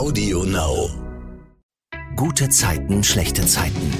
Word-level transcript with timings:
Audio 0.00 0.44
Now. 0.44 0.88
Gute 2.16 2.48
Zeiten, 2.48 3.04
schlechte 3.04 3.44
Zeiten. 3.44 3.92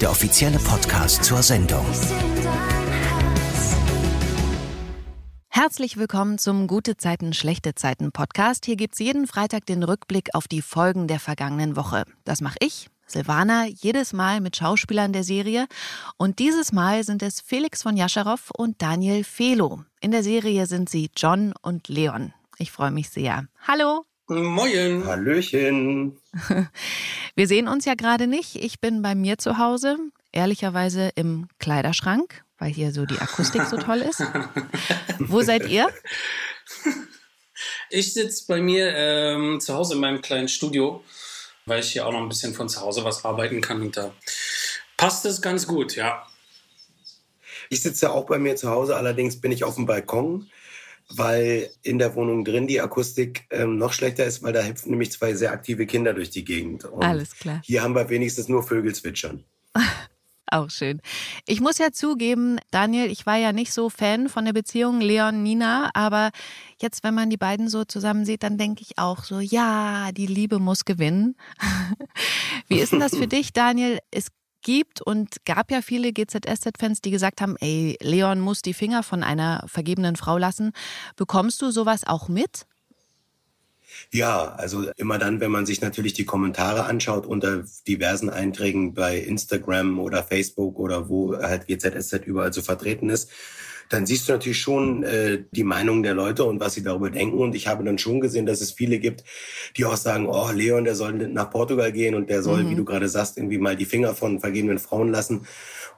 Der 0.00 0.10
offizielle 0.10 0.58
Podcast 0.58 1.22
zur 1.22 1.42
Sendung. 1.42 1.84
Herzlich 5.50 5.98
willkommen 5.98 6.38
zum 6.38 6.66
Gute 6.66 6.96
Zeiten, 6.96 7.34
schlechte 7.34 7.74
Zeiten 7.74 8.10
Podcast. 8.10 8.64
Hier 8.64 8.76
gibt's 8.76 8.98
jeden 9.00 9.26
Freitag 9.26 9.66
den 9.66 9.82
Rückblick 9.82 10.34
auf 10.34 10.48
die 10.48 10.62
Folgen 10.62 11.08
der 11.08 11.20
vergangenen 11.20 11.76
Woche. 11.76 12.04
Das 12.24 12.40
mache 12.40 12.56
ich, 12.60 12.88
Silvana, 13.06 13.66
jedes 13.66 14.14
Mal 14.14 14.40
mit 14.40 14.56
Schauspielern 14.56 15.12
der 15.12 15.24
Serie. 15.24 15.66
Und 16.16 16.38
dieses 16.38 16.72
Mal 16.72 17.04
sind 17.04 17.22
es 17.22 17.42
Felix 17.42 17.82
von 17.82 17.98
Jascherow 17.98 18.50
und 18.56 18.80
Daniel 18.80 19.24
Felo. 19.24 19.84
In 20.00 20.10
der 20.10 20.22
Serie 20.22 20.64
sind 20.64 20.88
sie 20.88 21.10
John 21.14 21.52
und 21.60 21.88
Leon. 21.88 22.32
Ich 22.56 22.72
freue 22.72 22.92
mich 22.92 23.10
sehr. 23.10 23.46
Hallo. 23.68 24.06
Moin. 24.26 25.04
Hallöchen. 25.06 26.18
Wir 27.34 27.46
sehen 27.46 27.68
uns 27.68 27.84
ja 27.84 27.94
gerade 27.94 28.26
nicht. 28.26 28.56
Ich 28.56 28.80
bin 28.80 29.02
bei 29.02 29.14
mir 29.14 29.36
zu 29.36 29.58
Hause, 29.58 29.98
ehrlicherweise 30.32 31.10
im 31.14 31.48
Kleiderschrank, 31.58 32.42
weil 32.58 32.72
hier 32.72 32.90
so 32.92 33.04
die 33.04 33.18
Akustik 33.18 33.64
so 33.64 33.76
toll 33.76 33.98
ist. 33.98 34.20
Wo 35.18 35.42
seid 35.42 35.68
ihr? 35.68 35.90
Ich 37.90 38.14
sitze 38.14 38.46
bei 38.48 38.62
mir 38.62 38.94
ähm, 38.96 39.60
zu 39.60 39.74
Hause 39.74 39.94
in 39.94 40.00
meinem 40.00 40.22
kleinen 40.22 40.48
Studio, 40.48 41.04
weil 41.66 41.80
ich 41.80 41.92
hier 41.92 42.06
auch 42.06 42.12
noch 42.12 42.22
ein 42.22 42.28
bisschen 42.30 42.54
von 42.54 42.70
zu 42.70 42.80
Hause 42.80 43.04
was 43.04 43.26
arbeiten 43.26 43.60
kann 43.60 43.82
und 43.82 43.96
da 43.98 44.14
passt 44.96 45.26
es 45.26 45.42
ganz 45.42 45.66
gut, 45.66 45.96
ja. 45.96 46.26
Ich 47.68 47.82
sitze 47.82 48.10
auch 48.10 48.24
bei 48.24 48.38
mir 48.38 48.56
zu 48.56 48.70
Hause, 48.70 48.96
allerdings 48.96 49.38
bin 49.38 49.52
ich 49.52 49.64
auf 49.64 49.74
dem 49.74 49.84
Balkon 49.84 50.48
weil 51.10 51.70
in 51.82 51.98
der 51.98 52.14
Wohnung 52.14 52.44
drin 52.44 52.66
die 52.66 52.80
Akustik 52.80 53.46
ähm, 53.50 53.78
noch 53.78 53.92
schlechter 53.92 54.24
ist, 54.24 54.42
weil 54.42 54.52
da 54.52 54.62
hüpfen 54.62 54.90
nämlich 54.90 55.12
zwei 55.12 55.34
sehr 55.34 55.52
aktive 55.52 55.86
Kinder 55.86 56.14
durch 56.14 56.30
die 56.30 56.44
Gegend. 56.44 56.84
Und 56.84 57.04
Alles 57.04 57.36
klar. 57.36 57.60
Hier 57.64 57.82
haben 57.82 57.94
wir 57.94 58.08
wenigstens 58.08 58.48
nur 58.48 58.62
Vögel 58.62 58.94
zwitschern. 58.94 59.44
Auch 60.46 60.70
schön. 60.70 61.00
Ich 61.46 61.60
muss 61.60 61.78
ja 61.78 61.90
zugeben, 61.90 62.58
Daniel, 62.70 63.10
ich 63.10 63.26
war 63.26 63.36
ja 63.36 63.52
nicht 63.52 63.72
so 63.72 63.88
Fan 63.88 64.28
von 64.28 64.44
der 64.44 64.52
Beziehung 64.52 65.00
Leon-Nina, 65.00 65.90
aber 65.94 66.30
jetzt, 66.80 67.02
wenn 67.02 67.14
man 67.14 67.30
die 67.30 67.36
beiden 67.36 67.68
so 67.68 67.84
zusammen 67.84 68.24
sieht, 68.24 68.42
dann 68.42 68.58
denke 68.58 68.82
ich 68.82 68.98
auch 68.98 69.24
so, 69.24 69.40
ja, 69.40 70.12
die 70.12 70.26
Liebe 70.26 70.58
muss 70.58 70.84
gewinnen. 70.84 71.34
Wie 72.68 72.78
ist 72.78 72.92
denn 72.92 73.00
das 73.00 73.16
für 73.16 73.26
dich, 73.26 73.52
Daniel? 73.52 73.98
Es 74.10 74.28
gibt 74.64 75.00
und 75.00 75.44
gab 75.44 75.70
ja 75.70 75.80
viele 75.80 76.12
GZSZ-Fans, 76.12 77.00
die 77.00 77.12
gesagt 77.12 77.40
haben, 77.40 77.56
ey, 77.60 77.96
Leon 78.00 78.40
muss 78.40 78.62
die 78.62 78.74
Finger 78.74 79.04
von 79.04 79.22
einer 79.22 79.64
vergebenen 79.68 80.16
Frau 80.16 80.36
lassen. 80.36 80.72
Bekommst 81.14 81.62
du 81.62 81.70
sowas 81.70 82.04
auch 82.04 82.28
mit? 82.28 82.66
Ja, 84.10 84.54
also 84.54 84.90
immer 84.96 85.18
dann, 85.18 85.40
wenn 85.40 85.50
man 85.50 85.66
sich 85.66 85.80
natürlich 85.80 86.14
die 86.14 86.24
Kommentare 86.24 86.84
anschaut 86.84 87.26
unter 87.26 87.64
diversen 87.86 88.30
Einträgen 88.30 88.94
bei 88.94 89.18
Instagram 89.18 90.00
oder 90.00 90.24
Facebook 90.24 90.78
oder 90.78 91.08
wo 91.08 91.36
halt 91.36 91.66
GZSZ 91.66 92.26
überall 92.26 92.52
so 92.52 92.62
vertreten 92.62 93.10
ist, 93.10 93.30
dann 93.88 94.06
siehst 94.06 94.28
du 94.28 94.32
natürlich 94.32 94.60
schon 94.60 95.02
äh, 95.02 95.44
die 95.52 95.64
Meinung 95.64 96.02
der 96.02 96.14
Leute 96.14 96.44
und 96.44 96.60
was 96.60 96.74
sie 96.74 96.82
darüber 96.82 97.10
denken. 97.10 97.38
Und 97.38 97.54
ich 97.54 97.66
habe 97.66 97.84
dann 97.84 97.98
schon 97.98 98.20
gesehen, 98.20 98.46
dass 98.46 98.60
es 98.60 98.72
viele 98.72 98.98
gibt, 98.98 99.24
die 99.76 99.84
auch 99.84 99.96
sagen, 99.96 100.26
oh, 100.26 100.50
Leon, 100.52 100.84
der 100.84 100.94
soll 100.94 101.12
nach 101.12 101.50
Portugal 101.50 101.92
gehen 101.92 102.14
und 102.14 102.30
der 102.30 102.42
soll, 102.42 102.64
mhm. 102.64 102.70
wie 102.70 102.74
du 102.74 102.84
gerade 102.84 103.08
sagst, 103.08 103.36
irgendwie 103.36 103.58
mal 103.58 103.76
die 103.76 103.84
Finger 103.84 104.14
von 104.14 104.40
vergebenen 104.40 104.78
Frauen 104.78 105.10
lassen. 105.10 105.46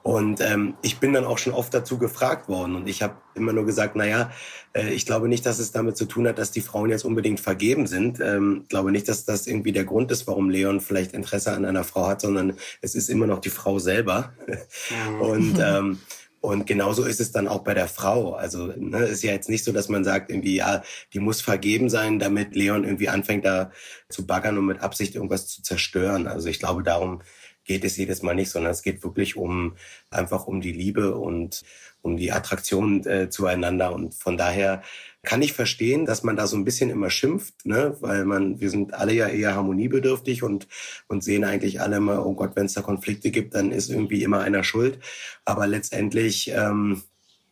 Und 0.03 0.39
ähm, 0.39 0.75
ich 0.83 0.99
bin 0.99 1.11
dann 1.11 1.25
auch 1.25 1.37
schon 1.37 1.53
oft 1.53 1.73
dazu 1.73 1.97
gefragt 1.97 2.47
worden. 2.47 2.75
Und 2.75 2.87
ich 2.87 3.01
habe 3.01 3.17
immer 3.35 3.51
nur 3.51 3.65
gesagt, 3.65 3.95
naja, 3.95 4.31
äh, 4.73 4.93
ich 4.93 5.05
glaube 5.05 5.27
nicht, 5.27 5.45
dass 5.45 5.59
es 5.59 5.71
damit 5.71 5.97
zu 5.97 6.05
tun 6.05 6.27
hat, 6.27 6.37
dass 6.37 6.51
die 6.51 6.61
Frauen 6.61 6.89
jetzt 6.89 7.03
unbedingt 7.03 7.39
vergeben 7.39 7.87
sind. 7.87 8.19
Ähm, 8.21 8.61
ich 8.63 8.69
glaube 8.69 8.91
nicht, 8.91 9.09
dass 9.09 9.25
das 9.25 9.47
irgendwie 9.47 9.73
der 9.73 9.83
Grund 9.83 10.11
ist, 10.11 10.27
warum 10.27 10.49
Leon 10.49 10.79
vielleicht 10.79 11.13
Interesse 11.13 11.51
an 11.51 11.65
einer 11.65 11.83
Frau 11.83 12.07
hat, 12.07 12.21
sondern 12.21 12.53
es 12.81 12.95
ist 12.95 13.09
immer 13.09 13.27
noch 13.27 13.39
die 13.39 13.49
Frau 13.49 13.79
selber. 13.79 14.33
Mhm. 14.47 15.21
Und 15.21 15.59
ähm, 15.59 15.99
und 16.41 16.67
genauso 16.67 17.03
ist 17.03 17.19
es 17.19 17.31
dann 17.31 17.47
auch 17.47 17.63
bei 17.63 17.73
der 17.73 17.87
Frau. 17.87 18.33
Also 18.33 18.67
ne, 18.77 18.99
ist 19.05 19.23
ja 19.23 19.31
jetzt 19.31 19.49
nicht 19.49 19.63
so, 19.63 19.71
dass 19.71 19.89
man 19.89 20.03
sagt, 20.03 20.29
irgendwie, 20.29 20.55
ja, 20.55 20.83
die 21.13 21.19
muss 21.19 21.41
vergeben 21.41 21.89
sein, 21.89 22.19
damit 22.19 22.55
Leon 22.55 22.83
irgendwie 22.83 23.09
anfängt 23.09 23.45
da 23.45 23.71
zu 24.09 24.25
baggern 24.25 24.57
und 24.57 24.65
mit 24.65 24.81
Absicht 24.81 25.15
irgendwas 25.15 25.47
zu 25.47 25.61
zerstören. 25.61 26.27
Also 26.27 26.47
ich 26.49 26.59
glaube, 26.59 26.83
darum 26.83 27.21
geht 27.63 27.83
es 27.83 27.97
jedes 27.97 28.21
Mal 28.21 28.35
nicht, 28.35 28.49
sondern 28.49 28.71
es 28.71 28.81
geht 28.81 29.03
wirklich 29.03 29.35
um 29.35 29.75
einfach 30.09 30.47
um 30.47 30.61
die 30.61 30.71
Liebe 30.71 31.15
und 31.15 31.63
um 32.01 32.17
die 32.17 32.31
Attraktion 32.31 33.05
äh, 33.05 33.29
zueinander. 33.29 33.93
Und 33.93 34.15
von 34.15 34.37
daher 34.37 34.81
kann 35.27 35.41
ich 35.41 35.51
verstehen, 35.51 36.05
dass 36.05 36.23
man 36.23 36.37
da 36.37 36.47
so 36.47 36.55
ein 36.55 36.63
bisschen 36.63 36.89
immer 36.89 37.09
schimpft, 37.09 37.65
ne? 37.65 37.97
weil 37.99 38.23
man, 38.23 38.61
wir 38.61 38.69
sind 38.69 38.93
alle 38.93 39.11
ja 39.11 39.27
eher 39.27 39.55
harmoniebedürftig 39.55 40.41
und, 40.41 40.69
und 41.09 41.21
sehen 41.21 41.43
eigentlich 41.43 41.81
alle 41.81 41.97
immer, 41.97 42.25
oh 42.25 42.33
Gott, 42.33 42.51
wenn 42.55 42.67
es 42.67 42.75
da 42.75 42.81
Konflikte 42.81 43.29
gibt, 43.29 43.53
dann 43.53 43.73
ist 43.73 43.89
irgendwie 43.89 44.23
immer 44.23 44.39
einer 44.39 44.63
schuld. 44.63 44.99
Aber 45.43 45.67
letztendlich 45.67 46.49
ähm, 46.55 47.03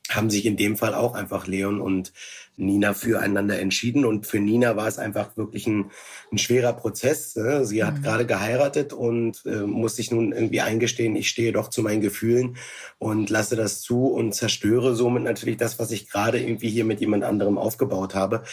haben 0.08 0.30
sich 0.30 0.46
in 0.46 0.56
dem 0.56 0.78
Fall 0.78 0.94
auch 0.94 1.16
einfach 1.16 1.48
Leon 1.48 1.82
und 1.82 2.14
Nina 2.58 2.94
füreinander 2.94 3.60
entschieden. 3.60 4.06
Und 4.06 4.28
für 4.28 4.40
Nina 4.40 4.76
war 4.76 4.88
es 4.88 4.98
einfach 4.98 5.36
wirklich 5.38 5.68
ein, 5.68 5.92
ein 6.32 6.38
schwerer 6.38 6.74
Prozess. 6.74 7.36
Ne? 7.36 7.66
Sie 7.66 7.84
hat 7.84 7.98
mhm. 7.98 8.02
gerade 8.04 8.26
geheiratet 8.26 8.94
und 8.94 9.46
äh, 9.46 9.62
muss 9.62 9.96
sich 9.96 10.12
nun 10.12 10.32
irgendwie 10.32 10.62
eingestehen, 10.62 11.16
ich 11.16 11.30
stehe 11.30 11.52
doch 11.52 11.70
zu 11.70 11.82
meinen 11.82 12.02
Gefühlen 12.02 12.58
und 12.98 13.30
lasse 13.30 13.56
das 13.56 13.82
zu 13.82 14.08
und 14.08 14.34
zerstöre 14.34 14.96
somit 14.96 15.24
natürlich 15.24 15.58
das, 15.58 15.80
was 15.80 15.92
ich 15.92 16.10
gerade 16.10 16.40
irgendwie 16.40 16.70
hier 16.70 16.86
mit 16.86 17.00
jemand 17.00 17.24
anderem 17.24 17.58
aufgebaut 17.58 18.16
habe. 18.16 18.44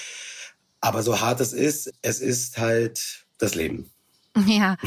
Aber 0.81 1.03
so 1.03 1.21
hart 1.21 1.41
es 1.41 1.53
ist, 1.53 1.93
es 2.03 2.21
ist 2.21 2.59
halt 2.59 3.27
das 3.39 3.55
Leben. 3.55 3.91
Ja. 4.47 4.77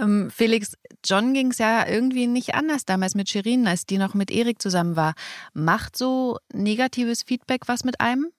ähm, 0.00 0.30
Felix, 0.30 0.76
John 1.04 1.34
ging 1.34 1.50
es 1.50 1.58
ja 1.58 1.86
irgendwie 1.88 2.26
nicht 2.26 2.54
anders 2.54 2.84
damals 2.84 3.14
mit 3.14 3.28
Shirin, 3.28 3.66
als 3.66 3.86
die 3.86 3.98
noch 3.98 4.14
mit 4.14 4.30
Erik 4.30 4.60
zusammen 4.60 4.96
war. 4.96 5.14
Macht 5.52 5.96
so 5.96 6.38
negatives 6.52 7.22
Feedback 7.22 7.62
was 7.66 7.84
mit 7.84 8.00
einem? 8.00 8.32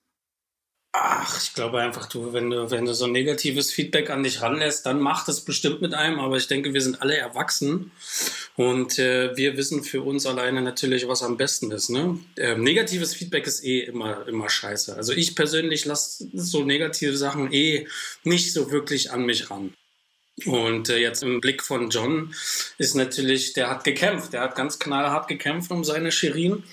Ach, 0.92 1.40
ich 1.40 1.52
glaube 1.52 1.80
einfach, 1.80 2.08
du, 2.08 2.32
wenn 2.32 2.50
du, 2.50 2.70
wenn 2.70 2.86
du 2.86 2.94
so 2.94 3.06
negatives 3.06 3.70
Feedback 3.70 4.10
an 4.10 4.22
dich 4.22 4.40
ranlässt, 4.40 4.86
dann 4.86 5.00
macht 5.00 5.28
es 5.28 5.42
bestimmt 5.42 5.82
mit 5.82 5.94
einem. 5.94 6.18
Aber 6.18 6.36
ich 6.36 6.48
denke, 6.48 6.72
wir 6.72 6.80
sind 6.80 7.02
alle 7.02 7.16
erwachsen 7.16 7.92
und 8.56 8.98
äh, 8.98 9.36
wir 9.36 9.56
wissen 9.56 9.84
für 9.84 10.02
uns 10.02 10.26
alleine 10.26 10.62
natürlich, 10.62 11.06
was 11.06 11.22
am 11.22 11.36
besten 11.36 11.70
ist. 11.70 11.90
Ne? 11.90 12.18
Ähm, 12.36 12.64
negatives 12.64 13.14
Feedback 13.14 13.46
ist 13.46 13.62
eh 13.62 13.80
immer, 13.80 14.26
immer 14.26 14.48
scheiße. 14.48 14.96
Also 14.96 15.12
ich 15.12 15.36
persönlich 15.36 15.84
lasse 15.84 16.28
so 16.32 16.64
negative 16.64 17.16
Sachen 17.16 17.52
eh 17.52 17.86
nicht 18.24 18.52
so 18.52 18.72
wirklich 18.72 19.12
an 19.12 19.24
mich 19.24 19.50
ran. 19.50 19.74
Und 20.46 20.88
äh, 20.88 20.98
jetzt 20.98 21.22
im 21.22 21.40
Blick 21.40 21.62
von 21.62 21.90
John 21.90 22.34
ist 22.78 22.94
natürlich, 22.94 23.52
der 23.52 23.70
hat 23.70 23.84
gekämpft, 23.84 24.32
der 24.32 24.42
hat 24.42 24.54
ganz 24.54 24.78
knallhart 24.78 25.28
gekämpft 25.28 25.70
um 25.70 25.84
seine 25.84 26.12
Shirin 26.12 26.64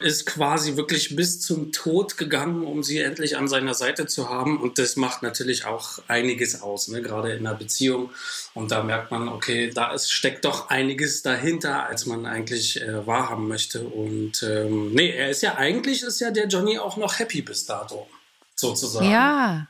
ist 0.00 0.26
quasi 0.26 0.76
wirklich 0.76 1.14
bis 1.14 1.40
zum 1.40 1.72
Tod 1.72 2.18
gegangen, 2.18 2.64
um 2.64 2.82
sie 2.82 2.98
endlich 2.98 3.36
an 3.36 3.48
seiner 3.48 3.74
Seite 3.74 4.06
zu 4.06 4.28
haben. 4.28 4.60
Und 4.60 4.78
das 4.78 4.96
macht 4.96 5.22
natürlich 5.22 5.64
auch 5.64 5.98
einiges 6.08 6.62
aus, 6.62 6.88
ne? 6.88 7.00
gerade 7.00 7.32
in 7.32 7.46
einer 7.46 7.56
Beziehung. 7.56 8.10
Und 8.54 8.70
da 8.70 8.82
merkt 8.82 9.10
man, 9.10 9.28
okay, 9.28 9.70
da 9.72 9.92
ist, 9.92 10.12
steckt 10.12 10.44
doch 10.44 10.68
einiges 10.68 11.22
dahinter, 11.22 11.86
als 11.86 12.06
man 12.06 12.26
eigentlich 12.26 12.80
äh, 12.82 13.06
wahrhaben 13.06 13.48
möchte. 13.48 13.82
Und 13.82 14.42
ähm, 14.42 14.92
nee, 14.92 15.10
er 15.10 15.30
ist 15.30 15.42
ja 15.42 15.56
eigentlich, 15.56 16.02
ist 16.02 16.20
ja 16.20 16.30
der 16.30 16.48
Johnny 16.48 16.78
auch 16.78 16.96
noch 16.96 17.18
happy 17.18 17.42
bis 17.42 17.64
dato, 17.64 18.08
sozusagen. 18.56 19.10
Ja, 19.10 19.68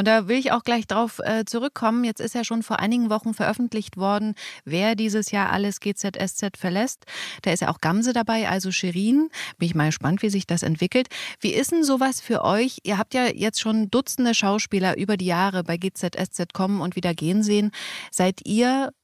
und 0.00 0.06
da 0.06 0.28
will 0.28 0.38
ich 0.38 0.50
auch 0.50 0.64
gleich 0.64 0.86
drauf 0.86 1.20
äh, 1.22 1.44
zurückkommen. 1.44 2.04
Jetzt 2.04 2.22
ist 2.22 2.34
ja 2.34 2.42
schon 2.42 2.62
vor 2.62 2.78
einigen 2.78 3.10
Wochen 3.10 3.34
veröffentlicht 3.34 3.98
worden, 3.98 4.34
wer 4.64 4.94
dieses 4.94 5.30
Jahr 5.30 5.52
alles 5.52 5.78
GZSZ 5.78 6.56
verlässt. 6.56 7.04
Da 7.42 7.52
ist 7.52 7.60
ja 7.60 7.68
auch 7.68 7.82
Gamse 7.82 8.14
dabei, 8.14 8.48
also 8.48 8.70
Shirin. 8.70 9.28
Bin 9.58 9.66
ich 9.66 9.74
mal 9.74 9.88
gespannt, 9.88 10.22
wie 10.22 10.30
sich 10.30 10.46
das 10.46 10.62
entwickelt. 10.62 11.08
Wie 11.38 11.52
ist 11.52 11.72
denn 11.72 11.84
sowas 11.84 12.22
für 12.22 12.42
euch? 12.44 12.78
Ihr 12.82 12.96
habt 12.96 13.12
ja 13.12 13.26
jetzt 13.26 13.60
schon 13.60 13.90
Dutzende 13.90 14.34
Schauspieler 14.34 14.96
über 14.96 15.18
die 15.18 15.26
Jahre 15.26 15.64
bei 15.64 15.76
GZSZ 15.76 16.54
kommen 16.54 16.80
und 16.80 16.96
wieder 16.96 17.12
gehen 17.12 17.42
sehen. 17.42 17.70
Seid 18.10 18.40
ihr, 18.46 18.94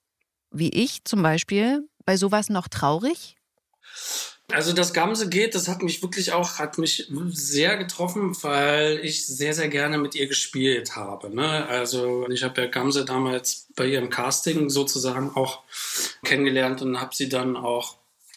wie 0.50 0.70
ich 0.70 1.04
zum 1.04 1.22
Beispiel, 1.22 1.86
bei 2.06 2.16
sowas 2.16 2.48
noch 2.48 2.68
traurig? 2.68 3.36
Also 4.52 4.72
das 4.72 4.92
Gamse 4.92 5.28
geht, 5.28 5.56
das 5.56 5.66
hat 5.66 5.82
mich 5.82 6.02
wirklich 6.02 6.32
auch, 6.32 6.60
hat 6.60 6.78
mich 6.78 7.10
sehr 7.30 7.76
getroffen, 7.76 8.36
weil 8.42 9.00
ich 9.02 9.26
sehr, 9.26 9.54
sehr 9.54 9.68
gerne 9.68 9.98
mit 9.98 10.14
ihr 10.14 10.28
gespielt 10.28 10.94
habe. 10.94 11.34
Ne? 11.34 11.66
Also 11.66 12.28
ich 12.30 12.44
habe 12.44 12.62
ja 12.62 12.66
Gamse 12.68 13.04
damals 13.04 13.66
bei 13.74 13.86
ihrem 13.86 14.08
Casting 14.08 14.70
sozusagen 14.70 15.30
auch 15.34 15.62
kennengelernt 16.22 16.80
und 16.80 17.00
habe 17.00 17.14
sie 17.14 17.28
dann 17.28 17.56
auch 17.56 17.96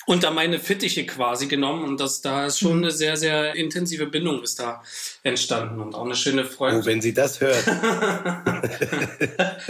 unter 0.10 0.32
meine 0.32 0.58
Fittiche 0.58 1.06
quasi 1.06 1.46
genommen 1.46 1.84
und 1.84 2.00
das 2.00 2.22
da 2.22 2.48
ist 2.48 2.58
schon 2.58 2.78
mhm. 2.78 2.84
eine 2.86 2.92
sehr 2.92 3.16
sehr 3.16 3.54
intensive 3.54 4.08
Bindung 4.08 4.42
ist 4.42 4.60
da 4.60 4.82
entstanden 5.22 5.80
und 5.80 5.94
auch 5.94 6.04
eine 6.04 6.16
schöne 6.16 6.46
Freude. 6.46 6.80
Oh, 6.80 6.86
wenn 6.88 7.00
sie 7.00 7.14
das 7.14 7.40
hört. 7.40 7.64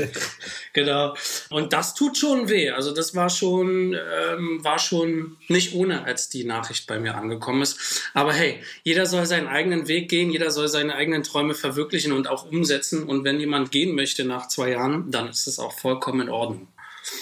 genau. 0.73 1.13
Und 1.49 1.73
das 1.73 1.93
tut 1.93 2.17
schon 2.17 2.47
weh. 2.47 2.69
Also 2.69 2.93
das 2.93 3.15
war 3.15 3.29
schon 3.29 3.93
ähm, 3.93 4.63
war 4.63 4.79
schon 4.79 5.35
nicht 5.49 5.75
ohne, 5.75 6.05
als 6.05 6.29
die 6.29 6.45
Nachricht 6.45 6.87
bei 6.87 6.99
mir 6.99 7.15
angekommen 7.15 7.61
ist. 7.61 8.01
Aber 8.13 8.31
hey, 8.31 8.63
jeder 8.83 9.07
soll 9.07 9.25
seinen 9.25 9.47
eigenen 9.47 9.89
Weg 9.89 10.07
gehen, 10.09 10.31
jeder 10.31 10.51
soll 10.51 10.69
seine 10.69 10.95
eigenen 10.95 11.23
Träume 11.23 11.53
verwirklichen 11.53 12.13
und 12.13 12.29
auch 12.29 12.49
umsetzen. 12.49 13.03
Und 13.03 13.25
wenn 13.25 13.41
jemand 13.41 13.71
gehen 13.71 13.93
möchte 13.93 14.23
nach 14.23 14.47
zwei 14.47 14.69
Jahren, 14.69 15.11
dann 15.11 15.27
ist 15.27 15.47
es 15.47 15.59
auch 15.59 15.73
vollkommen 15.73 16.21
in 16.21 16.29
Ordnung. 16.29 16.69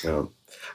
Ja. 0.03 0.27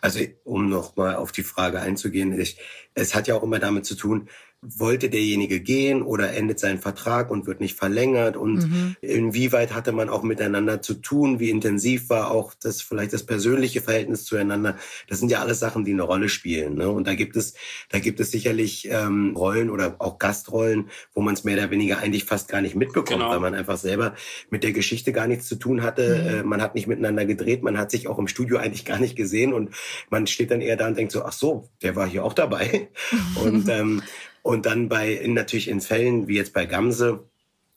Also 0.02 0.20
um 0.44 0.68
nochmal 0.68 1.14
auf 1.14 1.30
die 1.30 1.44
Frage 1.44 1.80
einzugehen, 1.80 2.38
ich, 2.38 2.58
es 2.94 3.14
hat 3.14 3.28
ja 3.28 3.36
auch 3.36 3.42
immer 3.44 3.60
damit 3.60 3.86
zu 3.86 3.94
tun, 3.94 4.28
wollte 4.62 5.10
derjenige 5.10 5.58
gehen 5.58 6.02
oder 6.02 6.34
endet 6.34 6.60
sein 6.60 6.78
Vertrag 6.78 7.32
und 7.32 7.46
wird 7.48 7.60
nicht 7.60 7.76
verlängert 7.76 8.36
und 8.36 8.70
mhm. 8.70 8.96
inwieweit 9.00 9.74
hatte 9.74 9.90
man 9.90 10.08
auch 10.08 10.22
miteinander 10.22 10.80
zu 10.80 10.94
tun, 10.94 11.40
wie 11.40 11.50
intensiv 11.50 12.08
war 12.10 12.30
auch 12.30 12.54
das 12.54 12.80
vielleicht 12.80 13.12
das 13.12 13.24
persönliche 13.26 13.80
Verhältnis 13.80 14.24
zueinander. 14.24 14.76
Das 15.08 15.18
sind 15.18 15.32
ja 15.32 15.40
alles 15.40 15.58
Sachen, 15.58 15.84
die 15.84 15.92
eine 15.92 16.04
Rolle 16.04 16.28
spielen. 16.28 16.76
Ne? 16.76 16.88
Und 16.88 17.08
da 17.08 17.14
gibt 17.16 17.34
es, 17.34 17.54
da 17.88 17.98
gibt 17.98 18.20
es 18.20 18.30
sicherlich 18.30 18.88
ähm, 18.88 19.34
Rollen 19.36 19.68
oder 19.68 19.96
auch 19.98 20.20
Gastrollen, 20.20 20.90
wo 21.12 21.22
man 21.22 21.34
es 21.34 21.42
mehr 21.42 21.56
oder 21.56 21.72
weniger 21.72 21.98
eigentlich 21.98 22.24
fast 22.24 22.46
gar 22.46 22.60
nicht 22.60 22.76
mitbekommt, 22.76 23.18
genau. 23.18 23.30
weil 23.30 23.40
man 23.40 23.54
einfach 23.54 23.78
selber 23.78 24.14
mit 24.48 24.62
der 24.62 24.72
Geschichte 24.72 25.12
gar 25.12 25.26
nichts 25.26 25.48
zu 25.48 25.56
tun 25.56 25.82
hatte. 25.82 26.22
Mhm. 26.22 26.28
Äh, 26.28 26.42
man 26.44 26.62
hat 26.62 26.76
nicht 26.76 26.86
miteinander 26.86 27.24
gedreht, 27.24 27.64
man 27.64 27.78
hat 27.78 27.90
sich 27.90 28.06
auch 28.06 28.18
im 28.20 28.28
Studio 28.28 28.58
eigentlich 28.58 28.84
gar 28.84 29.00
nicht 29.00 29.16
gesehen 29.16 29.52
und 29.52 29.70
man 30.08 30.28
steht 30.28 30.52
dann 30.52 30.60
eher 30.60 30.76
da 30.76 30.86
und 30.86 30.96
denkt 30.96 31.10
so, 31.10 31.24
ach 31.24 31.32
so, 31.32 31.68
der 31.82 31.96
war 31.96 32.06
hier 32.06 32.24
auch 32.24 32.34
dabei. 32.34 32.88
und 33.42 33.68
ähm, 33.68 34.02
und 34.42 34.66
dann 34.66 34.88
bei, 34.88 35.12
in, 35.12 35.34
natürlich 35.34 35.68
in 35.68 35.80
Fällen 35.80 36.28
wie 36.28 36.36
jetzt 36.36 36.52
bei 36.52 36.66
Gamse, 36.66 37.24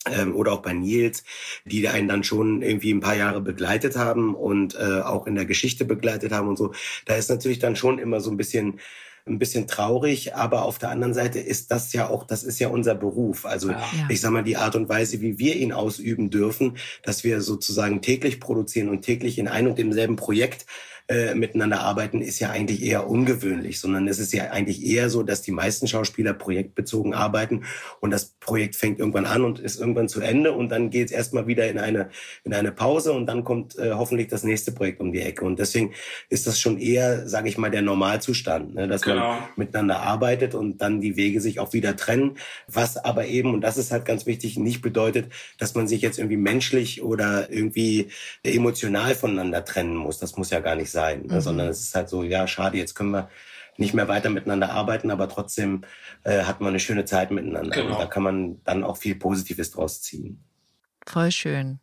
ähm, 0.08 0.36
oder 0.36 0.52
auch 0.52 0.62
bei 0.62 0.74
Nils, 0.74 1.24
die 1.66 1.88
einen 1.88 2.08
dann 2.08 2.24
schon 2.24 2.62
irgendwie 2.62 2.94
ein 2.94 3.00
paar 3.00 3.16
Jahre 3.16 3.42
begleitet 3.42 3.96
haben 3.96 4.36
und 4.36 4.76
äh, 4.76 5.02
auch 5.02 5.26
in 5.26 5.36
der 5.36 5.46
Geschichte 5.46 5.86
begleitet 5.86 6.32
haben 6.32 6.48
und 6.48 6.58
so. 6.58 6.74
Da 7.06 7.16
ist 7.16 7.30
natürlich 7.30 7.60
dann 7.60 7.76
schon 7.76 7.98
immer 8.00 8.22
so 8.22 8.30
ein 8.30 8.38
bisschen 8.38 8.80
ein 9.28 9.40
bisschen 9.40 9.68
traurig, 9.68 10.36
aber 10.36 10.62
auf 10.62 10.78
der 10.78 10.90
anderen 10.90 11.16
Seite 11.16 11.40
ist 11.40 11.72
das 11.72 11.94
ja 11.94 12.08
auch, 12.08 12.26
das 12.28 12.44
ist 12.44 12.60
ja 12.60 12.68
unser 12.68 12.94
Beruf. 12.94 13.48
Also 13.48 13.72
ja. 13.72 13.84
ich 14.08 14.22
sag 14.22 14.30
mal, 14.30 14.44
die 14.44 14.56
Art 14.56 14.76
und 14.76 14.88
Weise, 14.88 15.20
wie 15.20 15.40
wir 15.40 15.56
ihn 15.56 15.74
ausüben 15.74 16.30
dürfen, 16.30 16.78
dass 17.02 17.24
wir 17.24 17.42
sozusagen 17.42 18.04
täglich 18.04 18.40
produzieren 18.40 18.88
und 18.88 19.02
täglich 19.02 19.40
in 19.40 19.48
ein 19.48 19.66
und 19.66 19.80
demselben 19.80 20.16
Projekt 20.16 20.68
äh, 21.08 21.36
miteinander 21.36 21.82
arbeiten, 21.82 22.22
ist 22.22 22.40
ja 22.40 22.50
eigentlich 22.50 22.82
eher 22.82 23.08
ungewöhnlich, 23.08 23.80
sondern 23.80 24.08
es 24.08 24.18
ist 24.18 24.34
ja 24.34 24.52
eigentlich 24.52 24.84
eher 24.84 25.10
so, 25.12 25.22
dass 25.22 25.44
die 25.44 25.52
meisten 25.52 25.88
Schauspieler 25.88 26.34
projektbezogen 26.34 27.14
arbeiten 27.14 27.64
und 28.00 28.10
das 28.10 28.34
Projekt 28.40 28.76
fängt 28.76 29.00
irgendwann 29.00 29.28
an 29.28 29.44
und 29.44 29.60
ist 29.60 29.80
irgendwann 29.80 30.10
zu 30.10 30.22
Ende 30.22 30.54
und 30.54 30.70
dann 30.70 30.90
geht 30.90 31.08
es 31.08 31.12
erstmal 31.12 31.46
wieder 31.46 31.70
in 31.70 31.78
eine, 31.78 32.10
in 32.44 32.54
eine 32.54 32.72
Pause 32.72 33.14
und 33.14 33.28
dann 33.28 33.44
kommt 33.44 33.78
äh, 33.78 33.92
hoffentlich 33.94 34.30
das 34.30 34.44
nächste 34.44 34.72
Projekt 34.72 35.00
um 35.00 35.12
die 35.12 35.22
Ecke. 35.22 35.46
Und 35.46 35.60
deswegen 35.60 35.94
ist 36.30 36.48
das 36.48 36.60
schon 36.60 36.80
eher, 36.80 37.28
sage 37.28 37.50
ich 37.50 37.58
mal, 37.60 37.70
der 37.70 37.84
Normalzustand, 37.84 38.74
ne? 38.74 38.88
dass 38.88 39.04
genau. 39.04 39.34
man 39.34 39.44
miteinander 39.58 40.00
arbeitet 40.00 40.56
und 40.56 40.82
dann 40.82 41.02
die 41.02 41.18
Wege 41.18 41.40
sich 41.40 41.60
auch 41.60 41.74
wieder 41.74 41.96
trennen, 41.96 42.38
was 42.68 42.98
aber 42.98 43.28
eben, 43.28 43.54
und 43.54 43.62
das 43.62 43.78
ist 43.78 43.92
halt 43.92 44.06
ganz 44.06 44.26
wichtig, 44.26 44.58
nicht 44.58 44.82
bedeutet, 44.82 45.32
dass 45.60 45.76
man 45.76 45.88
sich 45.88 46.02
jetzt 46.02 46.18
irgendwie 46.18 46.38
menschlich 46.38 47.04
oder 47.04 47.52
irgendwie 47.52 48.08
emotional 48.44 49.14
voneinander 49.14 49.64
trennen 49.64 49.96
muss. 49.96 50.18
Das 50.18 50.36
muss 50.36 50.50
ja 50.50 50.62
gar 50.62 50.76
nicht 50.76 50.90
sein, 50.90 50.95
ne? 50.96 51.36
mhm. 51.36 51.42
sondern 51.42 51.68
es 51.68 51.82
ist 51.82 51.96
halt 51.96 52.10
so, 52.10 52.24
ja, 52.24 52.48
schade, 52.48 52.78
jetzt 52.78 52.96
können 52.96 53.12
wir 53.12 53.30
nicht 53.78 53.94
mehr 53.94 54.08
weiter 54.08 54.30
miteinander 54.30 54.72
arbeiten, 54.72 55.12
aber 55.12 55.28
trotzdem 55.28 55.82
äh, 56.24 56.44
hat 56.44 56.62
man 56.62 56.70
eine 56.70 56.80
schöne 56.80 57.06
Zeit 57.06 57.32
miteinander. 57.32 57.76
Genau. 57.76 57.94
Und 57.94 58.00
da 58.00 58.06
kann 58.06 58.24
man 58.24 58.64
dann 58.64 58.84
auch 58.84 58.98
viel 58.98 59.16
Positives 59.16 59.72
draus 59.72 60.02
ziehen. 60.02 60.44
Voll 61.06 61.32
schön. 61.32 61.80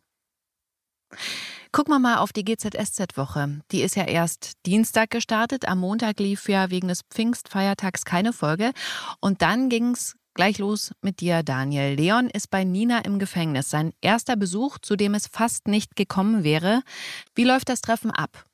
Gucken 1.71 1.93
wir 1.93 1.99
mal 1.99 2.17
auf 2.17 2.33
die 2.33 2.45
GZSZ-Woche. 2.45 3.61
Die 3.71 3.81
ist 3.81 3.95
ja 3.95 4.05
erst 4.05 4.53
Dienstag 4.65 5.09
gestartet. 5.09 5.67
Am 5.67 5.79
Montag 5.79 6.19
lief 6.19 6.47
ja 6.47 6.69
wegen 6.69 6.87
des 6.87 7.01
Pfingstfeiertags 7.09 8.05
keine 8.05 8.31
Folge. 8.31 8.71
Und 9.19 9.41
dann 9.41 9.69
ging 9.69 9.91
es 9.91 10.15
gleich 10.35 10.59
los 10.59 10.93
mit 11.01 11.19
dir, 11.19 11.41
Daniel. 11.41 11.95
Leon 11.95 12.29
ist 12.29 12.51
bei 12.51 12.63
Nina 12.63 12.99
im 12.99 13.17
Gefängnis. 13.17 13.69
Sein 13.69 13.91
erster 14.01 14.35
Besuch, 14.35 14.77
zu 14.79 14.95
dem 14.95 15.15
es 15.15 15.27
fast 15.27 15.67
nicht 15.67 15.95
gekommen 15.95 16.43
wäre. 16.43 16.83
Wie 17.33 17.43
läuft 17.43 17.69
das 17.69 17.81
Treffen 17.81 18.11
ab? 18.11 18.45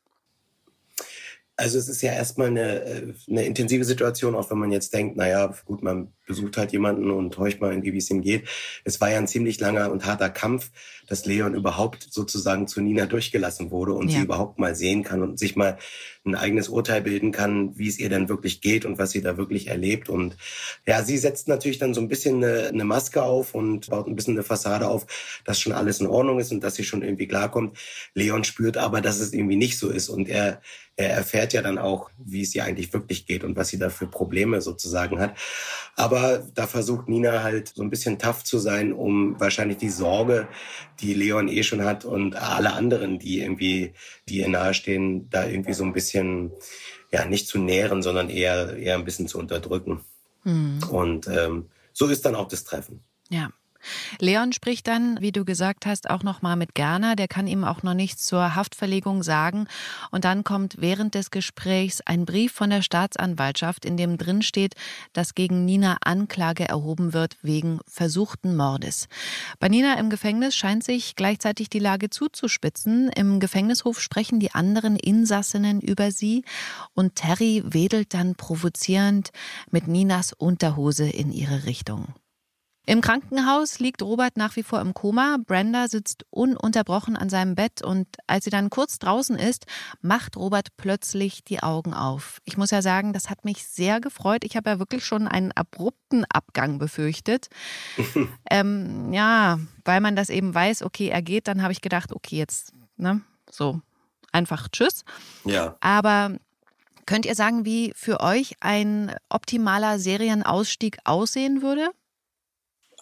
Also 1.59 1.77
es 1.77 1.89
ist 1.89 2.01
ja 2.01 2.13
erstmal 2.13 2.47
eine, 2.47 2.83
äh, 2.85 3.13
eine 3.29 3.45
intensive 3.45 3.83
Situation, 3.83 4.33
auch 4.35 4.49
wenn 4.49 4.59
man 4.59 4.71
jetzt 4.71 4.93
denkt, 4.93 5.17
naja, 5.17 5.53
gut, 5.65 5.83
man 5.83 6.13
besucht 6.29 6.57
halt 6.57 6.71
jemanden 6.71 7.09
und 7.09 7.37
horcht 7.37 7.59
mal 7.59 7.71
irgendwie, 7.71 7.91
wie 7.91 7.97
es 7.97 8.09
ihm 8.09 8.21
geht. 8.21 8.47
Es 8.85 9.01
war 9.01 9.09
ja 9.09 9.17
ein 9.17 9.27
ziemlich 9.27 9.59
langer 9.59 9.91
und 9.91 10.05
harter 10.05 10.29
Kampf, 10.29 10.69
dass 11.07 11.25
Leon 11.25 11.55
überhaupt 11.55 12.07
sozusagen 12.09 12.67
zu 12.67 12.81
Nina 12.81 13.07
durchgelassen 13.07 13.71
wurde 13.71 13.93
und 13.93 14.09
ja. 14.09 14.19
sie 14.19 14.23
überhaupt 14.25 14.59
mal 14.59 14.75
sehen 14.75 15.03
kann 15.03 15.23
und 15.23 15.39
sich 15.39 15.55
mal 15.55 15.79
ein 16.23 16.35
eigenes 16.35 16.69
Urteil 16.69 17.01
bilden 17.01 17.31
kann, 17.31 17.77
wie 17.77 17.87
es 17.87 17.97
ihr 17.97 18.09
denn 18.09 18.29
wirklich 18.29 18.61
geht 18.61 18.85
und 18.85 18.99
was 18.99 19.09
sie 19.09 19.21
da 19.21 19.37
wirklich 19.37 19.67
erlebt. 19.67 20.07
Und 20.07 20.37
ja, 20.85 21.03
sie 21.03 21.17
setzt 21.17 21.47
natürlich 21.47 21.79
dann 21.79 21.95
so 21.95 22.01
ein 22.01 22.07
bisschen 22.07 22.43
eine, 22.43 22.67
eine 22.67 22.85
Maske 22.85 23.23
auf 23.23 23.55
und 23.55 23.89
baut 23.89 24.07
ein 24.07 24.15
bisschen 24.15 24.35
eine 24.35 24.43
Fassade 24.43 24.87
auf, 24.87 25.07
dass 25.45 25.59
schon 25.59 25.73
alles 25.73 25.99
in 25.99 26.07
Ordnung 26.07 26.39
ist 26.39 26.51
und 26.51 26.63
dass 26.63 26.75
sie 26.75 26.83
schon 26.83 27.01
irgendwie 27.01 27.27
klarkommt. 27.27 27.75
Leon 28.13 28.43
spürt 28.43 28.77
aber, 28.77 29.01
dass 29.01 29.19
es 29.19 29.33
irgendwie 29.33 29.55
nicht 29.55 29.79
so 29.79 29.89
ist 29.89 30.09
und 30.09 30.29
er 30.29 30.61
er 30.99 31.11
erfährt 31.11 31.53
ja 31.53 31.61
dann 31.61 31.77
auch, 31.77 32.11
wie 32.17 32.41
es 32.41 32.53
ihr 32.53 32.65
eigentlich 32.65 32.91
wirklich 32.91 33.25
geht 33.25 33.45
und 33.45 33.55
was 33.55 33.69
sie 33.69 33.79
da 33.79 33.89
für 33.89 34.05
Probleme 34.05 34.59
sozusagen 34.59 35.21
hat. 35.21 35.37
Aber 35.95 36.18
da 36.53 36.67
versucht 36.67 37.09
Nina 37.09 37.43
halt 37.43 37.69
so 37.75 37.81
ein 37.81 37.89
bisschen 37.89 38.19
tough 38.19 38.43
zu 38.43 38.57
sein, 38.57 38.93
um 38.93 39.39
wahrscheinlich 39.39 39.77
die 39.77 39.89
Sorge, 39.89 40.47
die 40.99 41.13
Leon 41.13 41.47
eh 41.47 41.63
schon 41.63 41.83
hat 41.83 42.05
und 42.05 42.35
alle 42.35 42.73
anderen, 42.73 43.19
die 43.19 43.41
irgendwie, 43.41 43.93
die 44.27 44.37
ihr 44.37 44.49
nahestehen, 44.49 45.29
da 45.29 45.45
irgendwie 45.45 45.73
so 45.73 45.83
ein 45.83 45.93
bisschen, 45.93 46.51
ja, 47.11 47.25
nicht 47.25 47.47
zu 47.47 47.59
nähren, 47.59 48.01
sondern 48.01 48.29
eher, 48.29 48.77
eher 48.77 48.95
ein 48.95 49.05
bisschen 49.05 49.27
zu 49.27 49.39
unterdrücken. 49.39 50.01
Mhm. 50.43 50.79
Und 50.89 51.27
ähm, 51.27 51.69
so 51.93 52.07
ist 52.07 52.25
dann 52.25 52.35
auch 52.35 52.47
das 52.47 52.63
Treffen. 52.63 53.03
Ja. 53.29 53.51
Leon 54.19 54.53
spricht 54.53 54.87
dann, 54.87 55.19
wie 55.21 55.31
du 55.31 55.45
gesagt 55.45 55.85
hast, 55.85 56.09
auch 56.09 56.23
noch 56.23 56.41
mal 56.41 56.55
mit 56.55 56.75
Gerner. 56.75 57.15
Der 57.15 57.27
kann 57.27 57.47
ihm 57.47 57.63
auch 57.63 57.83
noch 57.83 57.93
nichts 57.93 58.25
zur 58.25 58.55
Haftverlegung 58.55 59.23
sagen. 59.23 59.67
Und 60.11 60.25
dann 60.25 60.43
kommt 60.43 60.75
während 60.79 61.15
des 61.15 61.31
Gesprächs 61.31 62.01
ein 62.01 62.25
Brief 62.25 62.51
von 62.51 62.69
der 62.69 62.81
Staatsanwaltschaft, 62.81 63.85
in 63.85 63.97
dem 63.97 64.17
drin 64.17 64.41
steht, 64.41 64.75
dass 65.13 65.35
gegen 65.35 65.65
Nina 65.65 65.97
Anklage 66.01 66.67
erhoben 66.67 67.13
wird 67.13 67.37
wegen 67.41 67.79
versuchten 67.87 68.55
Mordes. 68.55 69.07
Bei 69.59 69.69
Nina 69.69 69.97
im 69.99 70.09
Gefängnis 70.09 70.55
scheint 70.55 70.83
sich 70.83 71.15
gleichzeitig 71.15 71.69
die 71.69 71.79
Lage 71.79 72.09
zuzuspitzen. 72.09 73.09
Im 73.09 73.39
Gefängnishof 73.39 73.99
sprechen 74.01 74.39
die 74.39 74.51
anderen 74.51 74.95
Insassinnen 74.95 75.81
über 75.81 76.11
sie 76.11 76.43
und 76.93 77.15
Terry 77.15 77.63
wedelt 77.65 78.13
dann 78.13 78.35
provozierend 78.35 79.29
mit 79.71 79.87
Ninas 79.87 80.33
Unterhose 80.33 81.09
in 81.09 81.31
ihre 81.31 81.65
Richtung. 81.65 82.13
Im 82.89 83.01
Krankenhaus 83.01 83.77
liegt 83.77 84.01
Robert 84.01 84.35
nach 84.35 84.55
wie 84.55 84.63
vor 84.63 84.81
im 84.81 84.95
Koma. 84.95 85.37
Brenda 85.45 85.87
sitzt 85.87 86.25
ununterbrochen 86.31 87.15
an 87.15 87.29
seinem 87.29 87.53
Bett 87.53 87.83
und 87.83 88.07
als 88.25 88.45
sie 88.45 88.49
dann 88.49 88.71
kurz 88.71 88.97
draußen 88.97 89.35
ist, 89.35 89.67
macht 90.01 90.35
Robert 90.35 90.69
plötzlich 90.75 91.43
die 91.43 91.61
Augen 91.61 91.93
auf. 91.93 92.41
Ich 92.45 92.57
muss 92.57 92.71
ja 92.71 92.81
sagen, 92.81 93.13
das 93.13 93.29
hat 93.29 93.45
mich 93.45 93.63
sehr 93.67 94.01
gefreut. 94.01 94.43
Ich 94.43 94.55
habe 94.55 94.71
ja 94.71 94.79
wirklich 94.79 95.05
schon 95.05 95.27
einen 95.27 95.51
abrupten 95.51 96.25
Abgang 96.33 96.79
befürchtet. 96.79 97.49
ähm, 98.49 99.13
ja, 99.13 99.59
weil 99.85 100.01
man 100.01 100.15
das 100.15 100.31
eben 100.31 100.55
weiß, 100.55 100.81
okay, 100.81 101.09
er 101.09 101.21
geht, 101.21 101.47
dann 101.47 101.61
habe 101.61 101.73
ich 101.73 101.81
gedacht, 101.81 102.11
okay, 102.11 102.37
jetzt, 102.37 102.73
ne, 102.97 103.21
so 103.51 103.81
einfach 104.31 104.67
Tschüss. 104.67 105.05
Ja. 105.45 105.75
Aber 105.79 106.37
könnt 107.05 107.27
ihr 107.27 107.35
sagen, 107.35 107.65
wie 107.65 107.93
für 107.95 108.19
euch 108.19 108.55
ein 108.61 109.13
optimaler 109.29 109.99
Serienausstieg 109.99 110.97
aussehen 111.03 111.61
würde? 111.61 111.91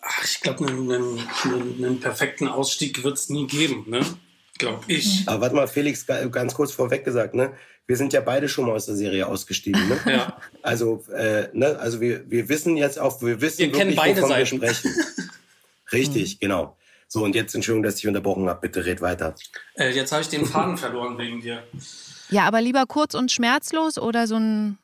Ach, 0.01 0.23
ich 0.23 0.41
glaube, 0.41 0.67
einen, 0.67 0.91
einen, 0.91 1.83
einen, 1.83 1.99
perfekten 1.99 2.47
Ausstieg 2.47 3.03
wird 3.03 3.17
es 3.17 3.29
nie 3.29 3.47
geben, 3.47 3.85
ne? 3.87 4.01
Glaube 4.57 4.83
ich. 4.87 5.23
Aber 5.27 5.41
warte 5.41 5.55
mal, 5.55 5.67
Felix, 5.67 6.05
ganz 6.05 6.53
kurz 6.53 6.71
vorweg 6.71 7.03
gesagt, 7.03 7.35
ne? 7.35 7.53
Wir 7.85 7.95
sind 7.95 8.11
ja 8.11 8.21
beide 8.21 8.49
schon 8.49 8.65
mal 8.65 8.73
aus 8.73 8.85
der 8.85 8.95
Serie 8.95 9.27
ausgestiegen, 9.27 9.87
ne? 9.87 9.97
ja. 10.05 10.37
Also, 10.61 11.03
äh, 11.13 11.47
ne? 11.53 11.77
Also 11.79 12.01
wir, 12.01 12.29
wir 12.29 12.49
wissen 12.49 12.75
jetzt 12.75 12.99
auch, 12.99 13.21
wir 13.21 13.39
wissen 13.39 13.59
wir 13.59 13.73
wirklich, 13.73 13.95
beide 13.95 14.21
wovon 14.21 14.29
Seiten. 14.29 14.61
wir 14.61 14.73
sprechen. 14.73 14.95
Richtig, 15.91 16.35
mhm. 16.35 16.39
genau. 16.39 16.77
So, 17.07 17.23
und 17.23 17.35
jetzt 17.35 17.55
Entschuldigung, 17.55 17.83
dass 17.83 17.99
ich 17.99 18.07
unterbrochen 18.07 18.49
habe. 18.49 18.59
Bitte 18.59 18.85
red 18.85 18.99
weiter. 19.01 19.35
Äh, 19.75 19.91
jetzt 19.91 20.11
habe 20.11 20.21
ich 20.21 20.27
den 20.27 20.45
Faden 20.45 20.77
verloren 20.77 21.17
wegen 21.17 21.39
dir. 21.39 21.63
Ja, 22.29 22.43
aber 22.43 22.61
lieber 22.61 22.85
kurz 22.85 23.13
und 23.13 23.31
schmerzlos 23.31 23.97
oder 23.97 24.27
so 24.27 24.35
ein 24.35 24.77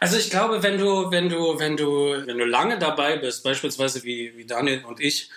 also 0.00 0.16
ich 0.16 0.30
glaube, 0.30 0.62
wenn 0.62 0.78
du, 0.78 1.10
wenn 1.10 1.28
du, 1.28 1.58
wenn 1.58 1.76
du, 1.76 2.26
wenn 2.26 2.38
du 2.38 2.44
lange 2.44 2.78
dabei 2.78 3.16
bist, 3.16 3.44
beispielsweise 3.44 4.02
wie, 4.04 4.36
wie 4.36 4.46
Daniel 4.46 4.84
und 4.84 5.00
ich, 5.00 5.30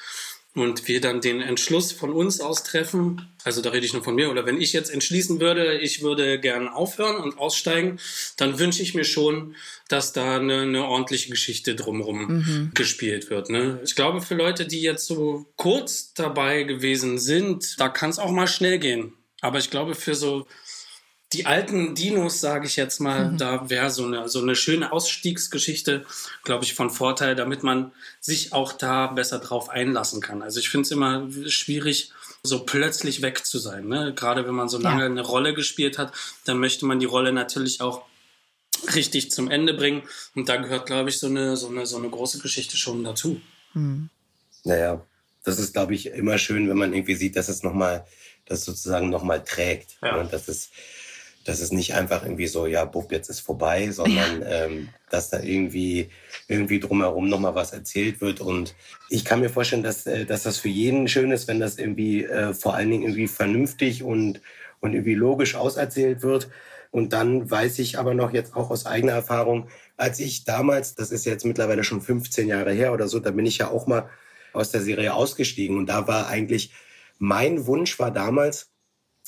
und 0.55 0.87
wir 0.87 1.01
dann 1.01 1.19
den 1.19 1.41
Entschluss 1.41 1.91
von 1.91 2.13
uns 2.13 2.39
aus 2.39 2.63
treffen, 2.63 3.33
also 3.43 3.61
da 3.61 3.71
rede 3.71 3.85
ich 3.85 3.93
nur 3.93 4.03
von 4.03 4.13
mir, 4.13 4.29
oder 4.29 4.45
wenn 4.45 4.61
ich 4.61 4.71
jetzt 4.71 4.91
entschließen 4.91 5.39
würde, 5.39 5.79
ich 5.79 6.03
würde 6.03 6.39
gern 6.39 6.67
aufhören 6.67 7.15
und 7.15 7.39
aussteigen, 7.39 7.99
dann 8.37 8.59
wünsche 8.59 8.83
ich 8.83 8.93
mir 8.93 9.03
schon, 9.03 9.55
dass 9.89 10.13
da 10.13 10.37
eine, 10.37 10.61
eine 10.61 10.85
ordentliche 10.85 11.31
Geschichte 11.31 11.75
drumherum 11.75 12.27
mhm. 12.27 12.71
gespielt 12.75 13.31
wird. 13.31 13.49
Ne? 13.49 13.79
Ich 13.83 13.95
glaube, 13.95 14.21
für 14.21 14.35
Leute, 14.35 14.67
die 14.67 14.81
jetzt 14.81 15.07
so 15.07 15.47
kurz 15.55 16.13
dabei 16.13 16.63
gewesen 16.63 17.17
sind, 17.17 17.79
da 17.79 17.89
kann 17.89 18.11
es 18.11 18.19
auch 18.19 18.31
mal 18.31 18.47
schnell 18.47 18.77
gehen. 18.77 19.13
Aber 19.41 19.57
ich 19.57 19.69
glaube, 19.71 19.95
für 19.95 20.15
so 20.15 20.47
die 21.33 21.45
alten 21.45 21.95
Dinos, 21.95 22.39
sage 22.39 22.67
ich 22.67 22.75
jetzt 22.75 22.99
mal, 22.99 23.31
mhm. 23.31 23.37
da 23.37 23.69
wäre 23.69 23.89
so 23.89 24.05
eine, 24.05 24.29
so 24.29 24.41
eine 24.41 24.55
schöne 24.55 24.91
Ausstiegsgeschichte, 24.91 26.05
glaube 26.43 26.63
ich, 26.63 26.73
von 26.73 26.89
Vorteil, 26.89 27.35
damit 27.35 27.63
man 27.63 27.91
sich 28.19 28.53
auch 28.53 28.71
da 28.73 29.07
besser 29.07 29.39
drauf 29.39 29.69
einlassen 29.69 30.21
kann. 30.21 30.41
Also 30.41 30.59
ich 30.59 30.69
finde 30.69 30.85
es 30.85 30.91
immer 30.91 31.27
schwierig, 31.47 32.11
so 32.43 32.65
plötzlich 32.65 33.21
weg 33.21 33.45
zu 33.45 33.57
sein. 33.57 33.87
Ne? 33.87 34.13
Gerade 34.15 34.45
wenn 34.45 34.53
man 34.53 34.69
so 34.69 34.77
lange 34.77 35.01
ja. 35.01 35.05
eine 35.05 35.21
Rolle 35.21 35.53
gespielt 35.53 35.97
hat, 35.97 36.13
dann 36.45 36.59
möchte 36.59 36.85
man 36.85 36.99
die 36.99 37.05
Rolle 37.05 37.31
natürlich 37.31 37.81
auch 37.81 38.03
richtig 38.95 39.31
zum 39.31 39.49
Ende 39.49 39.73
bringen. 39.73 40.03
Und 40.35 40.49
da 40.49 40.57
gehört, 40.57 40.85
glaube 40.85 41.09
ich, 41.09 41.19
so 41.19 41.27
eine, 41.27 41.55
so, 41.57 41.69
eine, 41.69 41.85
so 41.85 41.97
eine 41.97 42.09
große 42.09 42.39
Geschichte 42.39 42.77
schon 42.77 43.03
dazu. 43.03 43.41
Mhm. 43.73 44.09
Naja, 44.65 45.01
das 45.43 45.59
ist, 45.59 45.73
glaube 45.73 45.95
ich, 45.95 46.07
immer 46.07 46.37
schön, 46.37 46.69
wenn 46.69 46.77
man 46.77 46.93
irgendwie 46.93 47.15
sieht, 47.15 47.35
dass 47.35 47.49
es 47.49 47.63
nochmal, 47.63 48.05
das 48.45 48.65
sozusagen 48.65 49.09
nochmal 49.09 49.43
trägt. 49.43 49.97
Ja. 50.01 50.17
Und 50.19 50.33
das 51.43 51.55
ist, 51.55 51.61
dass 51.61 51.61
es 51.61 51.71
nicht 51.71 51.93
einfach 51.93 52.23
irgendwie 52.23 52.47
so, 52.47 52.67
ja, 52.67 52.85
Bub, 52.85 53.11
jetzt 53.11 53.29
ist 53.29 53.39
vorbei, 53.39 53.89
sondern 53.91 54.41
ja. 54.41 54.65
ähm, 54.65 54.89
dass 55.09 55.29
da 55.29 55.39
irgendwie 55.39 56.09
irgendwie 56.47 56.79
drumherum 56.79 57.29
nochmal 57.29 57.55
was 57.55 57.73
erzählt 57.73 58.21
wird. 58.21 58.41
Und 58.41 58.75
ich 59.09 59.25
kann 59.25 59.39
mir 59.39 59.49
vorstellen, 59.49 59.83
dass, 59.83 60.05
äh, 60.05 60.25
dass 60.25 60.43
das 60.43 60.57
für 60.57 60.69
jeden 60.69 61.07
schön 61.07 61.31
ist, 61.31 61.47
wenn 61.47 61.59
das 61.59 61.77
irgendwie 61.77 62.23
äh, 62.23 62.53
vor 62.53 62.75
allen 62.75 62.89
Dingen 62.89 63.03
irgendwie 63.03 63.27
vernünftig 63.27 64.03
und, 64.03 64.41
und 64.79 64.93
irgendwie 64.93 65.15
logisch 65.15 65.55
auserzählt 65.55 66.21
wird. 66.21 66.49
Und 66.91 67.11
dann 67.11 67.49
weiß 67.49 67.79
ich 67.79 67.97
aber 67.97 68.13
noch 68.13 68.33
jetzt 68.33 68.55
auch 68.55 68.69
aus 68.69 68.85
eigener 68.85 69.13
Erfahrung, 69.13 69.67
als 69.97 70.19
ich 70.19 70.43
damals, 70.43 70.93
das 70.93 71.11
ist 71.11 71.25
jetzt 71.25 71.45
mittlerweile 71.45 71.83
schon 71.83 72.01
15 72.01 72.47
Jahre 72.47 72.71
her 72.71 72.93
oder 72.93 73.07
so, 73.07 73.19
da 73.19 73.31
bin 73.31 73.47
ich 73.47 73.57
ja 73.57 73.69
auch 73.69 73.87
mal 73.87 74.09
aus 74.53 74.69
der 74.69 74.81
Serie 74.81 75.13
ausgestiegen. 75.13 75.77
Und 75.77 75.87
da 75.87 76.07
war 76.07 76.27
eigentlich, 76.27 76.71
mein 77.17 77.65
Wunsch 77.65 77.97
war 77.97 78.11
damals, 78.11 78.69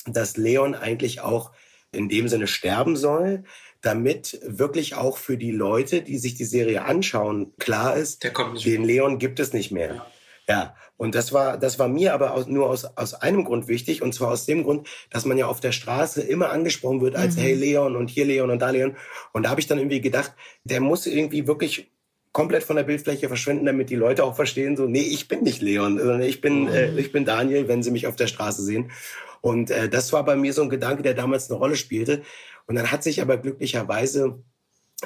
dass 0.06 0.36
Leon 0.36 0.76
eigentlich 0.76 1.20
auch 1.20 1.50
in 1.96 2.08
dem 2.08 2.28
Sinne 2.28 2.46
sterben 2.46 2.96
soll, 2.96 3.44
damit 3.82 4.40
wirklich 4.44 4.94
auch 4.94 5.16
für 5.16 5.36
die 5.36 5.50
Leute, 5.50 6.02
die 6.02 6.18
sich 6.18 6.34
die 6.34 6.44
Serie 6.44 6.84
anschauen, 6.84 7.52
klar 7.58 7.96
ist, 7.96 8.24
den 8.64 8.84
Leon 8.84 9.18
gibt 9.18 9.40
es 9.40 9.52
nicht 9.52 9.70
mehr. 9.70 9.94
Ja. 9.94 10.06
Ja, 10.48 10.76
und 10.96 11.14
das 11.14 11.32
war, 11.32 11.58
das 11.58 11.78
war 11.78 11.88
mir 11.88 12.14
aber 12.14 12.32
aus, 12.32 12.46
nur 12.46 12.70
aus, 12.70 12.84
aus 12.84 13.14
einem 13.14 13.44
Grund 13.44 13.66
wichtig, 13.66 14.00
und 14.00 14.14
zwar 14.14 14.30
aus 14.30 14.46
dem 14.46 14.62
Grund, 14.62 14.88
dass 15.10 15.24
man 15.24 15.36
ja 15.36 15.46
auf 15.46 15.60
der 15.60 15.72
Straße 15.72 16.22
immer 16.22 16.50
angesprochen 16.50 17.00
wird 17.00 17.16
als, 17.16 17.36
mhm. 17.36 17.40
hey 17.40 17.54
Leon 17.54 17.96
und 17.96 18.10
hier 18.10 18.24
Leon 18.24 18.50
und 18.50 18.60
da 18.60 18.70
Leon. 18.70 18.96
Und 19.32 19.42
da 19.42 19.50
habe 19.50 19.60
ich 19.60 19.66
dann 19.66 19.78
irgendwie 19.78 20.00
gedacht, 20.00 20.32
der 20.62 20.80
muss 20.80 21.06
irgendwie 21.06 21.48
wirklich 21.48 21.90
komplett 22.32 22.62
von 22.64 22.76
der 22.76 22.84
Bildfläche 22.84 23.28
verschwinden, 23.28 23.66
damit 23.66 23.90
die 23.90 23.96
Leute 23.96 24.22
auch 24.22 24.36
verstehen, 24.36 24.76
so, 24.76 24.86
nee, 24.86 25.00
ich 25.00 25.26
bin 25.26 25.42
nicht 25.42 25.62
Leon, 25.62 25.98
sondern 25.98 26.22
ich 26.22 26.40
bin, 26.40 26.64
mhm. 26.64 26.68
äh, 26.68 26.98
ich 26.98 27.10
bin 27.10 27.24
Daniel, 27.24 27.66
wenn 27.66 27.82
sie 27.82 27.90
mich 27.90 28.06
auf 28.06 28.14
der 28.14 28.26
Straße 28.26 28.62
sehen. 28.62 28.90
Und 29.40 29.70
äh, 29.70 29.88
das 29.88 30.12
war 30.12 30.24
bei 30.24 30.36
mir 30.36 30.52
so 30.52 30.62
ein 30.62 30.70
Gedanke, 30.70 31.02
der 31.02 31.14
damals 31.14 31.50
eine 31.50 31.58
Rolle 31.58 31.76
spielte. 31.76 32.22
Und 32.66 32.74
dann 32.76 32.90
hat 32.90 33.02
sich 33.02 33.22
aber 33.22 33.36
glücklicherweise 33.36 34.42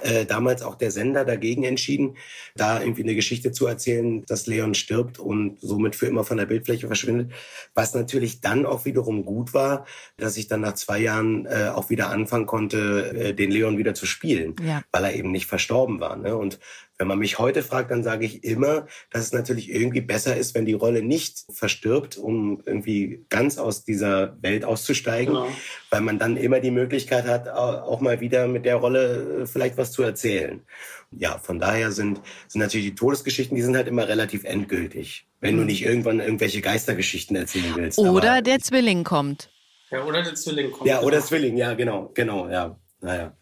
äh, 0.03 0.25
damals 0.25 0.63
auch 0.63 0.77
der 0.77 0.93
Sender 0.93 1.25
dagegen 1.25 1.65
entschieden, 1.65 2.17
da 2.55 2.81
irgendwie 2.81 3.03
eine 3.03 3.17
Geschichte 3.17 3.51
zu 3.51 3.67
erzählen, 3.67 4.25
dass 4.27 4.47
Leon 4.47 4.75
stirbt 4.75 5.19
und 5.19 5.59
somit 5.61 5.97
für 5.97 6.07
immer 6.07 6.23
von 6.23 6.37
der 6.37 6.47
Bildfläche 6.47 6.87
verschwindet. 6.87 7.33
Was 7.75 7.93
natürlich 7.93 8.41
dann 8.41 8.67
auch 8.67 8.85
wiederum 8.85 9.25
gut 9.25 9.53
war, 9.53 9.87
dass 10.17 10.37
ich 10.37 10.47
dann 10.47 10.61
nach 10.61 10.75
zwei 10.75 11.01
Jahren 11.01 11.45
äh, 11.47 11.71
auch 11.75 11.91
wieder 11.91 12.09
anfangen 12.11 12.47
konnte, 12.47 13.13
äh, 13.17 13.35
den 13.35 13.51
Leon 13.51 13.79
wieder 13.79 13.95
zu 13.95 14.07
spielen, 14.07 14.55
ja. 14.65 14.81
weil 14.93 15.05
er 15.05 15.15
eben 15.15 15.33
nicht 15.33 15.47
verstorben 15.47 15.99
war. 15.99 16.17
Ne? 16.17 16.37
Und 16.37 16.61
wenn 17.01 17.07
man 17.07 17.19
mich 17.19 17.39
heute 17.39 17.63
fragt, 17.63 17.91
dann 17.91 18.05
sage 18.05 18.27
ich 18.27 18.45
immer, 18.45 18.87
dass 19.11 19.23
es 19.23 19.33
natürlich 19.33 19.71
irgendwie 19.71 20.03
besser 20.03 20.37
ist, 20.37 20.55
wenn 20.55 20.67
die 20.67 20.75
Rolle 20.75 21.03
nicht 21.03 21.47
verstirbt, 21.51 22.19
um 22.19 22.63
irgendwie 22.67 23.25
ganz 23.31 23.57
aus 23.57 23.85
dieser 23.87 24.37
Welt 24.43 24.67
auszusteigen, 24.67 25.33
genau. 25.33 25.49
weil 25.89 26.03
man 26.03 26.19
dann 26.19 26.37
immer 26.37 26.61
die 26.61 26.71
Möglichkeit 26.71 27.25
hat, 27.25 27.49
auch 27.49 28.03
mal 28.03 28.21
wieder 28.21 28.47
mit 28.49 28.67
der 28.67 28.77
Rolle 28.77 29.45
äh, 29.45 29.47
vielleicht 29.47 29.79
was 29.79 29.93
zu 29.93 30.03
erzählen. 30.03 30.61
Ja, 31.11 31.39
von 31.39 31.59
daher 31.59 31.91
sind, 31.91 32.21
sind 32.49 32.61
natürlich 32.61 32.89
die 32.89 32.95
Todesgeschichten, 32.95 33.57
die 33.57 33.63
sind 33.63 33.77
halt 33.77 33.89
immer 33.89 34.07
relativ 34.07 34.45
endgültig, 34.45 35.27
wenn 35.41 35.57
du 35.57 35.63
mhm. 35.63 35.69
nicht 35.69 35.83
irgendwann 35.83 36.21
irgendwelche 36.21 36.61
Geistergeschichten 36.61 37.35
erzählen 37.35 37.73
willst. 37.77 37.99
Oder 37.99 38.11
Aber 38.11 38.43
der 38.43 38.59
Zwilling 38.59 39.05
kommt. 39.05 39.51
Ja, 39.91 40.05
oder 40.05 40.23
der 40.23 40.35
Zwilling 40.35 40.71
kommt. 40.71 40.87
Ja, 40.87 41.01
oder 41.01 41.23
Zwilling, 41.23 41.57
ja, 41.57 41.73
genau, 41.73 42.11
genau, 42.13 42.51
ja. 42.51 42.79
Naja. 43.01 43.35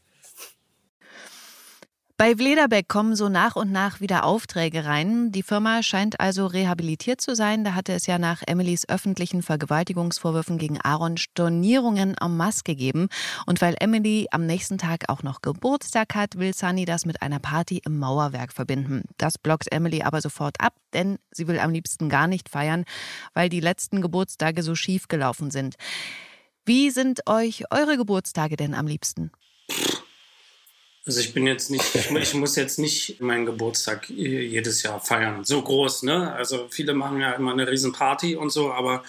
Bei 2.21 2.35
Vlederbeck 2.35 2.89
kommen 2.89 3.15
so 3.15 3.29
nach 3.29 3.55
und 3.55 3.71
nach 3.71 4.01
wieder 4.01 4.25
Aufträge 4.25 4.85
rein. 4.85 5.31
Die 5.31 5.45
Firma 5.45 5.85
scheint 5.85 6.19
also 6.19 6.47
rehabilitiert 6.47 7.21
zu 7.21 7.37
sein. 7.37 7.63
Da 7.63 7.77
hatte 7.77 7.93
es 7.93 8.07
ja 8.07 8.19
nach 8.19 8.43
Emilys 8.45 8.89
öffentlichen 8.89 9.41
Vergewaltigungsvorwürfen 9.41 10.59
gegen 10.59 10.81
Aaron 10.81 11.17
Stornierungen 11.17 12.17
en 12.21 12.37
masse 12.37 12.65
gegeben. 12.65 13.07
Und 13.47 13.61
weil 13.61 13.77
Emily 13.79 14.27
am 14.33 14.47
nächsten 14.47 14.79
Tag 14.79 15.05
auch 15.07 15.23
noch 15.23 15.43
Geburtstag 15.43 16.17
hat, 16.17 16.39
will 16.39 16.55
Sunny 16.55 16.87
das 16.87 17.07
mit 17.07 17.23
einer 17.23 17.39
Party 17.39 17.83
im 17.85 18.01
Mauerwerk 18.01 18.53
verbinden. 18.53 19.05
Das 19.17 19.39
blockt 19.39 19.71
Emily 19.71 20.03
aber 20.03 20.21
sofort 20.21 20.61
ab, 20.61 20.75
denn 20.95 21.21
sie 21.31 21.47
will 21.47 21.61
am 21.61 21.71
liebsten 21.71 22.09
gar 22.09 22.27
nicht 22.27 22.49
feiern, 22.49 22.85
weil 23.33 23.49
die 23.49 23.61
letzten 23.61 24.03
Geburtstage 24.03 24.65
so 24.65 24.75
schief 24.75 25.07
gelaufen 25.07 25.53
sind. 25.53 25.77
Wie 26.65 26.91
sind 26.91 27.29
euch 27.29 27.63
eure 27.71 27.97
Geburtstage 27.97 28.57
denn 28.57 28.75
am 28.75 28.89
liebsten? 28.89 29.31
Also 31.09 31.21
ich 31.21 31.33
bin 31.33 31.47
jetzt 31.47 31.71
nicht, 31.71 31.95
ich, 31.95 32.11
ich, 32.11 32.35
muss 32.35 32.55
jetzt 32.55 32.79
nicht 32.79 33.19
meinen 33.23 33.47
Geburtstag 33.47 34.11
jedes 34.11 34.83
Jahr 34.83 35.01
feiern. 35.01 35.43
So 35.43 35.63
groß, 35.63 36.03
ne? 36.03 36.35
Also 36.35 36.67
viele 36.69 36.93
machen 36.93 37.19
ja 37.19 37.33
immer 37.33 37.51
eine 37.53 37.67
Riesenparty 37.67 38.37
und 38.37 38.51
so, 38.51 38.71
aber 38.75 39.03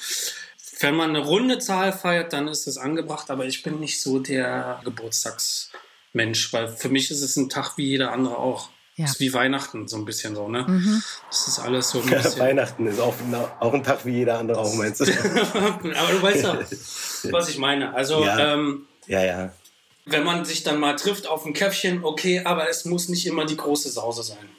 wenn 0.79 0.95
man 0.95 1.09
eine 1.09 1.19
runde 1.19 1.59
Zahl 1.59 1.91
feiert, 1.91 2.31
dann 2.31 2.47
ist 2.47 2.67
es 2.67 2.77
angebracht. 2.77 3.29
Aber 3.29 3.45
ich 3.45 3.63
bin 3.63 3.81
nicht 3.81 4.01
so 4.01 4.19
der 4.19 4.79
Geburtstagsmensch, 4.85 6.53
weil 6.53 6.69
für 6.69 6.87
mich 6.87 7.11
ist 7.11 7.21
es 7.21 7.35
ein 7.35 7.49
Tag 7.49 7.77
wie 7.77 7.87
jeder 7.87 8.13
andere 8.13 8.37
auch. 8.37 8.69
Ja. 8.95 9.03
Das 9.03 9.15
ist 9.15 9.19
wie 9.19 9.33
Weihnachten 9.33 9.89
so 9.89 9.97
ein 9.97 10.05
bisschen 10.05 10.35
so, 10.35 10.47
ne? 10.47 10.63
Mhm. 10.69 11.03
Das 11.29 11.49
ist 11.49 11.59
alles 11.59 11.89
so 11.89 11.99
ein 11.99 12.09
bisschen. 12.09 12.31
Ja, 12.31 12.39
Weihnachten 12.39 12.87
ist 12.87 13.01
auch, 13.01 13.15
auch 13.59 13.73
ein 13.73 13.83
Tag 13.83 14.05
wie 14.05 14.11
jeder 14.11 14.39
andere 14.39 14.57
auch, 14.59 14.73
meinst 14.75 15.01
du? 15.01 15.03
aber 15.53 16.11
du 16.13 16.21
weißt 16.21 16.43
ja, 16.43 16.59
was 17.31 17.49
ich 17.49 17.57
meine. 17.57 17.93
Also, 17.93 18.23
ja, 18.23 18.53
ähm, 18.53 18.87
ja. 19.07 19.23
ja 19.25 19.53
wenn 20.11 20.23
man 20.23 20.45
sich 20.45 20.63
dann 20.63 20.79
mal 20.79 20.95
trifft 20.95 21.27
auf 21.27 21.45
ein 21.45 21.53
Käffchen, 21.53 22.03
okay, 22.03 22.41
aber 22.43 22.69
es 22.69 22.85
muss 22.85 23.09
nicht 23.09 23.25
immer 23.25 23.45
die 23.45 23.57
große 23.57 23.89
Sause 23.89 24.23
sein. 24.23 24.49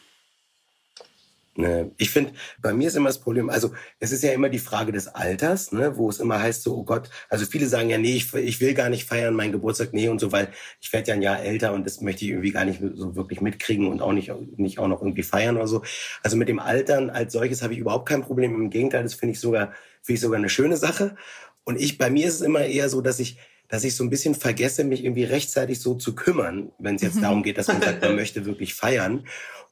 Ne, 1.56 1.90
ich 1.98 2.10
finde, 2.10 2.32
bei 2.62 2.72
mir 2.72 2.88
ist 2.88 2.96
immer 2.96 3.08
das 3.08 3.20
Problem, 3.20 3.50
also 3.50 3.72
es 3.98 4.12
ist 4.12 4.22
ja 4.22 4.32
immer 4.32 4.48
die 4.48 4.60
Frage 4.60 4.92
des 4.92 5.08
Alters, 5.08 5.72
ne, 5.72 5.96
wo 5.96 6.08
es 6.08 6.20
immer 6.20 6.40
heißt 6.40 6.62
so, 6.62 6.76
oh 6.76 6.84
Gott, 6.84 7.10
also 7.28 7.44
viele 7.44 7.66
sagen 7.66 7.90
ja, 7.90 7.98
nee, 7.98 8.14
ich, 8.14 8.32
ich 8.34 8.60
will 8.60 8.72
gar 8.72 8.88
nicht 8.88 9.04
feiern, 9.04 9.34
meinen 9.34 9.52
Geburtstag, 9.52 9.92
nee 9.92 10.08
und 10.08 10.20
so, 10.20 10.30
weil 10.30 10.48
ich 10.80 10.92
werde 10.92 11.08
ja 11.08 11.14
ein 11.14 11.22
Jahr 11.22 11.42
älter 11.42 11.72
und 11.74 11.84
das 11.84 12.00
möchte 12.00 12.24
ich 12.24 12.30
irgendwie 12.30 12.52
gar 12.52 12.64
nicht 12.64 12.80
so 12.94 13.16
wirklich 13.16 13.40
mitkriegen 13.40 13.88
und 13.88 14.00
auch 14.00 14.12
nicht, 14.12 14.32
nicht 14.58 14.78
auch 14.78 14.86
noch 14.86 15.02
irgendwie 15.02 15.24
feiern 15.24 15.56
oder 15.56 15.66
so. 15.66 15.82
Also 16.22 16.36
mit 16.36 16.48
dem 16.48 16.60
Altern 16.60 17.10
als 17.10 17.32
solches 17.32 17.62
habe 17.62 17.74
ich 17.74 17.80
überhaupt 17.80 18.08
kein 18.08 18.22
Problem. 18.22 18.54
Im 18.54 18.70
Gegenteil, 18.70 19.02
das 19.02 19.14
finde 19.14 19.32
ich 19.32 19.40
sogar, 19.40 19.72
finde 20.02 20.14
ich 20.14 20.20
sogar 20.20 20.38
eine 20.38 20.48
schöne 20.48 20.76
Sache. 20.76 21.16
Und 21.64 21.80
ich, 21.80 21.98
bei 21.98 22.10
mir 22.10 22.28
ist 22.28 22.36
es 22.36 22.40
immer 22.40 22.64
eher 22.64 22.88
so, 22.88 23.00
dass 23.00 23.18
ich, 23.18 23.38
dass 23.70 23.84
ich 23.84 23.96
so 23.96 24.04
ein 24.04 24.10
bisschen 24.10 24.34
vergesse, 24.34 24.84
mich 24.84 25.04
irgendwie 25.04 25.24
rechtzeitig 25.24 25.80
so 25.80 25.94
zu 25.94 26.14
kümmern, 26.14 26.72
wenn 26.78 26.96
es 26.96 27.02
jetzt 27.02 27.16
mhm. 27.16 27.22
darum 27.22 27.42
geht, 27.42 27.58
dass 27.58 27.68
man 27.68 27.80
sagt, 27.80 28.02
man 28.02 28.16
möchte 28.16 28.44
wirklich 28.44 28.74
feiern. 28.74 29.24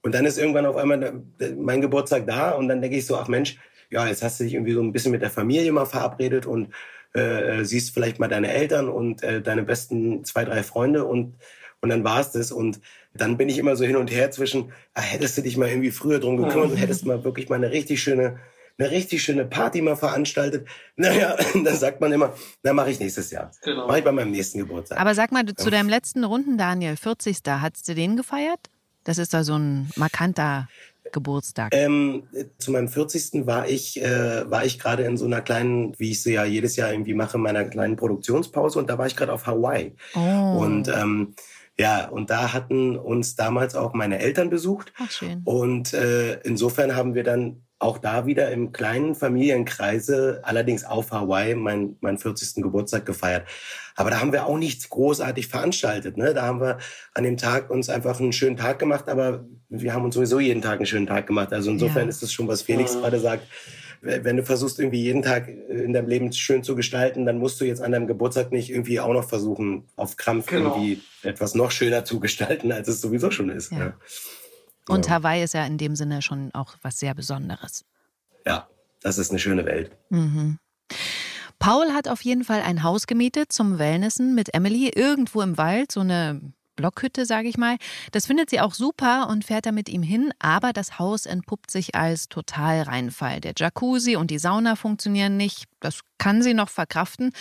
Und 0.03 0.15
dann 0.15 0.25
ist 0.25 0.39
irgendwann 0.39 0.67
auf 0.67 0.77
einmal 0.77 1.23
mein 1.57 1.81
Geburtstag 1.81 2.27
da 2.27 2.53
und 2.53 2.69
dann 2.69 2.81
denke 2.81 2.97
ich 2.97 3.07
so, 3.07 3.17
ach 3.17 3.29
Mensch, 3.29 3.59
ja, 3.91 4.07
jetzt 4.07 4.23
hast 4.23 4.39
du 4.39 4.45
dich 4.45 4.55
irgendwie 4.55 4.73
so 4.73 4.83
ein 4.83 4.93
bisschen 4.93 5.13
mit 5.13 5.23
der 5.23 5.31
Familie 5.31 5.73
mal 5.73 5.87
verabredet 5.87 6.47
und 6.47 6.73
äh, 7.15 7.65
siehst 7.65 7.93
vielleicht 7.93 8.19
mal 8.19 8.29
deine 8.29 8.53
Eltern 8.53 8.89
und 8.89 9.23
äh, 9.23 9.43
deine 9.43 9.63
besten 9.63 10.25
zwei, 10.25 10.45
drei 10.45 10.63
Freunde 10.63 11.05
und 11.05 11.35
und 11.81 11.91
dann 11.91 12.05
war 12.05 12.21
es 12.21 12.33
das. 12.33 12.53
Und 12.53 12.81
dann 13.15 13.37
bin 13.37 13.49
ich 13.49 13.59
immer 13.59 13.77
so 13.77 13.85
hin 13.85 13.97
und 13.97 14.11
her 14.11 14.31
zwischen, 14.31 14.73
ah, 14.95 15.01
hättest 15.01 15.39
du 15.39 15.43
dich 15.43 15.57
mal 15.57 15.69
irgendwie 15.69 15.91
früher 15.91 16.19
drum 16.19 16.37
gekümmert 16.37 16.71
und 16.73 16.77
hättest 16.77 17.07
mal 17.07 17.25
wirklich 17.25 17.49
mal 17.49 17.57
eine 17.57 17.71
richtig 17.71 18.03
schöne 18.03 18.39
eine 18.79 18.91
richtig 18.91 19.23
schöne 19.23 19.45
Party 19.45 19.83
mal 19.83 19.97
veranstaltet. 19.97 20.67
Naja, 20.97 21.37
dann 21.55 21.77
sagt 21.77 22.01
man 22.01 22.11
immer, 22.11 22.35
na 22.65 22.73
mache 22.73 22.91
ich 22.91 22.99
nächstes 22.99 23.31
Jahr. 23.31 23.53
Genau. 23.63 23.87
Mache 23.87 23.99
ich 23.99 24.05
bei 24.05 24.11
meinem 24.11 24.33
nächsten 24.33 24.59
Geburtstag. 24.59 25.01
Aber 25.01 25.15
sag 25.15 25.31
mal, 25.31 25.45
zu 25.47 25.67
ja. 25.67 25.71
deinem 25.71 25.89
letzten 25.89 26.25
Runden, 26.25 26.59
Daniel, 26.59 26.97
40. 26.97 27.39
Hattest 27.47 27.89
du 27.89 27.95
den 27.95 28.17
gefeiert? 28.17 28.59
Das 29.05 29.19
ist 29.19 29.33
da 29.33 29.45
so 29.45 29.57
ein 29.57 29.89
markanter 29.95 30.69
Geburtstag? 31.13 31.73
Ähm, 31.73 32.25
zu 32.59 32.73
meinem 32.73 32.89
40. 32.89 33.47
war 33.47 33.69
ich, 33.69 34.03
äh, 34.03 34.51
war 34.51 34.65
ich 34.65 34.79
gerade 34.79 35.05
in 35.05 35.17
so 35.17 35.25
einer 35.25 35.41
kleinen, 35.41 35.99
wie 35.99 36.11
ich 36.11 36.23
sie 36.23 36.33
ja 36.33 36.45
jedes 36.45 36.77
Jahr 36.77 36.91
irgendwie 36.93 37.15
mache, 37.15 37.39
meiner 37.39 37.65
kleinen 37.65 37.97
Produktionspause 37.97 38.79
und 38.79 38.91
da 38.91 38.99
war 38.99 39.07
ich 39.07 39.17
gerade 39.17 39.33
auf 39.33 39.47
Hawaii. 39.47 39.95
Oh. 40.15 40.59
Und 40.61 40.89
ähm, 40.89 41.35
ja, 41.79 42.09
und 42.09 42.31
da 42.31 42.53
hatten 42.53 42.97
uns 42.97 43.37
damals 43.37 43.77
auch 43.77 43.95
meine 43.95 44.19
Eltern 44.19 44.51
besucht. 44.51 44.93
Ach, 44.99 45.11
schön. 45.11 45.43
Und 45.45 45.95
äh, 45.95 46.41
insofern 46.41 46.97
haben 46.97 47.15
wir 47.15 47.23
dann 47.23 47.63
auch 47.81 47.99
da 47.99 48.27
wieder 48.27 48.51
im 48.51 48.73
kleinen 48.73 49.15
Familienkreise, 49.15 50.41
allerdings 50.43 50.85
auf 50.85 51.13
Hawaii, 51.13 51.55
mein, 51.55 51.97
mein 52.01 52.19
40. 52.19 52.63
Geburtstag 52.63 53.07
gefeiert. 53.07 53.47
Aber 53.95 54.11
da 54.11 54.21
haben 54.21 54.33
wir 54.33 54.47
auch 54.47 54.59
nichts 54.59 54.89
großartig 54.89 55.47
veranstaltet. 55.47 56.17
Ne? 56.17 56.35
Da 56.35 56.43
haben 56.43 56.61
wir 56.61 56.79
an 57.15 57.25
dem 57.25 57.37
Tag 57.37 57.71
uns 57.71 57.89
einfach 57.89 58.19
einen 58.21 58.33
schönen 58.33 58.57
Tag 58.57 58.79
gemacht, 58.79 59.09
aber 59.09 59.45
wir 59.69 59.95
haben 59.95 60.05
uns 60.05 60.17
sowieso 60.17 60.41
jeden 60.41 60.63
Tag 60.63 60.79
einen 60.79 60.87
schönen 60.87 61.07
Tag 61.07 61.27
gemacht. 61.29 61.53
Also 61.53 61.71
insofern 61.71 62.05
ja. 62.05 62.09
ist 62.09 62.23
es 62.23 62.33
schon, 62.33 62.49
was 62.49 62.63
Felix 62.63 62.95
ja. 62.95 63.01
gerade 63.01 63.21
sagt. 63.21 63.47
Wenn 64.01 64.37
du 64.37 64.45
versuchst, 64.45 64.79
irgendwie 64.79 65.03
jeden 65.03 65.23
Tag 65.23 65.49
in 65.49 65.93
deinem 65.93 66.09
Leben 66.09 66.33
schön 66.33 66.63
zu 66.63 66.77
gestalten, 66.77 67.27
dann 67.27 67.39
musst 67.39 67.61
du 67.61 67.65
jetzt 67.65 67.83
an 67.83 67.91
deinem 67.91 68.07
Geburtstag 68.07 68.53
nicht 68.53 68.71
irgendwie 68.71 69.01
auch 69.01 69.13
noch 69.13 69.29
versuchen, 69.29 69.89
auf 69.97 70.17
Krampf 70.17 70.47
genau. 70.47 70.77
irgendwie 70.77 71.01
etwas 71.25 71.57
noch 71.57 71.73
schöner 71.73 72.05
zu 72.05 72.21
gestalten, 72.21 72.71
als 72.71 72.87
es 72.87 73.01
sowieso 73.01 73.33
schon 73.33 73.51
ist. 73.51 73.73
Ja. 73.73 73.95
Und 74.89 75.07
ja. 75.07 75.13
Hawaii 75.13 75.43
ist 75.43 75.55
ja 75.55 75.65
in 75.65 75.79
dem 75.79 75.97
Sinne 75.97 76.23
schon 76.23 76.53
auch 76.55 76.75
was 76.83 76.99
sehr 76.99 77.15
Besonderes. 77.15 77.85
Ja, 78.47 78.69
das 79.03 79.19
ist 79.19 79.31
eine 79.31 79.39
schöne 79.39 79.65
Welt. 79.67 79.91
Mhm. 80.11 80.59
Paul 81.59 81.93
hat 81.93 82.09
auf 82.09 82.23
jeden 82.23 82.45
Fall 82.45 82.63
ein 82.63 82.83
Haus 82.83 83.07
gemietet 83.07 83.53
zum 83.53 83.79
Wellnessen 83.79 84.35
mit 84.35 84.55
Emily 84.55 84.91
irgendwo 84.95 85.43
im 85.43 85.59
Wald, 85.59 85.93
so 85.93 86.01
eine 86.01 86.41
Blockhütte, 86.79 87.27
sage 87.27 87.49
ich 87.49 87.59
mal. 87.59 87.77
Das 88.13 88.27
findet 88.27 88.51
sie 88.51 88.61
auch 88.61 88.73
super 88.73 89.29
und 89.29 89.45
fährt 89.45 89.67
da 89.67 89.73
mit 89.73 89.89
ihm 89.89 90.03
hin, 90.03 90.33
aber 90.39 90.73
das 90.73 91.01
Haus 91.01 91.27
entpuppt 91.27 91.73
sich 91.73 91.97
als 91.97 92.29
Totalreinfall. 92.29 93.41
Der 93.41 93.53
Jacuzzi 93.57 94.15
und 94.15 94.31
die 94.31 94.39
Sauna 94.39 94.77
funktionieren 94.77 95.37
nicht, 95.37 95.65
das 95.81 96.01
kann 96.19 96.41
sie 96.41 96.55
noch 96.55 96.69
verkraften, 96.69 97.33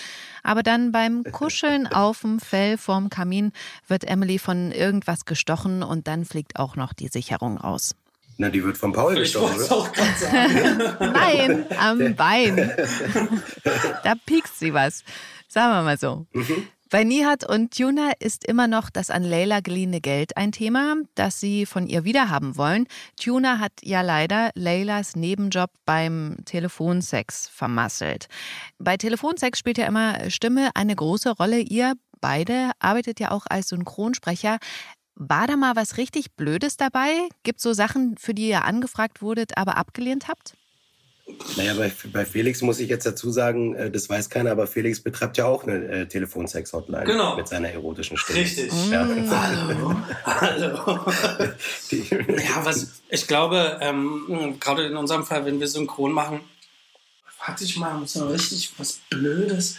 aber 0.42 0.64
dann 0.64 0.92
beim 0.92 1.24
Kuscheln 1.32 1.86
auf 1.86 2.22
dem 2.22 2.40
Fell 2.40 2.78
vorm 2.80 3.12
Kamin 3.12 3.52
wird 3.88 4.06
Emily 4.06 4.40
von 4.40 4.72
irgendwas 4.72 5.26
gestochen 5.26 5.84
und 5.84 6.08
dann 6.08 6.26
fliegt 6.26 6.58
auch 6.58 6.76
noch 6.76 6.94
die 6.94 7.08
Sicherung 7.08 7.58
raus. 7.58 7.94
Na, 8.40 8.50
die 8.50 8.64
wird 8.64 8.78
von 8.78 8.92
Paul 8.92 9.16
gestochen, 9.16 9.56
oder? 9.56 9.72
auch. 9.72 9.90
Nein, 11.00 11.66
am 11.78 12.16
Bein. 12.16 12.56
da 14.04 14.14
piekst 14.26 14.60
sie 14.60 14.74
was. 14.74 15.04
Sagen 15.48 15.74
wir 15.74 15.84
mal 15.84 15.98
so. 15.98 16.26
Mhm. 16.34 16.68
Bei 16.90 17.04
Nihat 17.04 17.44
und 17.44 17.76
Tuna 17.76 18.12
ist 18.20 18.46
immer 18.46 18.68
noch 18.68 18.90
das 18.90 19.10
an 19.10 19.24
Leila 19.24 19.60
geliehene 19.60 20.00
Geld 20.00 20.38
ein 20.38 20.54
Thema, 20.54 20.96
das 21.16 21.38
sie 21.38 21.66
von 21.66 21.86
ihr 21.86 22.06
wiederhaben 22.06 22.56
wollen. 22.56 22.88
Tuna 23.22 23.60
hat 23.60 23.74
ja 23.84 24.02
leider 24.02 24.52
Leilas 24.56 25.18
Nebenjob 25.18 25.70
beim 25.86 26.38
Telefonsex 26.46 27.50
vermasselt. 27.50 28.28
Bei 28.80 28.96
Telefonsex 28.96 29.60
spielt 29.60 29.78
ja 29.78 29.86
immer 29.86 30.30
Stimme 30.30 30.70
eine 30.76 30.96
große 30.96 31.32
Rolle. 31.32 31.60
Ihr 31.60 31.96
beide 32.22 32.72
arbeitet 32.80 33.20
ja 33.20 33.32
auch 33.32 33.48
als 33.50 33.68
Synchronsprecher. 33.68 34.58
War 35.16 35.46
da 35.48 35.58
mal 35.58 35.76
was 35.76 35.98
richtig 35.98 36.36
Blödes 36.38 36.78
dabei? 36.78 37.28
Gibt 37.44 37.58
es 37.58 37.64
so 37.64 37.74
Sachen, 37.74 38.16
für 38.18 38.34
die 38.34 38.48
ihr 38.48 38.64
angefragt 38.64 39.22
wurdet, 39.22 39.58
aber 39.58 39.76
abgelehnt 39.76 40.30
habt? 40.30 40.56
Naja, 41.58 41.74
bei, 41.74 41.92
bei 42.14 42.26
Felix 42.26 42.62
muss 42.62 42.80
ich 42.80 42.90
jetzt 42.90 43.06
dazu 43.06 43.32
sagen, 43.32 43.76
äh, 43.76 43.92
das 43.92 44.10
weiß 44.10 44.30
keiner, 44.30 44.52
aber 44.52 44.66
Felix 44.66 45.02
betreibt 45.02 45.38
ja 45.38 45.46
auch 45.46 45.64
eine 45.64 45.76
äh, 45.86 46.06
Telefonsex-Hotline 46.08 47.04
genau. 47.04 47.36
mit 47.36 47.48
seiner 47.48 47.70
erotischen 47.70 48.16
Stimme. 48.18 48.40
Richtig. 48.40 48.72
Ja. 48.90 49.04
Mm. 49.04 49.30
Hallo. 49.30 49.96
Hallo. 50.26 50.78
ja, 51.92 52.64
was 52.66 53.02
ich 53.10 53.28
glaube, 53.28 53.78
ähm, 53.82 54.56
gerade 54.60 54.86
in 54.86 54.96
unserem 54.96 55.26
Fall, 55.26 55.46
wenn 55.46 55.60
wir 55.60 55.68
synchron 55.68 56.14
machen, 56.14 56.40
hatte 57.40 57.66
ich 57.66 57.78
mal 57.78 58.02
so 58.06 58.28
richtig 58.28 58.72
was 58.78 59.00
Blödes. 59.10 59.78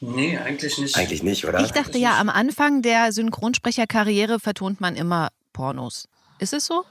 Nee, 0.00 0.38
eigentlich 0.38 0.78
nicht. 0.78 0.96
Eigentlich 0.96 1.22
nicht, 1.22 1.44
oder? 1.44 1.60
Ich 1.60 1.72
dachte 1.72 1.98
ja, 1.98 2.18
am 2.18 2.28
Anfang 2.28 2.82
der 2.82 3.12
Synchronsprecherkarriere 3.12 4.40
vertont 4.40 4.80
man 4.80 4.96
immer 4.96 5.28
Pornos. 5.52 6.08
Ist 6.38 6.52
es 6.52 6.66
so? 6.66 6.84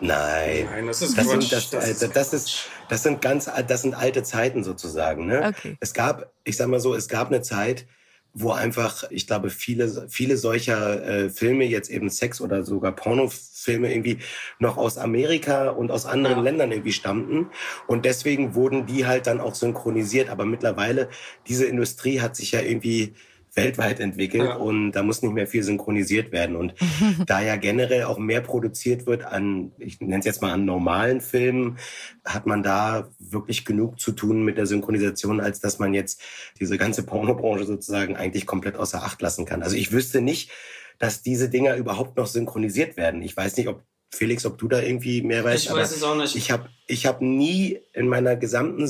Nein. 0.00 0.66
Nein, 0.70 0.86
das 0.86 1.02
ist 1.02 1.18
das 1.18 1.28
sind, 1.28 1.52
das, 1.52 1.70
das, 1.70 1.88
ist, 1.88 2.16
das, 2.16 2.32
ist, 2.32 2.70
das 2.88 3.02
sind 3.02 3.20
ganz, 3.20 3.50
das 3.66 3.82
sind 3.82 3.94
alte 3.94 4.22
Zeiten 4.22 4.62
sozusagen. 4.62 5.26
Ne? 5.26 5.52
Okay. 5.56 5.76
Es 5.80 5.92
gab, 5.92 6.32
ich 6.44 6.56
sag 6.56 6.68
mal 6.68 6.80
so, 6.80 6.94
es 6.94 7.08
gab 7.08 7.28
eine 7.28 7.42
Zeit, 7.42 7.86
wo 8.34 8.52
einfach, 8.52 9.04
ich 9.10 9.26
glaube, 9.26 9.50
viele, 9.50 10.06
viele 10.08 10.36
solcher 10.36 11.04
äh, 11.04 11.30
Filme, 11.30 11.64
jetzt 11.64 11.90
eben 11.90 12.08
Sex 12.08 12.40
oder 12.40 12.62
sogar 12.62 12.92
Pornofilme 12.92 13.90
irgendwie 13.90 14.18
noch 14.58 14.76
aus 14.76 14.98
Amerika 14.98 15.70
und 15.70 15.90
aus 15.90 16.06
anderen 16.06 16.38
ja. 16.38 16.42
Ländern 16.42 16.70
irgendwie 16.70 16.92
stammten. 16.92 17.50
Und 17.86 18.04
deswegen 18.04 18.54
wurden 18.54 18.86
die 18.86 19.06
halt 19.06 19.26
dann 19.26 19.40
auch 19.40 19.54
synchronisiert. 19.54 20.28
Aber 20.28 20.44
mittlerweile, 20.44 21.08
diese 21.48 21.64
Industrie 21.64 22.20
hat 22.20 22.36
sich 22.36 22.52
ja 22.52 22.60
irgendwie 22.60 23.14
weltweit 23.62 24.00
entwickelt 24.00 24.44
ja. 24.44 24.56
und 24.56 24.92
da 24.92 25.02
muss 25.02 25.22
nicht 25.22 25.32
mehr 25.32 25.46
viel 25.46 25.62
synchronisiert 25.62 26.32
werden. 26.32 26.56
Und 26.56 26.74
da 27.26 27.40
ja 27.40 27.56
generell 27.56 28.04
auch 28.04 28.18
mehr 28.18 28.40
produziert 28.40 29.06
wird 29.06 29.24
an, 29.24 29.72
ich 29.78 30.00
nenne 30.00 30.20
es 30.20 30.24
jetzt 30.24 30.42
mal 30.42 30.52
an 30.52 30.64
normalen 30.64 31.20
Filmen, 31.20 31.78
hat 32.24 32.46
man 32.46 32.62
da 32.62 33.08
wirklich 33.18 33.64
genug 33.64 34.00
zu 34.00 34.12
tun 34.12 34.44
mit 34.44 34.58
der 34.58 34.66
Synchronisation, 34.66 35.40
als 35.40 35.60
dass 35.60 35.78
man 35.78 35.94
jetzt 35.94 36.22
diese 36.60 36.78
ganze 36.78 37.04
Pornobranche 37.04 37.64
sozusagen 37.64 38.16
eigentlich 38.16 38.46
komplett 38.46 38.76
außer 38.76 39.02
Acht 39.02 39.20
lassen 39.22 39.44
kann. 39.44 39.62
Also 39.62 39.76
ich 39.76 39.92
wüsste 39.92 40.20
nicht, 40.20 40.50
dass 40.98 41.22
diese 41.22 41.48
Dinger 41.48 41.76
überhaupt 41.76 42.16
noch 42.16 42.26
synchronisiert 42.26 42.96
werden. 42.96 43.22
Ich 43.22 43.36
weiß 43.36 43.56
nicht, 43.56 43.68
ob 43.68 43.82
Felix, 44.10 44.46
ob 44.46 44.58
du 44.58 44.68
da 44.68 44.80
irgendwie 44.80 45.22
mehr 45.22 45.44
weißt. 45.44 45.66
Ich 45.66 45.72
weiß 45.72 45.94
es 45.94 46.02
auch 46.02 46.16
nicht. 46.16 46.34
Ich 46.34 46.50
habe 46.50 46.68
ich 46.86 47.06
hab 47.06 47.20
nie 47.20 47.78
in 47.92 48.08
meiner 48.08 48.36
gesamten 48.36 48.86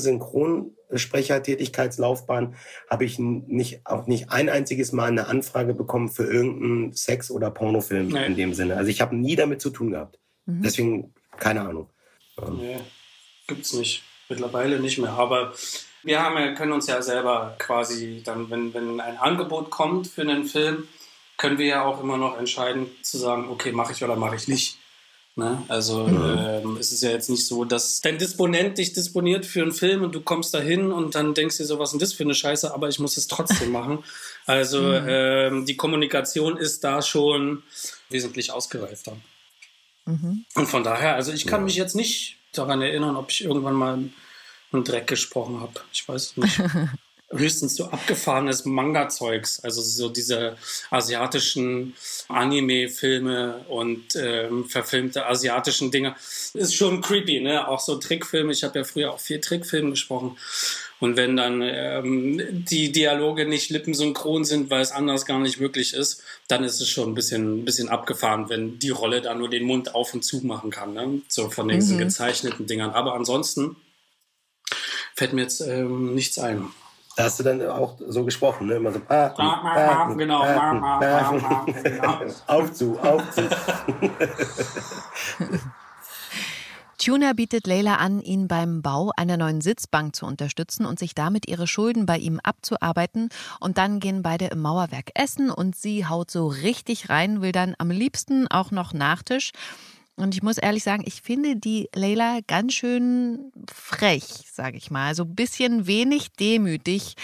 Synchronsprechertätigkeitslaufbahn 0.89 2.55
habe 2.89 3.05
ich 3.05 3.19
nicht 3.19 3.85
auch 3.85 4.07
nicht 4.07 4.31
ein 4.31 4.49
einziges 4.49 4.91
Mal 4.91 5.09
eine 5.09 5.27
Anfrage 5.27 5.73
bekommen 5.73 6.09
für 6.09 6.23
irgendeinen 6.23 6.93
Sex- 6.93 7.31
oder 7.31 7.51
Pornofilm 7.51 8.07
nee. 8.07 8.25
in 8.25 8.35
dem 8.35 8.53
Sinne. 8.53 8.77
Also 8.77 8.89
ich 8.89 9.01
habe 9.01 9.15
nie 9.15 9.35
damit 9.35 9.61
zu 9.61 9.69
tun 9.69 9.91
gehabt. 9.91 10.19
Mhm. 10.45 10.61
Deswegen 10.63 11.13
keine 11.37 11.61
Ahnung. 11.61 11.89
Nee, 12.57 12.79
gibt's 13.47 13.73
nicht. 13.73 14.03
Mittlerweile 14.29 14.79
nicht 14.79 14.97
mehr. 14.97 15.11
Aber 15.11 15.53
wir 16.03 16.21
haben, 16.21 16.55
können 16.55 16.71
uns 16.71 16.87
ja 16.87 17.01
selber 17.01 17.55
quasi 17.57 18.21
dann, 18.23 18.49
wenn, 18.49 18.73
wenn 18.73 18.99
ein 18.99 19.17
Angebot 19.17 19.69
kommt 19.69 20.07
für 20.07 20.21
einen 20.21 20.45
Film, 20.45 20.87
können 21.37 21.57
wir 21.57 21.65
ja 21.65 21.83
auch 21.83 22.01
immer 22.01 22.17
noch 22.17 22.37
entscheiden 22.37 22.87
zu 23.01 23.17
sagen, 23.17 23.47
okay, 23.49 23.71
mache 23.71 23.93
ich 23.93 24.03
oder 24.03 24.15
mache 24.15 24.35
ich 24.35 24.47
nicht. 24.47 24.78
Ne? 25.39 25.63
Also 25.69 26.05
mhm. 26.05 26.37
ähm, 26.37 26.77
es 26.79 26.91
ist 26.91 27.01
ja 27.01 27.09
jetzt 27.09 27.29
nicht 27.29 27.47
so, 27.47 27.63
dass 27.63 28.01
dein 28.01 28.17
Disponent 28.17 28.77
dich 28.77 28.93
disponiert 28.93 29.45
für 29.45 29.61
einen 29.61 29.71
Film 29.71 30.03
und 30.03 30.13
du 30.13 30.21
kommst 30.21 30.53
da 30.53 30.59
hin 30.59 30.91
und 30.91 31.15
dann 31.15 31.33
denkst 31.33 31.57
dir 31.57 31.65
so, 31.65 31.79
was 31.79 31.93
ist 31.93 32.01
das 32.01 32.13
für 32.13 32.23
eine 32.23 32.35
Scheiße, 32.35 32.73
aber 32.73 32.89
ich 32.89 32.99
muss 32.99 33.15
es 33.15 33.27
trotzdem 33.27 33.71
machen. 33.71 34.03
Also 34.45 34.81
mhm. 35.01 35.05
ähm, 35.07 35.65
die 35.65 35.77
Kommunikation 35.77 36.57
ist 36.57 36.83
da 36.83 37.01
schon 37.01 37.63
wesentlich 38.09 38.51
ausgereifter. 38.51 39.15
Mhm. 40.05 40.45
Und 40.55 40.67
von 40.67 40.83
daher, 40.83 41.15
also 41.15 41.31
ich 41.31 41.47
kann 41.47 41.61
ja. 41.61 41.65
mich 41.65 41.75
jetzt 41.75 41.95
nicht 41.95 42.35
daran 42.51 42.81
erinnern, 42.81 43.15
ob 43.15 43.31
ich 43.31 43.43
irgendwann 43.43 43.75
mal 43.75 43.97
einen 44.71 44.83
Dreck 44.83 45.07
gesprochen 45.07 45.61
habe. 45.61 45.79
Ich 45.93 46.07
weiß 46.07 46.23
es 46.23 46.37
nicht. 46.37 46.61
höchstens 47.31 47.75
so 47.75 47.85
abgefahrenes 47.85 48.65
Manga-Zeugs, 48.65 49.59
also 49.63 49.81
so 49.81 50.09
diese 50.09 50.57
asiatischen 50.89 51.95
Anime-Filme 52.27 53.65
und 53.67 54.15
ähm, 54.15 54.65
verfilmte 54.65 55.25
asiatischen 55.25 55.91
Dinge. 55.91 56.15
Ist 56.53 56.75
schon 56.75 57.01
creepy, 57.01 57.41
ne? 57.41 57.67
Auch 57.67 57.79
so 57.79 57.97
Trickfilme. 57.97 58.51
Ich 58.51 58.63
habe 58.63 58.79
ja 58.79 58.85
früher 58.85 59.13
auch 59.13 59.19
viel 59.19 59.39
Trickfilme 59.39 59.91
gesprochen. 59.91 60.37
Und 60.99 61.15
wenn 61.15 61.37
dann 61.37 61.61
ähm, 61.61 62.65
die 62.65 62.91
Dialoge 62.91 63.45
nicht 63.45 63.69
lippensynchron 63.69 64.43
sind, 64.43 64.69
weil 64.69 64.81
es 64.81 64.91
anders 64.91 65.25
gar 65.25 65.39
nicht 65.39 65.59
möglich 65.59 65.93
ist, 65.93 66.21
dann 66.47 66.63
ist 66.63 66.81
es 66.81 66.89
schon 66.89 67.11
ein 67.11 67.15
bisschen, 67.15 67.59
ein 67.59 67.65
bisschen 67.65 67.87
abgefahren, 67.87 68.49
wenn 68.49 68.79
die 68.79 68.89
Rolle 68.89 69.21
da 69.21 69.33
nur 69.33 69.49
den 69.49 69.63
Mund 69.63 69.95
auf 69.95 70.13
und 70.13 70.25
zu 70.25 70.45
machen 70.45 70.71
kann, 70.71 70.93
ne? 70.93 71.21
so 71.29 71.49
von 71.49 71.69
diesen 71.69 71.95
mhm. 71.95 72.01
gezeichneten 72.01 72.67
Dingern. 72.67 72.91
Aber 72.91 73.13
ansonsten 73.13 73.77
fällt 75.15 75.31
mir 75.31 75.43
jetzt 75.43 75.61
ähm, 75.61 76.15
nichts 76.15 76.37
ein. 76.37 76.67
Da 77.19 77.25
hast 77.25 77.37
du 77.37 77.43
dann 77.43 77.61
auch 77.67 77.97
so 78.07 78.23
gesprochen, 78.23 78.67
ne? 78.67 78.75
Immer 78.75 78.93
so, 78.93 79.01
ah, 79.09 79.33
ah, 79.35 80.13
genau, 80.13 80.41
ah, 80.41 81.01
ah, 81.01 81.65
genau. 81.65 81.65
auf 82.47 82.71
zu, 82.71 82.97
auf 82.97 83.29
zu. 83.31 83.41
Tuna 86.97 87.33
bietet 87.33 87.67
Leila 87.67 87.95
an, 87.95 88.21
ihn 88.21 88.47
beim 88.47 88.81
Bau 88.81 89.11
einer 89.17 89.35
neuen 89.35 89.59
Sitzbank 89.59 90.15
zu 90.15 90.25
unterstützen 90.25 90.85
und 90.85 90.97
sich 90.97 91.13
damit 91.13 91.49
ihre 91.49 91.67
Schulden 91.67 92.05
bei 92.05 92.17
ihm 92.17 92.39
abzuarbeiten. 92.41 93.27
Und 93.59 93.77
dann 93.77 93.99
gehen 93.99 94.23
beide 94.23 94.45
im 94.45 94.61
Mauerwerk 94.61 95.11
essen 95.13 95.51
und 95.51 95.75
sie 95.75 96.05
haut 96.05 96.31
so 96.31 96.47
richtig 96.47 97.09
rein, 97.09 97.41
will 97.41 97.51
dann 97.51 97.75
am 97.79 97.91
liebsten 97.91 98.47
auch 98.47 98.71
noch 98.71 98.93
Nachtisch. 98.93 99.51
Und 100.19 100.35
ich 100.35 100.43
muss 100.43 100.57
ehrlich 100.57 100.83
sagen, 100.83 101.03
ich 101.05 101.21
finde 101.21 101.55
die 101.55 101.89
Leila 101.95 102.39
ganz 102.45 102.73
schön 102.73 103.53
frech, 103.73 104.25
sage 104.51 104.75
ich 104.75 104.91
mal. 104.91 105.07
Also 105.07 105.23
ein 105.23 105.33
bisschen 105.33 105.87
wenig 105.87 106.27
demütig. 106.37 107.15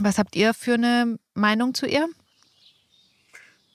Was 0.00 0.16
habt 0.16 0.34
ihr 0.36 0.54
für 0.54 0.74
eine 0.74 1.18
Meinung 1.34 1.74
zu 1.74 1.86
ihr? 1.86 2.08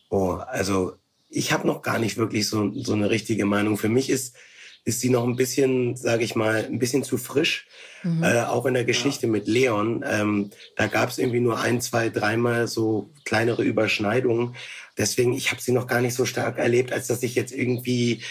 Oh, 0.09 0.39
also 0.47 0.93
ich 1.29 1.51
habe 1.51 1.67
noch 1.67 1.83
gar 1.83 1.99
nicht 1.99 2.17
wirklich 2.17 2.49
so, 2.49 2.73
so 2.73 2.93
eine 2.93 3.11
richtige 3.11 3.45
Meinung. 3.45 3.77
Für 3.77 3.89
mich 3.89 4.09
ist, 4.09 4.35
ist 4.83 5.01
sie 5.01 5.11
noch 5.11 5.23
ein 5.23 5.35
bisschen, 5.35 5.95
sage 5.95 6.23
ich 6.23 6.33
mal, 6.33 6.65
ein 6.65 6.79
bisschen 6.79 7.03
zu 7.03 7.19
frisch. 7.19 7.67
Mhm. 8.01 8.23
Äh, 8.23 8.41
auch 8.43 8.65
in 8.65 8.73
der 8.73 8.85
Geschichte 8.85 9.27
ja. 9.27 9.31
mit 9.31 9.47
Leon. 9.47 10.03
Ähm, 10.07 10.49
da 10.75 10.87
gab 10.87 11.09
es 11.09 11.19
irgendwie 11.19 11.41
nur 11.41 11.59
ein, 11.59 11.81
zwei, 11.81 12.09
dreimal 12.09 12.67
so 12.67 13.11
kleinere 13.25 13.63
Überschneidungen. 13.63 14.55
Deswegen, 14.97 15.33
ich 15.33 15.51
habe 15.51 15.61
sie 15.61 15.71
noch 15.71 15.87
gar 15.87 16.01
nicht 16.01 16.15
so 16.15 16.25
stark 16.25 16.57
erlebt, 16.57 16.91
als 16.91 17.07
dass 17.07 17.23
ich 17.23 17.35
jetzt 17.35 17.53
irgendwie 17.53 18.21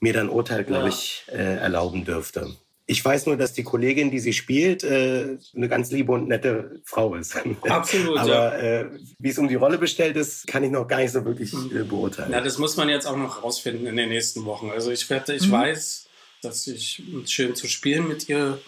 mir 0.00 0.12
dann 0.12 0.28
Urteil, 0.28 0.64
glaube 0.64 0.88
ich, 0.88 1.24
äh, 1.28 1.56
erlauben 1.56 2.04
dürfte. 2.04 2.56
Ich 2.86 3.04
weiß 3.04 3.26
nur, 3.26 3.36
dass 3.36 3.52
die 3.52 3.62
Kollegin, 3.62 4.10
die 4.10 4.18
sie 4.18 4.32
spielt, 4.32 4.82
äh, 4.82 5.36
eine 5.54 5.68
ganz 5.68 5.92
liebe 5.92 6.10
und 6.10 6.26
nette 6.26 6.80
Frau 6.84 7.14
ist. 7.14 7.36
Absolut. 7.68 8.18
Aber 8.18 8.28
ja. 8.28 8.80
äh, 8.80 8.86
wie 9.18 9.28
es 9.28 9.38
um 9.38 9.46
die 9.46 9.54
Rolle 9.54 9.78
bestellt 9.78 10.16
ist, 10.16 10.46
kann 10.48 10.64
ich 10.64 10.72
noch 10.72 10.88
gar 10.88 10.98
nicht 10.98 11.12
so 11.12 11.24
wirklich 11.24 11.52
äh, 11.52 11.84
beurteilen. 11.84 12.32
Ja, 12.32 12.40
das 12.40 12.58
muss 12.58 12.76
man 12.76 12.88
jetzt 12.88 13.06
auch 13.06 13.16
noch 13.16 13.44
rausfinden 13.44 13.86
in 13.86 13.96
den 13.96 14.08
nächsten 14.08 14.44
Wochen. 14.44 14.70
Also 14.70 14.90
ich 14.90 15.08
werde, 15.08 15.34
ich 15.34 15.46
mhm. 15.46 15.52
weiß, 15.52 16.08
dass 16.42 16.66
ich 16.66 17.02
schön 17.26 17.54
zu 17.54 17.68
spielen 17.68 18.08
mit 18.08 18.28
ihr 18.28 18.58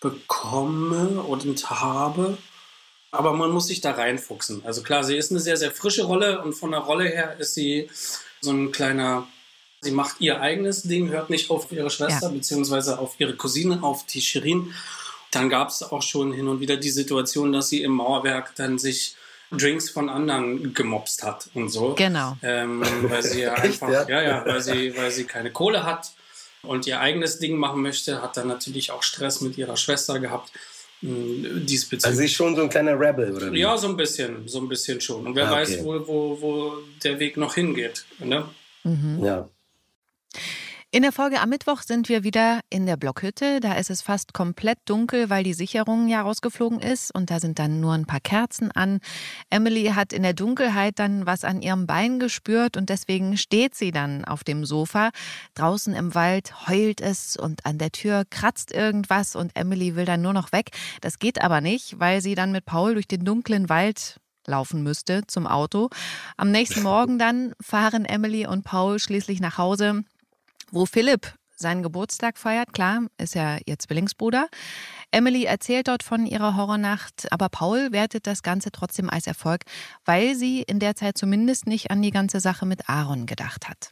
bekomme 0.00 1.22
und 1.22 1.70
habe. 1.70 2.38
Aber 3.10 3.32
man 3.32 3.50
muss 3.50 3.68
sich 3.68 3.80
da 3.80 3.92
reinfuchsen. 3.92 4.62
Also 4.64 4.82
klar, 4.82 5.02
sie 5.04 5.16
ist 5.16 5.30
eine 5.30 5.40
sehr, 5.40 5.56
sehr 5.56 5.70
frische 5.70 6.04
Rolle 6.04 6.42
und 6.42 6.52
von 6.52 6.72
der 6.72 6.80
Rolle 6.80 7.04
her 7.04 7.36
ist 7.38 7.54
sie 7.54 7.88
so 8.40 8.50
ein 8.50 8.70
kleiner 8.70 9.26
Sie 9.80 9.92
macht 9.92 10.20
ihr 10.20 10.40
eigenes 10.40 10.82
Ding, 10.82 11.10
hört 11.10 11.30
nicht 11.30 11.50
auf 11.50 11.70
ihre 11.70 11.90
Schwester 11.90 12.26
ja. 12.26 12.32
beziehungsweise 12.32 12.98
auf 12.98 13.14
ihre 13.18 13.36
Cousine, 13.36 13.82
auf 13.82 14.04
die 14.06 14.20
Shirin. 14.20 14.74
Dann 15.30 15.48
gab 15.48 15.68
es 15.68 15.82
auch 15.82 16.02
schon 16.02 16.32
hin 16.32 16.48
und 16.48 16.60
wieder 16.60 16.76
die 16.76 16.90
Situation, 16.90 17.52
dass 17.52 17.68
sie 17.68 17.82
im 17.82 17.92
Mauerwerk 17.92 18.54
dann 18.56 18.78
sich 18.78 19.14
Drinks 19.52 19.88
von 19.88 20.08
anderen 20.08 20.74
gemobst 20.74 21.22
hat 21.22 21.48
und 21.54 21.68
so. 21.68 21.94
Genau. 21.94 22.36
Ähm, 22.42 22.82
weil 23.04 23.22
sie 23.22 23.40
ja 23.42 23.54
einfach, 23.54 23.88
ja? 23.88 24.08
ja, 24.08 24.22
ja, 24.22 24.46
weil 24.46 24.60
sie, 24.60 24.96
weil 24.96 25.10
sie 25.10 25.24
keine 25.24 25.52
Kohle 25.52 25.84
hat 25.84 26.12
und 26.62 26.86
ihr 26.86 27.00
eigenes 27.00 27.38
Ding 27.38 27.56
machen 27.56 27.80
möchte, 27.80 28.20
hat 28.20 28.36
dann 28.36 28.48
natürlich 28.48 28.90
auch 28.90 29.02
Stress 29.02 29.40
mit 29.40 29.56
ihrer 29.58 29.76
Schwester 29.76 30.18
gehabt. 30.18 30.50
Diesbezüglich. 31.00 32.06
Also 32.06 32.22
ist 32.22 32.32
schon 32.32 32.56
so 32.56 32.62
ein 32.62 32.68
kleiner 32.68 32.98
Rebel, 32.98 33.34
oder 33.34 33.52
wie? 33.52 33.60
Ja, 33.60 33.76
so 33.76 33.88
ein 33.88 33.96
bisschen, 33.96 34.48
so 34.48 34.58
ein 34.58 34.68
bisschen 34.68 35.00
schon. 35.00 35.26
Und 35.26 35.36
wer 35.36 35.48
ah, 35.48 35.52
okay. 35.52 35.60
weiß, 35.60 35.84
wo, 35.84 36.06
wo, 36.06 36.40
wo 36.40 36.72
der 37.04 37.20
Weg 37.20 37.36
noch 37.36 37.54
hingeht. 37.54 38.04
Ne? 38.18 38.44
Mhm. 38.82 39.24
Ja. 39.24 39.48
In 40.90 41.02
der 41.02 41.12
Folge 41.12 41.42
am 41.42 41.50
Mittwoch 41.50 41.82
sind 41.82 42.08
wir 42.08 42.24
wieder 42.24 42.60
in 42.70 42.86
der 42.86 42.96
Blockhütte. 42.96 43.60
Da 43.60 43.74
ist 43.74 43.90
es 43.90 44.00
fast 44.00 44.32
komplett 44.32 44.78
dunkel, 44.86 45.28
weil 45.28 45.44
die 45.44 45.52
Sicherung 45.52 46.08
ja 46.08 46.22
rausgeflogen 46.22 46.80
ist 46.80 47.14
und 47.14 47.30
da 47.30 47.40
sind 47.40 47.58
dann 47.58 47.78
nur 47.78 47.92
ein 47.92 48.06
paar 48.06 48.20
Kerzen 48.20 48.72
an. 48.72 49.00
Emily 49.50 49.92
hat 49.94 50.14
in 50.14 50.22
der 50.22 50.32
Dunkelheit 50.32 50.98
dann 50.98 51.26
was 51.26 51.44
an 51.44 51.60
ihrem 51.60 51.86
Bein 51.86 52.18
gespürt 52.18 52.78
und 52.78 52.88
deswegen 52.88 53.36
steht 53.36 53.74
sie 53.74 53.90
dann 53.90 54.24
auf 54.24 54.44
dem 54.44 54.64
Sofa. 54.64 55.10
Draußen 55.52 55.92
im 55.92 56.14
Wald 56.14 56.66
heult 56.68 57.02
es 57.02 57.36
und 57.36 57.66
an 57.66 57.76
der 57.76 57.92
Tür 57.92 58.24
kratzt 58.30 58.72
irgendwas 58.72 59.36
und 59.36 59.54
Emily 59.56 59.94
will 59.94 60.06
dann 60.06 60.22
nur 60.22 60.32
noch 60.32 60.52
weg. 60.52 60.70
Das 61.02 61.18
geht 61.18 61.42
aber 61.42 61.60
nicht, 61.60 62.00
weil 62.00 62.22
sie 62.22 62.34
dann 62.34 62.50
mit 62.50 62.64
Paul 62.64 62.94
durch 62.94 63.06
den 63.06 63.26
dunklen 63.26 63.68
Wald 63.68 64.16
laufen 64.46 64.82
müsste 64.82 65.26
zum 65.26 65.46
Auto. 65.46 65.90
Am 66.38 66.50
nächsten 66.50 66.82
Morgen 66.82 67.18
dann 67.18 67.52
fahren 67.60 68.06
Emily 68.06 68.46
und 68.46 68.64
Paul 68.64 68.98
schließlich 68.98 69.40
nach 69.40 69.58
Hause 69.58 70.04
wo 70.70 70.86
Philipp 70.86 71.34
seinen 71.60 71.82
Geburtstag 71.82 72.38
feiert. 72.38 72.72
Klar, 72.72 73.06
ist 73.18 73.34
ja 73.34 73.58
ihr 73.66 73.78
Zwillingsbruder. 73.78 74.48
Emily 75.10 75.44
erzählt 75.44 75.88
dort 75.88 76.02
von 76.02 76.26
ihrer 76.26 76.56
Horrornacht, 76.56 77.32
aber 77.32 77.48
Paul 77.48 77.92
wertet 77.92 78.26
das 78.26 78.42
Ganze 78.42 78.70
trotzdem 78.70 79.10
als 79.10 79.26
Erfolg, 79.26 79.62
weil 80.04 80.34
sie 80.34 80.62
in 80.62 80.78
der 80.78 80.94
Zeit 80.94 81.18
zumindest 81.18 81.66
nicht 81.66 81.90
an 81.90 82.02
die 82.02 82.10
ganze 82.10 82.40
Sache 82.40 82.66
mit 82.66 82.88
Aaron 82.88 83.26
gedacht 83.26 83.68
hat. 83.68 83.90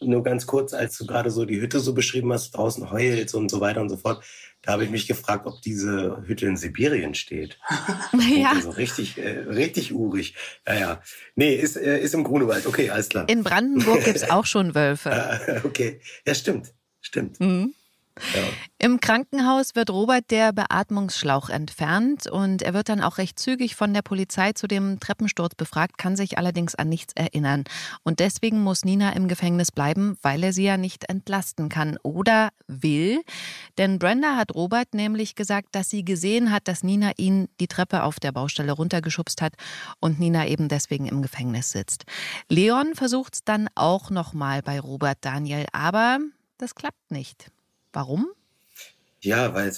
Nur 0.00 0.22
ganz 0.22 0.46
kurz, 0.46 0.74
als 0.74 0.96
du 0.98 1.06
gerade 1.06 1.30
so 1.30 1.44
die 1.44 1.60
Hütte 1.60 1.80
so 1.80 1.94
beschrieben 1.94 2.32
hast, 2.32 2.52
draußen 2.52 2.90
heult 2.90 3.34
und 3.34 3.50
so 3.50 3.60
weiter 3.60 3.80
und 3.80 3.88
so 3.88 3.96
fort. 3.96 4.24
Da 4.62 4.72
habe 4.72 4.84
ich 4.84 4.90
mich 4.90 5.06
gefragt, 5.06 5.46
ob 5.46 5.62
diese 5.62 6.22
Hütte 6.26 6.46
in 6.46 6.56
Sibirien 6.56 7.14
steht. 7.14 7.58
ja. 8.36 8.52
Also 8.52 8.70
richtig, 8.70 9.16
äh, 9.18 9.40
richtig 9.40 9.94
urig. 9.94 10.34
Ja, 10.66 10.74
ja. 10.74 11.02
Nee, 11.36 11.54
ist, 11.54 11.76
äh, 11.76 12.00
ist 12.00 12.14
im 12.14 12.24
Grunewald. 12.24 12.66
Okay, 12.66 12.90
alles 12.90 13.08
klar. 13.08 13.28
In 13.28 13.44
Brandenburg 13.44 14.04
gibt 14.04 14.16
es 14.16 14.30
auch 14.30 14.46
schon 14.46 14.74
Wölfe. 14.74 15.12
Ah, 15.12 15.60
okay, 15.64 16.00
ja, 16.26 16.34
stimmt. 16.34 16.74
Stimmt. 17.00 17.38
Mhm. 17.40 17.74
Im 18.78 19.00
Krankenhaus 19.00 19.74
wird 19.74 19.90
Robert 19.90 20.30
der 20.30 20.52
Beatmungsschlauch 20.52 21.48
entfernt 21.48 22.28
und 22.28 22.62
er 22.62 22.74
wird 22.74 22.88
dann 22.88 23.00
auch 23.00 23.18
recht 23.18 23.38
zügig 23.38 23.74
von 23.74 23.92
der 23.92 24.02
Polizei 24.02 24.52
zu 24.52 24.68
dem 24.68 25.00
Treppensturz 25.00 25.54
befragt, 25.54 25.98
kann 25.98 26.16
sich 26.16 26.38
allerdings 26.38 26.74
an 26.74 26.88
nichts 26.88 27.12
erinnern. 27.14 27.64
Und 28.04 28.20
deswegen 28.20 28.62
muss 28.62 28.84
Nina 28.84 29.12
im 29.14 29.26
Gefängnis 29.26 29.72
bleiben, 29.72 30.16
weil 30.22 30.44
er 30.44 30.52
sie 30.52 30.64
ja 30.64 30.76
nicht 30.76 31.08
entlasten 31.08 31.68
kann 31.68 31.98
oder 32.02 32.50
will. 32.68 33.20
Denn 33.78 33.98
Brenda 33.98 34.36
hat 34.36 34.54
Robert 34.54 34.94
nämlich 34.94 35.34
gesagt, 35.34 35.68
dass 35.72 35.90
sie 35.90 36.04
gesehen 36.04 36.52
hat, 36.52 36.68
dass 36.68 36.84
Nina 36.84 37.12
ihn 37.16 37.48
die 37.60 37.68
Treppe 37.68 38.02
auf 38.04 38.20
der 38.20 38.32
Baustelle 38.32 38.72
runtergeschubst 38.72 39.42
hat 39.42 39.54
und 40.00 40.20
Nina 40.20 40.46
eben 40.46 40.68
deswegen 40.68 41.06
im 41.06 41.22
Gefängnis 41.22 41.70
sitzt. 41.70 42.04
Leon 42.48 42.94
versucht 42.94 43.34
es 43.34 43.44
dann 43.44 43.68
auch 43.74 44.10
nochmal 44.10 44.62
bei 44.62 44.78
Robert 44.78 45.18
Daniel, 45.22 45.66
aber 45.72 46.18
das 46.58 46.74
klappt 46.74 47.10
nicht. 47.10 47.50
Warum? 47.98 48.28
Ja, 49.18 49.54
weil 49.54 49.72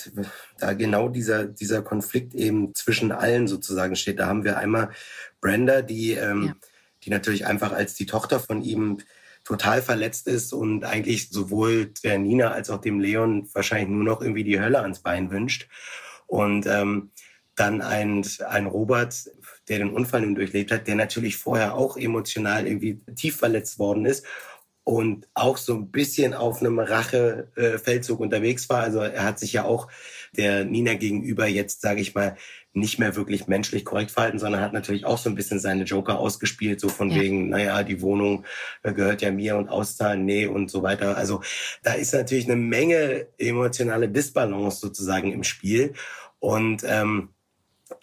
da 0.58 0.74
genau 0.74 1.08
dieser, 1.08 1.46
dieser 1.46 1.80
Konflikt 1.80 2.34
eben 2.34 2.74
zwischen 2.74 3.12
allen 3.12 3.48
sozusagen 3.48 3.96
steht. 3.96 4.18
Da 4.18 4.26
haben 4.26 4.44
wir 4.44 4.58
einmal 4.58 4.90
Brenda, 5.40 5.80
die, 5.80 6.12
ähm, 6.12 6.48
ja. 6.48 6.56
die 7.02 7.08
natürlich 7.08 7.46
einfach 7.46 7.72
als 7.72 7.94
die 7.94 8.04
Tochter 8.04 8.38
von 8.38 8.60
ihm 8.60 8.98
total 9.42 9.80
verletzt 9.80 10.26
ist 10.26 10.52
und 10.52 10.84
eigentlich 10.84 11.30
sowohl 11.30 11.94
der 12.04 12.18
Nina 12.18 12.50
als 12.50 12.68
auch 12.68 12.82
dem 12.82 13.00
Leon 13.00 13.48
wahrscheinlich 13.54 13.88
nur 13.88 14.04
noch 14.04 14.20
irgendwie 14.20 14.44
die 14.44 14.60
Hölle 14.60 14.82
ans 14.82 15.00
Bein 15.00 15.30
wünscht. 15.30 15.70
Und 16.26 16.66
ähm, 16.66 17.12
dann 17.56 17.80
ein, 17.80 18.26
ein 18.46 18.66
Robert, 18.66 19.30
der 19.68 19.78
den 19.78 19.94
Unfall 19.94 20.20
nun 20.20 20.34
durchlebt 20.34 20.72
hat, 20.72 20.86
der 20.86 20.94
natürlich 20.94 21.38
vorher 21.38 21.74
auch 21.74 21.96
emotional 21.96 22.66
irgendwie 22.66 23.00
tief 23.16 23.38
verletzt 23.38 23.78
worden 23.78 24.04
ist 24.04 24.26
und 24.84 25.28
auch 25.34 25.56
so 25.56 25.74
ein 25.74 25.90
bisschen 25.90 26.34
auf 26.34 26.60
einem 26.60 26.78
Rachefeldzug 26.78 28.18
unterwegs 28.18 28.68
war. 28.68 28.80
Also 28.80 29.00
er 29.00 29.24
hat 29.24 29.38
sich 29.38 29.52
ja 29.52 29.64
auch 29.64 29.88
der 30.36 30.64
Nina 30.64 30.94
gegenüber 30.94 31.46
jetzt, 31.46 31.80
sage 31.80 32.00
ich 32.00 32.14
mal, 32.14 32.36
nicht 32.72 32.98
mehr 32.98 33.16
wirklich 33.16 33.48
menschlich 33.48 33.84
korrekt 33.84 34.12
verhalten, 34.12 34.38
sondern 34.38 34.60
hat 34.60 34.72
natürlich 34.72 35.04
auch 35.04 35.18
so 35.18 35.28
ein 35.28 35.34
bisschen 35.34 35.58
seine 35.58 35.84
Joker 35.84 36.18
ausgespielt, 36.18 36.80
so 36.80 36.88
von 36.88 37.10
ja. 37.10 37.20
wegen, 37.20 37.48
naja, 37.48 37.82
die 37.82 38.00
Wohnung 38.00 38.44
äh, 38.82 38.92
gehört 38.92 39.22
ja 39.22 39.32
mir 39.32 39.56
und 39.56 39.68
auszahlen, 39.68 40.24
nee 40.24 40.46
und 40.46 40.70
so 40.70 40.82
weiter. 40.82 41.16
Also 41.16 41.42
da 41.82 41.94
ist 41.94 42.14
natürlich 42.14 42.44
eine 42.44 42.56
Menge 42.56 43.26
emotionale 43.38 44.08
Disbalance 44.08 44.78
sozusagen 44.80 45.32
im 45.32 45.42
Spiel. 45.42 45.94
Und 46.38 46.84
ähm, 46.86 47.30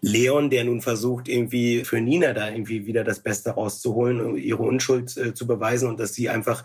Leon, 0.01 0.49
der 0.49 0.63
nun 0.63 0.81
versucht, 0.81 1.27
irgendwie 1.27 1.83
für 1.83 1.99
Nina 1.99 2.33
da 2.33 2.49
irgendwie 2.49 2.85
wieder 2.85 3.03
das 3.03 3.21
Beste 3.21 3.51
rauszuholen, 3.51 4.37
ihre 4.37 4.63
Unschuld 4.63 5.15
äh, 5.17 5.33
zu 5.33 5.47
beweisen 5.47 5.89
und 5.89 5.99
dass 5.99 6.13
sie 6.13 6.29
einfach 6.29 6.63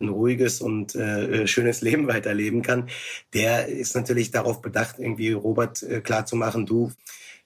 ein 0.00 0.08
ruhiges 0.08 0.60
und 0.60 0.94
äh, 0.94 1.46
schönes 1.46 1.80
Leben 1.82 2.08
weiterleben 2.08 2.62
kann, 2.62 2.88
der 3.34 3.66
ist 3.66 3.94
natürlich 3.94 4.30
darauf 4.30 4.62
bedacht, 4.62 4.96
irgendwie 4.98 5.32
Robert 5.32 5.82
äh, 5.82 6.00
klarzumachen, 6.00 6.66
du, 6.66 6.92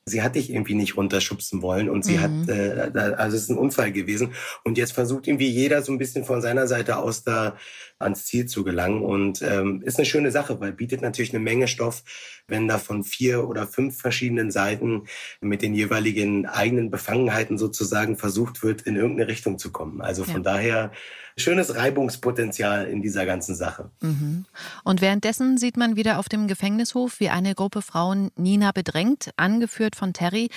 sie 0.07 0.23
hat 0.23 0.35
dich 0.35 0.51
irgendwie 0.51 0.75
nicht 0.75 0.97
runterschubsen 0.97 1.63
wollen 1.63 1.89
und 1.89 2.05
sie 2.05 2.19
mhm. 2.19 2.21
hat, 2.21 2.49
äh, 2.49 3.15
also 3.17 3.37
es 3.37 3.45
ist 3.45 3.51
ein 3.51 3.59
Unfall 3.59 3.93
gewesen. 3.93 4.35
Und 4.63 4.77
jetzt 4.77 4.93
versucht 4.93 5.27
irgendwie 5.27 5.49
jeder 5.49 5.83
so 5.83 5.93
ein 5.93 5.99
bisschen 5.99 6.25
von 6.25 6.43
seiner 6.43 6.67
Seite 6.67 6.99
aus 6.99 7.25
da 7.25 7.57
ans 7.99 8.27
Ziel 8.27 8.47
zu 8.47 8.65
gelangen. 8.65 9.03
Und 9.03 9.41
ähm, 9.43 9.83
ist 9.83 9.99
eine 9.99 10.07
schöne 10.07 10.31
Sache, 10.31 10.61
weil 10.61 10.73
bietet 10.73 11.01
natürlich 11.01 11.33
eine 11.33 11.43
Menge 11.43 11.69
Stoff, 11.69 12.03
wenn 12.47 12.69
da 12.69 12.79
von 12.79 13.05
vier 13.05 13.49
oder 13.49 13.67
fünf 13.67 13.99
verschiedenen 13.99 14.51
Seiten 14.51 15.05
mit 15.41 15.63
den 15.63 15.75
jeweiligen 15.75 16.47
eigenen 16.47 16.91
Befangenheiten 16.91 17.59
sozusagen 17.59 18.17
versucht 18.17 18.63
wird, 18.63 18.83
in 18.83 18.97
irgendeine 18.97 19.29
Richtung 19.29 19.59
zu 19.59 19.73
kommen. 19.73 20.01
Also 20.01 20.25
von 20.25 20.43
ja. 20.45 20.53
daher 20.53 20.93
schönes 21.37 21.75
Reibungspotenzial 21.75 22.87
in 22.87 23.03
dieser 23.03 23.27
ganzen 23.27 23.55
Sache. 23.55 23.91
Mhm. 24.01 24.45
Und 24.85 25.01
währenddessen 25.01 25.59
sieht 25.59 25.77
man 25.77 25.97
wieder 25.97 26.19
auf 26.19 26.29
dem 26.29 26.47
Gefängnishof, 26.47 27.21
wie 27.21 27.31
eine 27.31 27.55
Gruppe 27.55 27.83
Frauen 27.83 28.31
Nina 28.37 28.73
bedrängt, 28.73 29.31
angeführt 29.37 29.97
von 29.97 30.13
Terry. 30.13 30.51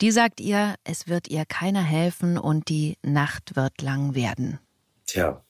Die 0.00 0.10
sagt 0.10 0.40
ihr, 0.40 0.76
es 0.84 1.08
wird 1.08 1.28
ihr 1.28 1.44
keiner 1.44 1.82
helfen 1.82 2.38
und 2.38 2.68
die 2.68 2.96
Nacht 3.02 3.54
wird 3.54 3.82
lang 3.82 4.14
werden. 4.14 4.58
Tja. 5.06 5.42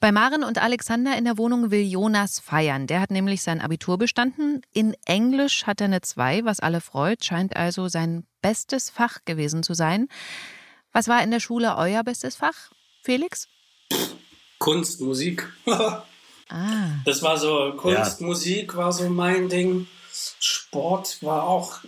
Bei 0.00 0.12
Maren 0.12 0.44
und 0.44 0.62
Alexander 0.62 1.16
in 1.16 1.24
der 1.24 1.38
Wohnung 1.38 1.70
will 1.70 1.82
Jonas 1.82 2.40
feiern. 2.40 2.86
Der 2.86 3.00
hat 3.00 3.10
nämlich 3.10 3.42
sein 3.42 3.60
Abitur 3.60 3.98
bestanden. 3.98 4.62
In 4.72 4.94
Englisch 5.06 5.66
hat 5.66 5.80
er 5.80 5.86
eine 5.86 6.00
2, 6.00 6.44
was 6.44 6.60
alle 6.60 6.80
freut, 6.80 7.24
scheint 7.24 7.56
also 7.56 7.88
sein 7.88 8.26
bestes 8.42 8.90
Fach 8.90 9.18
gewesen 9.24 9.62
zu 9.62 9.74
sein. 9.74 10.08
Was 10.92 11.08
war 11.08 11.22
in 11.22 11.30
der 11.30 11.40
Schule 11.40 11.76
euer 11.76 12.04
bestes 12.04 12.36
Fach, 12.36 12.70
Felix? 13.02 13.48
Kunst, 14.58 15.00
Musik. 15.00 15.48
ah. 15.66 16.04
Das 17.04 17.22
war 17.22 17.36
so, 17.36 17.74
Kunst, 17.76 18.20
ja. 18.20 18.26
Musik 18.26 18.76
war 18.76 18.92
so 18.92 19.08
mein 19.08 19.48
Ding. 19.48 19.86
Sport 20.38 21.22
war 21.22 21.44
auch 21.44 21.80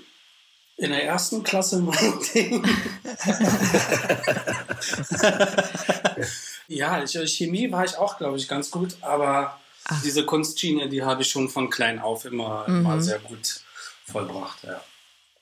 in 0.77 0.91
der 0.91 1.05
ersten 1.05 1.43
Klasse 1.43 1.81
mein 1.81 1.97
Ding. 2.35 2.65
ja, 6.69 7.03
ich, 7.03 7.13
Chemie 7.37 7.71
war 7.71 7.85
ich 7.85 7.97
auch, 7.97 8.19
glaube 8.19 8.37
ich, 8.37 8.49
ganz 8.49 8.71
gut, 8.71 8.97
aber 9.01 9.59
Ach. 9.85 10.03
diese 10.03 10.25
Kunstschiene, 10.25 10.89
die 10.89 11.03
habe 11.03 11.23
ich 11.23 11.31
schon 11.31 11.49
von 11.49 11.71
klein 11.71 11.99
auf 11.99 12.25
immer, 12.25 12.69
mhm. 12.69 12.81
immer 12.81 13.01
sehr 13.01 13.19
gut 13.19 13.61
vollbracht. 14.05 14.65
Ja. 14.65 14.81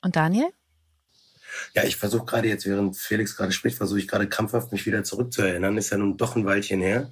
Und 0.01 0.15
Daniel? 0.15 0.49
Ja, 1.73 1.83
ich 1.83 1.95
versuche 1.95 2.25
gerade 2.25 2.47
jetzt, 2.47 2.65
während 2.65 2.97
Felix 2.97 3.35
gerade 3.35 3.51
spricht, 3.51 3.77
versuche 3.77 3.99
ich 3.99 4.07
gerade 4.07 4.27
krampfhaft 4.27 4.71
mich 4.71 4.85
wieder 4.85 5.03
zurückzuerinnern. 5.03 5.77
Ist 5.77 5.91
ja 5.91 5.97
nun 5.97 6.17
doch 6.17 6.35
ein 6.35 6.45
Weilchen 6.45 6.81
her. 6.81 7.11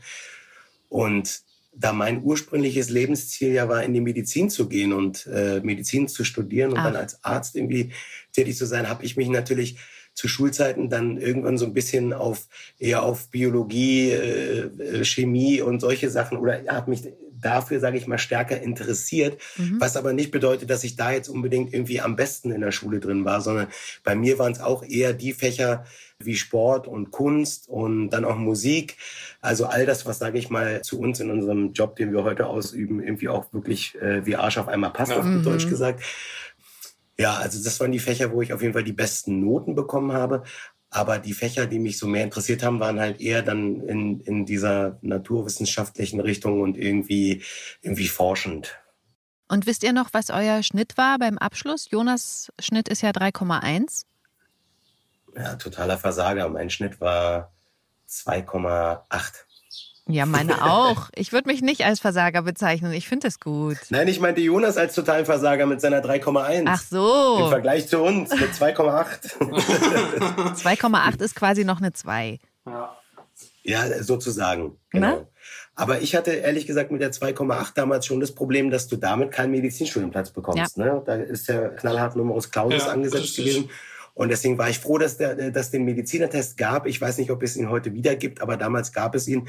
Und 0.90 1.42
da 1.76 1.92
mein 1.92 2.22
ursprüngliches 2.22 2.90
Lebensziel 2.90 3.52
ja 3.52 3.68
war, 3.68 3.84
in 3.84 3.94
die 3.94 4.02
Medizin 4.02 4.50
zu 4.50 4.70
gehen 4.70 4.94
und 4.94 5.26
äh, 5.28 5.60
Medizin 5.62 6.08
zu 6.08 6.24
studieren 6.24 6.72
und 6.72 6.78
Ach. 6.80 6.86
dann 6.86 6.96
als 6.96 7.24
Arzt 7.24 7.56
irgendwie 7.56 7.94
tätig 8.32 8.58
zu 8.58 8.66
sein, 8.66 8.90
habe 8.90 9.04
ich 9.04 9.18
mich 9.18 9.28
natürlich 9.30 9.78
zu 10.14 10.28
Schulzeiten 10.28 10.90
dann 10.90 11.18
irgendwann 11.18 11.58
so 11.58 11.66
ein 11.66 11.74
bisschen 11.74 12.14
auf 12.14 12.48
eher 12.80 13.04
auf 13.04 13.30
Biologie, 13.30 14.12
äh, 14.12 14.70
äh 14.80 15.06
Chemie 15.06 15.62
und 15.62 15.80
solche 15.80 16.10
Sachen 16.10 16.38
oder 16.38 16.62
habe 16.68 16.92
mich 16.92 17.04
dafür, 17.44 17.80
sage 17.80 17.98
ich 17.98 18.08
mal, 18.08 18.18
stärker 18.18 18.62
interessiert. 18.62 19.40
Mhm. 19.58 19.80
Was 19.80 19.98
aber 19.98 20.14
nicht 20.14 20.32
bedeutet, 20.32 20.70
dass 20.70 20.84
ich 20.84 20.96
da 20.96 21.12
jetzt 21.12 21.30
unbedingt 21.30 21.74
irgendwie 21.74 22.02
am 22.02 22.16
besten 22.16 22.52
in 22.52 22.62
der 22.62 22.72
Schule 22.72 23.00
drin 23.00 23.26
war, 23.26 23.42
sondern 23.42 23.68
bei 24.04 24.16
mir 24.16 24.40
waren 24.40 24.54
es 24.54 24.62
auch 24.62 24.84
eher 24.84 25.14
die 25.14 25.34
Fächer 25.34 25.86
wie 26.20 26.36
Sport 26.36 26.88
und 26.88 27.12
Kunst 27.12 27.68
und 27.68 28.10
dann 28.12 28.24
auch 28.24 28.38
Musik. 28.38 28.98
Also 29.42 29.66
all 29.66 29.86
das, 29.86 30.06
was, 30.06 30.20
sage 30.20 30.38
ich 30.38 30.50
mal, 30.50 30.82
zu 30.82 31.00
uns 31.00 31.20
in 31.20 31.30
unserem 31.30 31.74
Job, 31.74 31.98
den 31.98 32.14
wir 32.14 32.24
heute 32.24 32.48
ausüben, 32.48 33.04
irgendwie 33.04 33.28
auch 33.28 33.52
wirklich 33.52 33.96
äh, 34.02 34.26
wie 34.26 34.38
Arsch 34.38 34.58
auf 34.58 34.70
einmal 34.70 34.92
passt, 34.92 35.12
auf 35.12 35.26
gut 35.26 35.46
Deutsch 35.46 35.66
mhm. 35.66 35.70
gesagt. 35.70 36.04
Ja, 37.18 37.36
also 37.36 37.64
das 37.64 37.80
waren 37.80 37.92
die 37.92 38.00
Fächer, 38.00 38.32
wo 38.32 38.42
ich 38.42 38.54
auf 38.54 38.62
jeden 38.62 38.74
Fall 38.74 38.84
die 38.84 38.94
besten 38.94 39.40
Noten 39.40 39.76
bekommen 39.76 40.14
habe. 40.14 40.44
Aber 40.90 41.18
die 41.18 41.34
Fächer, 41.34 41.66
die 41.66 41.80
mich 41.80 41.98
so 41.98 42.08
mehr 42.08 42.24
interessiert 42.24 42.62
haben, 42.64 42.80
waren 42.80 43.00
halt 43.00 43.20
eher 43.20 43.42
dann 43.42 43.82
in, 43.82 44.20
in 44.22 44.46
dieser 44.46 45.00
naturwissenschaftlichen 45.02 46.20
Richtung 46.20 46.62
und 46.62 46.78
irgendwie, 46.78 47.44
irgendwie 47.82 48.08
forschend. 48.08 48.80
Und 49.48 49.66
wisst 49.66 49.84
ihr 49.84 49.94
noch, 49.94 50.10
was 50.14 50.30
euer 50.30 50.64
Schnitt 50.64 50.98
war 50.98 51.18
beim 51.20 51.38
Abschluss? 51.38 51.90
Jonas 51.90 52.52
Schnitt 52.60 52.90
ist 52.90 53.02
ja 53.02 53.10
3,1. 53.10 54.06
Ja, 55.36 55.56
totaler 55.56 55.98
Versager. 55.98 56.48
Mein 56.50 56.70
Schnitt 56.70 57.02
war 57.02 57.52
2,8. 58.08 59.46
Ja, 60.08 60.26
meine 60.26 60.64
auch. 60.64 61.10
Ich 61.16 61.32
würde 61.32 61.48
mich 61.48 61.62
nicht 61.62 61.86
als 61.86 62.02
Versager 62.02 62.42
bezeichnen. 62.42 62.92
Ich 62.92 63.08
finde 63.08 63.28
es 63.30 63.40
gut. 63.40 63.78
Nein, 63.90 64.08
ich 64.10 64.20
meinte 64.20 64.42
Jonas 64.42 64.76
als 64.76 64.96
totalen 64.96 65.26
Versager 65.26 65.66
mit 65.66 65.80
seiner 65.80 66.04
3,1. 66.04 66.64
Ach 66.68 66.82
so. 66.82 67.38
Im 67.40 67.50
Vergleich 67.50 67.88
zu 67.88 68.02
uns 68.02 68.32
mit 68.32 68.52
2,8. 68.52 69.38
2,8 70.56 71.22
ist 71.24 71.36
quasi 71.36 71.64
noch 71.64 71.80
eine 71.80 71.94
2. 71.94 72.40
Ja, 72.66 72.98
ja 73.64 74.04
sozusagen. 74.04 74.78
Genau. 74.90 75.08
Na? 75.08 75.28
Aber 75.76 76.02
ich 76.02 76.16
hatte 76.16 76.32
ehrlich 76.32 76.68
gesagt 76.68 76.92
mit 76.92 77.02
der 77.02 77.12
2,8 77.12 77.72
damals 77.74 78.06
schon 78.06 78.20
das 78.20 78.34
Problem, 78.34 78.70
dass 78.70 78.88
du 78.88 78.98
damit 78.98 79.32
keinen 79.32 79.52
Medizinstudienplatz 79.52 80.32
bekommst. 80.32 80.78
Ja. 80.78 80.86
Ne? 80.86 81.02
Da 81.06 81.16
ist 81.16 81.50
der 81.50 81.70
knallhart 81.70 82.16
Numerus 82.16 82.52
Clausus 82.52 82.86
ja, 82.86 82.92
angesetzt 82.92 83.38
gewesen. 83.38 83.70
Und 84.16 84.30
deswegen 84.30 84.58
war 84.58 84.70
ich 84.70 84.80
froh, 84.80 85.00
dass 85.00 85.18
der, 85.18 85.52
dass 85.52 85.72
den 85.72 85.86
Medizinertest 85.86 86.58
gab. 86.58 86.86
Ich 86.86 87.02
weiß 87.02 87.18
nicht, 87.18 87.32
ob 87.32 87.42
es 87.42 87.58
ihn 87.58 87.70
heute 87.70 87.94
wieder 87.94 88.16
gibt, 88.16 88.42
aber 88.42 88.58
damals 88.58 88.92
gab 88.92 89.16
es 89.16 89.28
ihn 89.28 89.48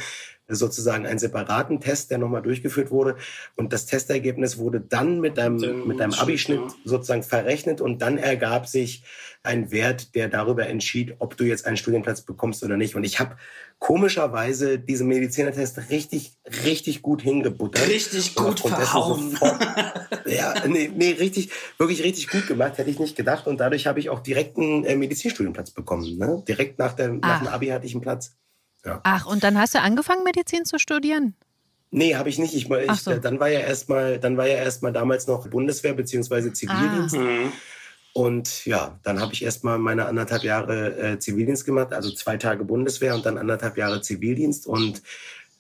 sozusagen 0.48 1.07
einen 1.07 1.18
separaten 1.18 1.81
Test, 1.81 2.11
der 2.11 2.18
nochmal 2.18 2.42
durchgeführt 2.42 2.90
wurde. 2.90 3.16
Und 3.57 3.72
das 3.72 3.87
Testergebnis 3.87 4.59
wurde 4.59 4.81
dann 4.81 5.20
mit 5.20 5.37
deinem, 5.37 5.87
mit 5.87 6.00
deinem 6.00 6.14
Abischnitt 6.14 6.62
sozusagen 6.85 7.22
verrechnet 7.22 7.81
und 7.81 8.00
dann 8.00 8.16
ergab 8.16 8.66
sich 8.66 9.05
ein 9.44 9.70
Wert, 9.70 10.14
der 10.14 10.28
darüber 10.28 10.66
entschied, 10.66 11.14
ob 11.18 11.37
du 11.37 11.44
jetzt 11.44 11.66
einen 11.66 11.76
Studienplatz 11.76 12.22
bekommst 12.22 12.64
oder 12.64 12.76
nicht. 12.76 12.96
Und 12.96 13.04
ich 13.04 13.20
habe 13.20 13.37
komischerweise 13.78 14.78
diesen 14.78 15.07
Medizinertest 15.07 15.90
richtig, 15.90 16.33
richtig 16.64 17.02
gut 17.02 17.20
hingebuttert. 17.20 17.87
Richtig 17.87 18.35
gut 18.35 18.61
verhauen. 18.61 19.33
Sofort, 19.33 19.61
ja, 20.26 20.54
nee, 20.66 20.90
nee, 20.94 21.12
richtig, 21.12 21.50
wirklich 21.76 22.02
richtig 22.02 22.28
gut 22.28 22.46
gemacht, 22.46 22.78
hätte 22.78 22.88
ich 22.88 22.98
nicht 22.98 23.16
gedacht. 23.16 23.46
Und 23.46 23.61
dadurch 23.61 23.87
habe 23.87 24.00
ich 24.00 24.09
auch 24.09 24.20
direkt 24.20 24.57
einen 24.57 24.85
äh, 24.85 24.96
Medizinstudienplatz 24.96 25.72
bekommen. 25.72 26.16
Ne? 26.16 26.42
Direkt 26.48 26.78
nach, 26.78 26.94
der, 26.94 27.09
nach 27.12 27.40
dem 27.40 27.48
Abi 27.48 27.66
hatte 27.66 27.87
ich 27.87 27.92
einen 27.92 28.02
Platz. 28.02 28.37
Ja. 28.85 29.00
Ach, 29.02 29.26
und 29.26 29.44
dann 29.44 29.59
hast 29.59 29.74
du 29.74 29.80
angefangen, 29.80 30.24
Medizin 30.24 30.64
zu 30.64 30.78
studieren? 30.78 31.35
Nee, 31.90 32.16
habe 32.16 32.28
ich 32.28 32.38
nicht. 32.38 32.54
Ich, 32.54 32.68
ich 32.70 32.92
so. 33.00 33.14
dann 33.14 33.38
war 33.38 33.48
ja 33.48 33.61
erstmal, 33.61 34.18
dann 34.18 34.37
war 34.37 34.48
ja 34.48 34.57
erstmal 34.57 34.92
damals 34.92 35.26
noch 35.26 35.46
Bundeswehr 35.46 35.92
bzw. 35.92 36.52
Zivildienst. 36.52 37.14
Ah. 37.14 37.20
Mhm. 37.20 37.52
Und 38.14 38.64
ja, 38.64 39.00
dann 39.03 39.20
habe 39.20 39.33
ich 39.33 39.44
erstmal 39.44 39.77
meine 39.77 40.07
anderthalb 40.07 40.44
Jahre 40.44 40.96
äh, 40.96 41.18
Zivildienst 41.18 41.66
gemacht, 41.66 41.92
also 41.92 42.12
zwei 42.12 42.37
Tage 42.37 42.64
Bundeswehr 42.64 43.12
und 43.12 43.27
dann 43.27 43.37
anderthalb 43.37 43.77
Jahre 43.77 44.03
Zivildienst 44.03 44.68
und 44.68 45.03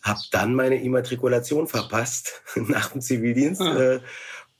habe 0.02 0.20
dann 0.30 0.54
meine 0.54 0.80
Immatrikulation 0.80 1.66
verpasst 1.66 2.42
nach 2.54 2.92
dem 2.92 3.00
Zivildienst. 3.00 3.60
Mhm. 3.60 3.76
Äh, 3.76 4.00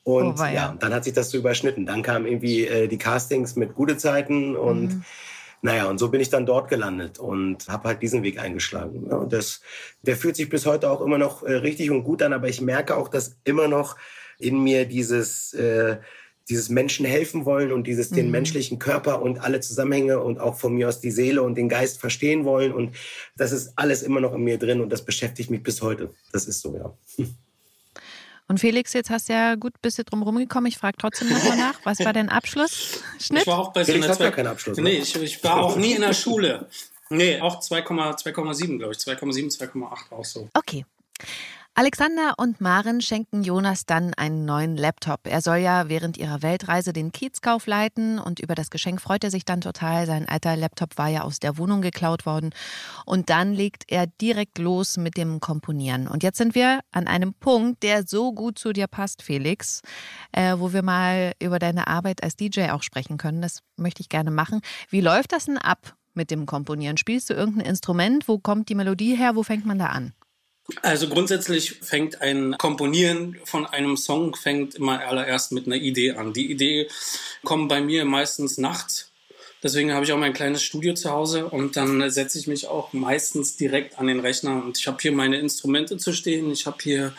und 0.02 0.40
oh, 0.40 0.44
ja, 0.44 0.76
dann 0.78 0.92
hat 0.92 1.04
sich 1.04 1.12
das 1.12 1.30
so 1.30 1.38
überschnitten. 1.38 1.86
Dann 1.86 2.02
kamen 2.02 2.26
irgendwie 2.26 2.66
äh, 2.66 2.88
die 2.88 2.98
Castings 2.98 3.54
mit 3.54 3.74
gute 3.74 3.96
Zeiten 3.96 4.56
und 4.56 4.88
mhm. 4.88 5.04
Naja, 5.62 5.86
und 5.86 5.96
so 5.96 6.10
bin 6.10 6.20
ich 6.20 6.28
dann 6.28 6.44
dort 6.44 6.68
gelandet 6.68 7.18
und 7.18 7.68
habe 7.68 7.88
halt 7.88 8.02
diesen 8.02 8.22
Weg 8.22 8.38
eingeschlagen. 8.38 9.04
Und 9.04 9.32
das, 9.32 9.62
der 10.02 10.14
fühlt 10.14 10.36
sich 10.36 10.50
bis 10.50 10.66
heute 10.66 10.90
auch 10.90 11.00
immer 11.00 11.16
noch 11.16 11.42
äh, 11.42 11.54
richtig 11.54 11.90
und 11.90 12.04
gut 12.04 12.22
an, 12.22 12.34
aber 12.34 12.50
ich 12.50 12.60
merke 12.60 12.94
auch, 12.94 13.08
dass 13.08 13.38
immer 13.44 13.66
noch 13.66 13.96
in 14.38 14.62
mir 14.62 14.84
dieses, 14.84 15.54
äh, 15.54 15.96
dieses 16.48 16.68
Menschen 16.68 17.06
helfen 17.06 17.44
wollen 17.44 17.72
und 17.72 17.86
dieses 17.86 18.10
mhm. 18.10 18.16
den 18.16 18.30
menschlichen 18.30 18.78
Körper 18.78 19.22
und 19.22 19.38
alle 19.38 19.60
Zusammenhänge 19.60 20.20
und 20.20 20.38
auch 20.40 20.56
von 20.56 20.74
mir 20.74 20.88
aus 20.88 21.00
die 21.00 21.10
Seele 21.10 21.42
und 21.42 21.54
den 21.54 21.68
Geist 21.68 22.00
verstehen 22.00 22.44
wollen. 22.44 22.72
Und 22.72 22.96
das 23.36 23.52
ist 23.52 23.72
alles 23.76 24.02
immer 24.02 24.20
noch 24.20 24.34
in 24.34 24.42
mir 24.42 24.58
drin 24.58 24.80
und 24.80 24.90
das 24.90 25.04
beschäftigt 25.04 25.50
mich 25.50 25.62
bis 25.62 25.80
heute. 25.82 26.10
Das 26.32 26.46
ist 26.46 26.60
so, 26.60 26.76
ja. 26.76 27.24
Und 28.46 28.60
Felix, 28.60 28.92
jetzt 28.92 29.08
hast 29.08 29.30
du 29.30 29.32
ja 29.32 29.54
gut 29.54 29.72
bist 29.80 29.96
du 29.96 30.04
drum 30.04 30.22
rumgekommen. 30.22 30.68
Ich 30.68 30.76
frage 30.76 30.98
trotzdem 30.98 31.30
nochmal 31.30 31.56
nach. 31.56 31.80
Was 31.84 32.00
war 32.00 32.12
dein 32.12 32.28
Abschlussschnitt? 32.28 33.40
Ich 33.40 33.46
war 33.46 33.58
auch 33.58 33.72
bei 33.72 33.84
so 33.84 33.94
einer 33.94 34.12
zwei... 34.12 34.30
keinen 34.30 34.48
Abschluss. 34.48 34.76
Nee, 34.76 34.98
ich, 34.98 35.16
ich 35.16 35.42
war 35.42 35.62
auch 35.62 35.76
nie 35.76 35.92
in 35.92 36.02
der 36.02 36.12
Schule. 36.12 36.68
Nee, 37.08 37.40
auch 37.40 37.62
2,7, 37.62 38.78
glaube 38.78 38.92
ich. 38.92 38.98
2,7, 38.98 39.58
2,8 39.58 40.12
auch 40.12 40.24
so. 40.24 40.48
Okay. 40.52 40.84
Alexander 41.76 42.34
und 42.36 42.60
Maren 42.60 43.00
schenken 43.00 43.42
Jonas 43.42 43.84
dann 43.84 44.14
einen 44.14 44.44
neuen 44.44 44.76
Laptop. 44.76 45.22
Er 45.24 45.40
soll 45.40 45.56
ja 45.56 45.88
während 45.88 46.16
ihrer 46.16 46.40
Weltreise 46.40 46.92
den 46.92 47.10
Kiezkauf 47.10 47.66
leiten 47.66 48.20
und 48.20 48.38
über 48.38 48.54
das 48.54 48.70
Geschenk 48.70 49.00
freut 49.00 49.24
er 49.24 49.32
sich 49.32 49.44
dann 49.44 49.60
total. 49.60 50.06
Sein 50.06 50.28
alter 50.28 50.54
Laptop 50.54 50.96
war 50.98 51.08
ja 51.08 51.22
aus 51.22 51.40
der 51.40 51.58
Wohnung 51.58 51.82
geklaut 51.82 52.26
worden. 52.26 52.50
Und 53.06 53.28
dann 53.28 53.54
legt 53.54 53.86
er 53.88 54.06
direkt 54.06 54.58
los 54.58 54.98
mit 54.98 55.16
dem 55.16 55.40
Komponieren. 55.40 56.06
Und 56.06 56.22
jetzt 56.22 56.38
sind 56.38 56.54
wir 56.54 56.78
an 56.92 57.08
einem 57.08 57.34
Punkt, 57.34 57.82
der 57.82 58.06
so 58.06 58.32
gut 58.32 58.56
zu 58.56 58.72
dir 58.72 58.86
passt, 58.86 59.24
Felix, 59.24 59.82
äh, 60.30 60.54
wo 60.56 60.72
wir 60.72 60.82
mal 60.82 61.32
über 61.40 61.58
deine 61.58 61.88
Arbeit 61.88 62.22
als 62.22 62.36
DJ 62.36 62.70
auch 62.70 62.84
sprechen 62.84 63.18
können. 63.18 63.42
Das 63.42 63.64
möchte 63.76 64.00
ich 64.00 64.08
gerne 64.08 64.30
machen. 64.30 64.60
Wie 64.90 65.00
läuft 65.00 65.32
das 65.32 65.46
denn 65.46 65.58
ab 65.58 65.96
mit 66.12 66.30
dem 66.30 66.46
Komponieren? 66.46 66.98
Spielst 66.98 67.30
du 67.30 67.34
irgendein 67.34 67.66
Instrument? 67.66 68.28
Wo 68.28 68.38
kommt 68.38 68.68
die 68.68 68.76
Melodie 68.76 69.16
her? 69.16 69.34
Wo 69.34 69.42
fängt 69.42 69.66
man 69.66 69.80
da 69.80 69.86
an? 69.86 70.12
Also 70.80 71.08
grundsätzlich 71.08 71.78
fängt 71.82 72.22
ein 72.22 72.56
Komponieren 72.58 73.38
von 73.44 73.66
einem 73.66 73.96
Song 73.96 74.34
fängt 74.34 74.76
immer 74.76 75.06
allererst 75.06 75.52
mit 75.52 75.66
einer 75.66 75.76
Idee 75.76 76.12
an. 76.12 76.32
Die 76.32 76.50
Idee 76.50 76.88
kommt 77.42 77.68
bei 77.68 77.82
mir 77.82 78.04
meistens 78.04 78.56
nachts 78.56 79.12
Deswegen 79.64 79.94
habe 79.94 80.04
ich 80.04 80.12
auch 80.12 80.18
mein 80.18 80.34
kleines 80.34 80.62
Studio 80.62 80.92
zu 80.92 81.10
Hause 81.10 81.46
und 81.46 81.78
dann 81.78 82.10
setze 82.10 82.38
ich 82.38 82.46
mich 82.46 82.66
auch 82.66 82.92
meistens 82.92 83.56
direkt 83.56 83.98
an 83.98 84.08
den 84.08 84.20
Rechner 84.20 84.62
und 84.62 84.78
ich 84.78 84.86
habe 84.86 84.98
hier 85.00 85.10
meine 85.10 85.38
Instrumente 85.38 85.96
zu 85.96 86.12
stehen. 86.12 86.50
Ich 86.50 86.66
habe 86.66 86.76
hier 86.82 87.14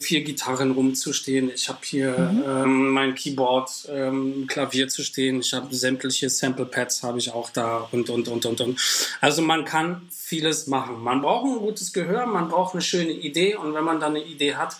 vier 0.00 0.22
Gitarren 0.22 0.72
rumzustehen. 0.72 1.50
Ich 1.54 1.68
habe 1.68 1.78
hier 1.82 2.18
mhm. 2.18 2.44
ähm, 2.46 2.90
mein 2.90 3.14
Keyboard, 3.14 3.88
ähm, 3.90 4.46
Klavier 4.46 4.88
zu 4.88 5.02
stehen. 5.02 5.40
Ich 5.40 5.52
habe 5.54 5.74
sämtliche 5.74 6.28
Sample 6.28 6.66
Pads 6.66 7.02
habe 7.02 7.18
ich 7.18 7.32
auch 7.32 7.50
da 7.50 7.88
und 7.92 8.10
und 8.10 8.28
und 8.28 8.46
und 8.46 8.60
und. 8.60 9.16
Also 9.20 9.42
man 9.42 9.64
kann 9.64 10.08
vieles 10.10 10.66
machen. 10.66 11.02
Man 11.02 11.22
braucht 11.22 11.46
ein 11.46 11.58
gutes 11.58 11.92
Gehör, 11.92 12.26
man 12.26 12.48
braucht 12.48 12.74
eine 12.74 12.82
schöne 12.82 13.12
Idee 13.12 13.56
und 13.56 13.74
wenn 13.74 13.84
man 13.84 14.00
dann 14.00 14.16
eine 14.16 14.24
Idee 14.24 14.56
hat, 14.56 14.76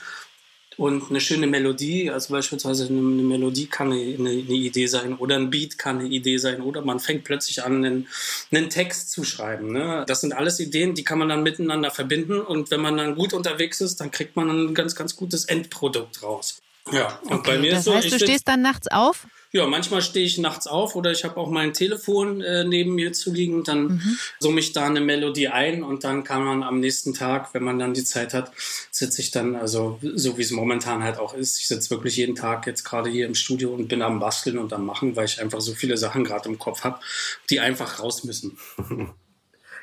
und 0.77 1.11
eine 1.11 1.21
schöne 1.21 1.47
Melodie, 1.47 2.11
also 2.11 2.35
beispielsweise 2.35 2.87
eine, 2.87 3.01
Melodie 3.01 3.67
kann 3.67 3.93
eine, 3.93 4.15
eine, 4.19 4.33
Idee 4.33 4.87
sein 4.87 5.15
oder 5.17 5.37
ein 5.37 5.51
Beat 5.51 5.79
kann 5.79 6.01
eine 6.01 6.09
Idee 6.09 6.37
sein 6.37 6.61
oder 6.61 6.83
man 6.83 7.01
fängt 7.01 7.25
plötzlich 7.25 7.65
an, 7.65 7.85
einen, 7.85 8.09
einen 8.53 8.69
Text 8.69 9.11
zu 9.11 9.25
schreiben. 9.25 9.73
Ne? 9.73 10.05
Das 10.07 10.21
sind 10.21 10.35
alles 10.35 10.61
Ideen, 10.61 10.95
die 10.95 11.05
kann 11.05 11.19
man 11.19 11.29
dann 11.29 11.43
miteinander 11.43 11.91
verbinden 11.91 12.41
und 12.41 12.71
wenn 12.71 12.81
man 12.81 12.97
dann 12.97 13.15
gut 13.15 13.33
unterwegs 13.33 13.81
ist, 13.81 14.01
dann 14.01 14.11
kriegt 14.11 14.37
man 14.37 14.51
ein 14.51 14.75
ganz, 14.75 14.95
ganz 14.95 15.17
gutes 15.17 15.47
Endprodukt 15.47 16.23
raus. 16.23 16.61
Ja, 16.93 17.19
und 17.25 17.33
okay, 17.33 17.53
bei 17.53 17.59
mir 17.59 17.71
das 17.71 17.81
ist 17.81 17.85
so. 17.87 17.95
Heißt, 17.95 18.13
du 18.13 18.19
stehst 18.19 18.47
dann 18.47 18.63
nachts 18.63 18.89
auf? 18.89 19.27
Ja, 19.53 19.67
manchmal 19.67 20.03
stehe 20.03 20.27
ich 20.27 20.39
nachts 20.39 20.67
auf 20.67 20.97
oder 20.97 21.13
ich 21.13 21.25
habe 21.25 21.37
auch 21.39 21.49
mein 21.49 21.73
Telefon 21.73 22.43
äh, 22.43 22.65
neben 22.65 22.95
mir 22.95 23.13
zu 23.13 23.33
liegen. 23.33 23.65
Dann 23.65 23.85
mhm. 23.85 24.19
summe 24.39 24.61
ich 24.61 24.73
da 24.73 24.87
eine 24.87 25.01
Melodie 25.01 25.49
ein 25.49 25.83
und 25.83 26.05
dann 26.05 26.25
kann 26.25 26.45
man 26.45 26.63
am 26.63 26.79
nächsten 26.79 27.15
Tag, 27.15 27.55
wenn 27.55 27.63
man 27.63 27.79
dann 27.79 27.95
die 27.95 28.05
Zeit 28.05 28.35
hat, 28.35 28.53
sitze 28.91 29.23
ich 29.23 29.31
dann, 29.31 29.57
also 29.57 29.99
so 30.03 30.37
wie 30.37 30.43
es 30.43 30.51
momentan 30.51 31.03
halt 31.03 31.19
auch 31.19 31.35
ist, 31.35 31.59
ich 31.59 31.69
sitze 31.69 31.91
wirklich 31.91 32.17
jeden 32.17 32.35
Tag 32.35 32.67
jetzt 32.67 32.85
gerade 32.85 33.09
hier 33.09 33.27
im 33.27 33.35
Studio 33.35 33.73
und 33.73 33.89
bin 33.89 34.03
am 34.03 34.21
Basteln 34.21 34.59
und 34.59 34.73
am 34.73 34.85
Machen, 34.85 35.17
weil 35.17 35.25
ich 35.25 35.41
einfach 35.41 35.61
so 35.61 35.75
viele 35.75 35.97
Sachen 35.97 36.25
gerade 36.25 36.49
im 36.49 36.59
Kopf 36.59 36.85
habe, 36.85 37.01
die 37.49 37.61
einfach 37.61 38.01
raus 38.01 38.25
müssen. 38.25 38.59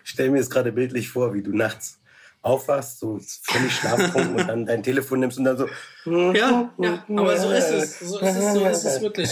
Ich 0.05 0.11
stelle 0.11 0.31
mir 0.31 0.37
jetzt 0.39 0.51
gerade 0.51 0.73
bildlich 0.73 1.07
vor, 1.07 1.33
wie 1.33 1.41
du 1.41 1.55
nachts 1.55 1.97
aufwachst, 2.43 2.99
so 2.99 3.19
völlig 3.41 3.73
schlaftrunken 3.73 4.36
und 4.36 4.47
dann 4.47 4.65
dein 4.65 4.84
Telefon 4.84 5.21
nimmst 5.21 5.38
und 5.38 5.45
dann 5.45 5.58
so. 5.58 5.67
Ja, 6.06 6.69
ja, 6.77 7.06
aber 7.10 7.39
so 7.39 7.49
ist 7.49 7.69
es. 7.69 7.99
So 7.99 8.19
ist 8.19 8.36
es, 8.36 8.53
so 8.53 8.65
ist 8.65 8.84
es 8.84 9.01
wirklich. 9.01 9.32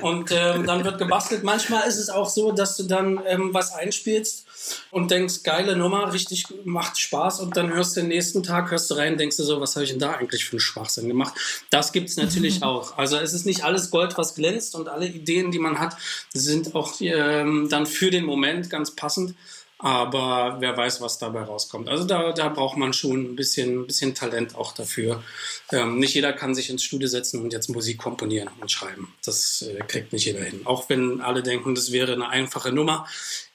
Und 0.00 0.30
ähm, 0.30 0.64
dann 0.64 0.84
wird 0.84 0.98
gebastelt. 0.98 1.42
Manchmal 1.42 1.88
ist 1.88 1.98
es 1.98 2.08
auch 2.08 2.28
so, 2.28 2.52
dass 2.52 2.76
du 2.76 2.84
dann 2.84 3.20
ähm, 3.26 3.52
was 3.52 3.74
einspielst 3.74 4.46
und 4.92 5.10
denkst, 5.10 5.42
geile 5.42 5.74
Nummer, 5.74 6.12
richtig 6.12 6.46
macht 6.64 7.00
Spaß 7.00 7.40
und 7.40 7.56
dann 7.56 7.74
hörst 7.74 7.96
du 7.96 8.00
den 8.00 8.08
nächsten 8.08 8.44
Tag, 8.44 8.70
hörst 8.70 8.90
du 8.90 8.94
rein, 8.94 9.18
denkst 9.18 9.36
du 9.36 9.42
so, 9.42 9.60
was 9.60 9.74
habe 9.74 9.84
ich 9.84 9.90
denn 9.90 9.98
da 9.98 10.12
eigentlich 10.12 10.44
für 10.44 10.52
einen 10.52 10.60
Schwachsinn 10.60 11.08
gemacht? 11.08 11.34
Das 11.70 11.90
gibt 11.90 12.08
es 12.08 12.16
natürlich 12.16 12.62
auch. 12.62 12.96
Also 12.96 13.16
es 13.16 13.32
ist 13.32 13.44
nicht 13.44 13.64
alles 13.64 13.90
Gold, 13.90 14.16
was 14.16 14.36
glänzt 14.36 14.76
und 14.76 14.88
alle 14.88 15.06
Ideen, 15.06 15.50
die 15.50 15.58
man 15.58 15.80
hat, 15.80 15.96
sind 16.32 16.76
auch 16.76 16.94
ähm, 17.00 17.66
dann 17.68 17.86
für 17.86 18.12
den 18.12 18.24
Moment 18.24 18.70
ganz 18.70 18.92
passend. 18.92 19.34
Aber 19.78 20.56
wer 20.60 20.74
weiß, 20.74 21.02
was 21.02 21.18
dabei 21.18 21.42
rauskommt. 21.42 21.88
Also 21.90 22.04
da, 22.04 22.32
da 22.32 22.48
braucht 22.48 22.78
man 22.78 22.94
schon 22.94 23.32
ein 23.32 23.36
bisschen, 23.36 23.82
ein 23.82 23.86
bisschen 23.86 24.14
Talent 24.14 24.54
auch 24.54 24.72
dafür. 24.72 25.22
Ähm, 25.70 25.98
nicht 25.98 26.14
jeder 26.14 26.32
kann 26.32 26.54
sich 26.54 26.70
ins 26.70 26.82
Studio 26.82 27.08
setzen 27.08 27.42
und 27.42 27.52
jetzt 27.52 27.68
Musik 27.68 27.98
komponieren 27.98 28.48
und 28.60 28.70
schreiben. 28.70 29.12
Das 29.24 29.62
äh, 29.62 29.80
kriegt 29.86 30.14
nicht 30.14 30.24
jeder 30.24 30.42
hin. 30.42 30.62
Auch 30.64 30.88
wenn 30.88 31.20
alle 31.20 31.42
denken, 31.42 31.74
das 31.74 31.92
wäre 31.92 32.14
eine 32.14 32.28
einfache 32.28 32.72
Nummer, 32.72 33.06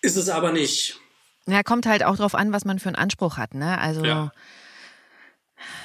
ist 0.01 0.15
es 0.15 0.29
aber 0.29 0.51
nicht. 0.51 0.99
Ja, 1.47 1.63
kommt 1.63 1.87
halt 1.87 2.03
auch 2.03 2.15
darauf 2.15 2.35
an, 2.35 2.53
was 2.53 2.65
man 2.65 2.77
für 2.77 2.89
einen 2.89 2.97
Anspruch 2.97 3.37
hat. 3.37 3.55
Ne? 3.55 3.79
Also 3.79 4.05
ja. 4.05 4.31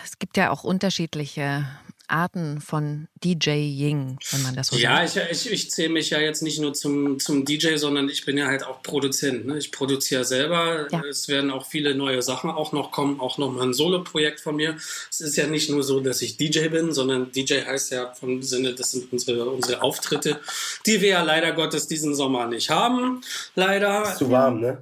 es 0.04 0.18
gibt 0.18 0.36
ja 0.36 0.50
auch 0.50 0.64
unterschiedliche 0.64 1.66
Arten 2.08 2.60
von 2.60 3.08
DJing, 3.24 4.18
wenn 4.30 4.42
man 4.42 4.54
das 4.54 4.68
so 4.68 4.76
ja, 4.76 5.06
sagt. 5.06 5.16
Ja, 5.16 5.22
ich, 5.30 5.46
ich, 5.46 5.52
ich 5.52 5.70
zähle 5.70 5.90
mich 5.90 6.10
ja 6.10 6.18
jetzt 6.18 6.42
nicht 6.42 6.60
nur 6.60 6.74
zum, 6.74 7.18
zum 7.18 7.44
DJ, 7.44 7.76
sondern 7.76 8.08
ich 8.08 8.24
bin 8.24 8.38
ja 8.38 8.46
halt 8.46 8.64
auch 8.64 8.82
Produzent. 8.82 9.46
Ne? 9.46 9.58
Ich 9.58 9.72
produziere 9.72 10.24
selber. 10.24 10.86
Ja. 10.90 11.02
Es 11.04 11.28
werden 11.28 11.50
auch 11.50 11.66
viele 11.66 11.94
neue 11.94 12.22
Sachen 12.22 12.50
auch 12.50 12.72
noch 12.72 12.90
kommen, 12.90 13.20
auch 13.20 13.38
noch 13.38 13.52
mal 13.52 13.62
ein 13.62 13.74
Solo-Projekt 13.74 14.40
von 14.40 14.56
mir. 14.56 14.76
Es 15.10 15.20
ist 15.20 15.36
ja 15.36 15.46
nicht 15.46 15.70
nur 15.70 15.82
so, 15.82 16.00
dass 16.00 16.22
ich 16.22 16.36
DJ 16.36 16.68
bin, 16.68 16.92
sondern 16.92 17.32
DJ 17.32 17.64
heißt 17.64 17.92
ja 17.92 18.12
vom 18.14 18.42
Sinne, 18.42 18.74
das 18.74 18.92
sind 18.92 19.12
unsere, 19.12 19.48
unsere 19.50 19.82
Auftritte, 19.82 20.40
die 20.86 21.00
wir 21.00 21.08
ja 21.08 21.22
leider 21.22 21.52
Gottes 21.52 21.86
diesen 21.86 22.14
Sommer 22.14 22.46
nicht 22.46 22.70
haben. 22.70 23.22
Leider. 23.54 24.02
Ist 24.04 24.18
zu 24.18 24.30
warm, 24.30 24.60
ne? 24.60 24.78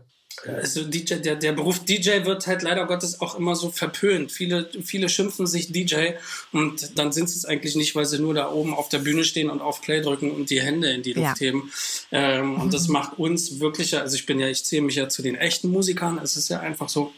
Also 0.47 0.85
DJ, 0.85 1.15
der, 1.17 1.37
der 1.37 1.53
Beruf 1.53 1.81
DJ 1.81 2.25
wird 2.25 2.47
halt 2.47 2.63
leider 2.63 2.87
Gottes 2.87 3.21
auch 3.21 3.39
immer 3.39 3.57
so 3.57 3.71
verpönt. 3.71 4.33
Viele, 4.33 4.69
viele 4.83 5.09
schimpfen 5.09 5.47
sich 5.47 5.73
DJ 5.73 6.13
und 6.53 6.99
dann 6.99 7.13
sind 7.13 7.29
sie 7.29 7.37
es 7.37 7.45
eigentlich 7.45 7.77
nicht, 7.77 7.95
weil 7.95 8.07
sie 8.07 8.19
nur 8.19 8.35
da 8.35 8.51
oben 8.51 8.75
auf 8.75 8.89
der 8.89 8.99
Bühne 8.99 9.25
stehen 9.25 9.51
und 9.51 9.61
auf 9.61 9.81
Play 9.81 10.01
drücken 10.01 10.31
und 10.31 10.51
die 10.51 10.61
Hände 10.61 10.91
in 10.91 11.03
die 11.03 11.13
Luft 11.13 11.41
ja. 11.41 11.47
heben. 11.47 11.73
Ähm, 12.13 12.61
und 12.61 12.75
das 12.75 12.89
macht 12.89 13.19
uns 13.19 13.61
wirklich, 13.61 13.97
also 13.99 14.15
ich 14.17 14.27
bin 14.27 14.41
ja, 14.41 14.49
ich 14.49 14.65
zähle 14.65 14.83
mich 14.83 14.97
ja 14.97 15.09
zu 15.09 15.23
den 15.23 15.35
echten 15.35 15.69
Musikern. 15.69 16.19
Es 16.23 16.37
ist 16.37 16.49
ja 16.49 16.61
einfach 16.61 16.89
so, 16.89 17.13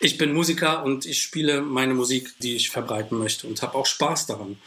ich 0.00 0.18
bin 0.18 0.32
Musiker 0.32 0.84
und 0.84 1.06
ich 1.06 1.22
spiele 1.22 1.62
meine 1.62 1.94
Musik, 1.94 2.34
die 2.40 2.56
ich 2.56 2.70
verbreiten 2.70 3.18
möchte 3.18 3.46
und 3.46 3.62
habe 3.62 3.74
auch 3.76 3.86
Spaß 3.86 4.26
daran. 4.26 4.58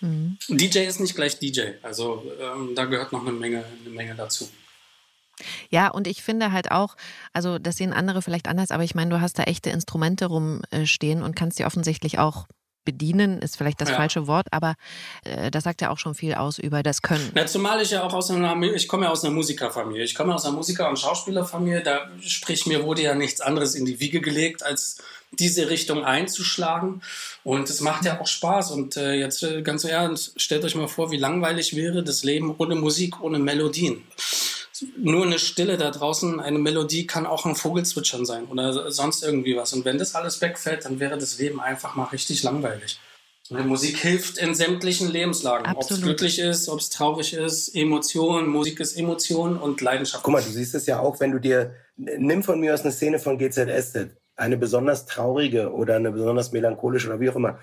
Mhm. 0.00 0.38
DJ 0.48 0.80
ist 0.80 1.00
nicht 1.00 1.14
gleich 1.14 1.38
DJ, 1.38 1.72
also 1.82 2.22
ähm, 2.40 2.74
da 2.74 2.84
gehört 2.84 3.12
noch 3.12 3.22
eine 3.22 3.32
Menge, 3.32 3.64
eine 3.84 3.94
Menge 3.94 4.14
dazu. 4.14 4.48
Ja, 5.70 5.88
und 5.88 6.06
ich 6.06 6.22
finde 6.22 6.52
halt 6.52 6.70
auch, 6.70 6.96
also 7.32 7.58
das 7.58 7.76
sehen 7.76 7.92
andere 7.92 8.22
vielleicht 8.22 8.48
anders, 8.48 8.70
aber 8.70 8.84
ich 8.84 8.94
meine, 8.94 9.10
du 9.10 9.20
hast 9.20 9.38
da 9.38 9.44
echte 9.44 9.70
Instrumente 9.70 10.26
rumstehen 10.26 11.22
und 11.22 11.36
kannst 11.36 11.58
die 11.58 11.64
offensichtlich 11.64 12.18
auch 12.18 12.46
bedienen, 12.86 13.42
ist 13.42 13.58
vielleicht 13.58 13.82
das 13.82 13.90
ja. 13.90 13.96
falsche 13.96 14.26
Wort, 14.26 14.46
aber 14.52 14.76
äh, 15.24 15.50
das 15.50 15.64
sagt 15.64 15.82
ja 15.82 15.90
auch 15.90 15.98
schon 15.98 16.14
viel 16.14 16.34
aus 16.34 16.58
über 16.58 16.82
das 16.82 17.02
Können. 17.02 17.32
Ja, 17.34 17.44
zumal 17.44 17.82
ich 17.82 17.90
ja 17.90 18.02
auch 18.02 18.14
aus 18.14 18.30
einer, 18.30 18.58
ich 18.62 18.88
komme 18.88 19.04
ja 19.04 19.10
aus 19.10 19.24
einer 19.24 19.34
Musikerfamilie. 19.34 20.04
Ich 20.04 20.14
komme 20.14 20.34
aus 20.34 20.46
einer 20.46 20.54
Musiker- 20.54 20.88
und 20.88 20.98
Schauspielerfamilie, 20.98 21.82
da 21.82 22.08
sprich 22.20 22.64
mir 22.64 22.84
wurde 22.84 23.02
ja 23.02 23.14
nichts 23.14 23.42
anderes 23.42 23.74
in 23.74 23.84
die 23.84 24.00
Wiege 24.00 24.22
gelegt, 24.22 24.62
als 24.62 25.02
diese 25.32 25.68
Richtung 25.68 26.04
einzuschlagen. 26.04 27.02
Und 27.42 27.68
es 27.68 27.80
macht 27.80 28.04
ja 28.04 28.20
auch 28.20 28.26
Spaß. 28.26 28.70
Und 28.70 28.96
äh, 28.96 29.14
jetzt 29.14 29.42
äh, 29.42 29.62
ganz 29.62 29.84
ernst, 29.84 30.40
stellt 30.40 30.64
euch 30.64 30.76
mal 30.76 30.86
vor, 30.86 31.10
wie 31.10 31.18
langweilig 31.18 31.74
wäre 31.74 32.02
das 32.02 32.22
Leben 32.24 32.54
ohne 32.56 32.76
Musik, 32.76 33.20
ohne 33.20 33.38
Melodien 33.40 34.04
nur 34.96 35.24
eine 35.24 35.38
Stille 35.38 35.76
da 35.76 35.90
draußen, 35.90 36.40
eine 36.40 36.58
Melodie 36.58 37.06
kann 37.06 37.26
auch 37.26 37.46
ein 37.46 37.54
Vogelzwitschern 37.54 38.24
sein 38.24 38.46
oder 38.46 38.90
sonst 38.90 39.22
irgendwie 39.22 39.56
was. 39.56 39.72
Und 39.72 39.84
wenn 39.84 39.98
das 39.98 40.14
alles 40.14 40.40
wegfällt, 40.40 40.84
dann 40.84 41.00
wäre 41.00 41.18
das 41.18 41.38
Leben 41.38 41.60
einfach 41.60 41.94
mal 41.94 42.04
richtig 42.04 42.42
langweilig. 42.42 42.98
Und 43.48 43.66
Musik 43.66 43.98
hilft 43.98 44.38
in 44.38 44.54
sämtlichen 44.54 45.08
Lebenslagen. 45.08 45.72
Ob 45.76 45.88
es 45.88 46.00
glücklich 46.00 46.40
ist, 46.40 46.68
ob 46.68 46.80
es 46.80 46.90
traurig 46.90 47.32
ist, 47.32 47.68
Emotion, 47.74 48.48
Musik 48.48 48.80
ist 48.80 48.96
Emotion 48.96 49.56
und 49.56 49.80
Leidenschaft. 49.80 50.24
Guck 50.24 50.32
mal, 50.32 50.42
du 50.42 50.50
siehst 50.50 50.74
es 50.74 50.86
ja 50.86 50.98
auch, 50.98 51.20
wenn 51.20 51.30
du 51.30 51.38
dir, 51.38 51.74
nimm 51.96 52.42
von 52.42 52.58
mir 52.58 52.74
aus 52.74 52.80
eine 52.80 52.90
Szene 52.90 53.20
von 53.20 53.38
GZSZ, 53.38 54.08
eine 54.34 54.56
besonders 54.56 55.06
traurige 55.06 55.72
oder 55.72 55.96
eine 55.96 56.10
besonders 56.10 56.50
melancholische 56.50 57.08
oder 57.08 57.20
wie 57.20 57.30
auch 57.30 57.36
immer. 57.36 57.60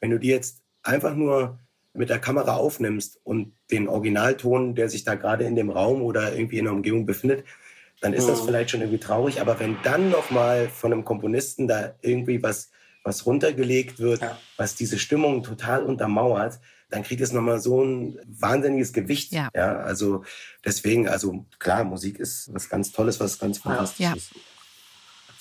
Wenn 0.00 0.10
du 0.10 0.18
die 0.18 0.28
jetzt 0.28 0.58
einfach 0.82 1.14
nur 1.14 1.58
mit 1.94 2.08
der 2.08 2.18
Kamera 2.18 2.56
aufnimmst 2.56 3.20
und 3.24 3.52
den 3.70 3.88
Originalton, 3.88 4.74
der 4.74 4.88
sich 4.88 5.04
da 5.04 5.14
gerade 5.14 5.44
in 5.44 5.56
dem 5.56 5.70
Raum 5.70 6.02
oder 6.02 6.34
irgendwie 6.34 6.58
in 6.58 6.64
der 6.64 6.74
Umgebung 6.74 7.06
befindet, 7.06 7.44
dann 8.00 8.14
ist 8.14 8.28
das 8.28 8.42
mhm. 8.42 8.46
vielleicht 8.46 8.70
schon 8.70 8.80
irgendwie 8.80 8.98
traurig. 8.98 9.40
Aber 9.40 9.60
wenn 9.60 9.76
dann 9.82 10.10
nochmal 10.10 10.68
von 10.68 10.92
einem 10.92 11.04
Komponisten 11.04 11.68
da 11.68 11.94
irgendwie 12.00 12.42
was, 12.42 12.70
was 13.04 13.26
runtergelegt 13.26 13.98
wird, 13.98 14.22
ja. 14.22 14.38
was 14.56 14.74
diese 14.74 14.98
Stimmung 14.98 15.42
total 15.42 15.84
untermauert, 15.84 16.58
dann 16.90 17.04
kriegt 17.04 17.20
es 17.20 17.32
nochmal 17.32 17.60
so 17.60 17.82
ein 17.82 18.18
wahnsinniges 18.26 18.92
Gewicht. 18.92 19.32
Ja. 19.32 19.48
ja. 19.54 19.76
Also 19.78 20.24
deswegen, 20.64 21.08
also 21.08 21.46
klar, 21.58 21.84
Musik 21.84 22.18
ist 22.18 22.52
was 22.52 22.68
ganz 22.68 22.92
Tolles, 22.92 23.20
was 23.20 23.38
ganz 23.38 23.58
Fantastisches. 23.58 24.30
Ja. 24.30 24.40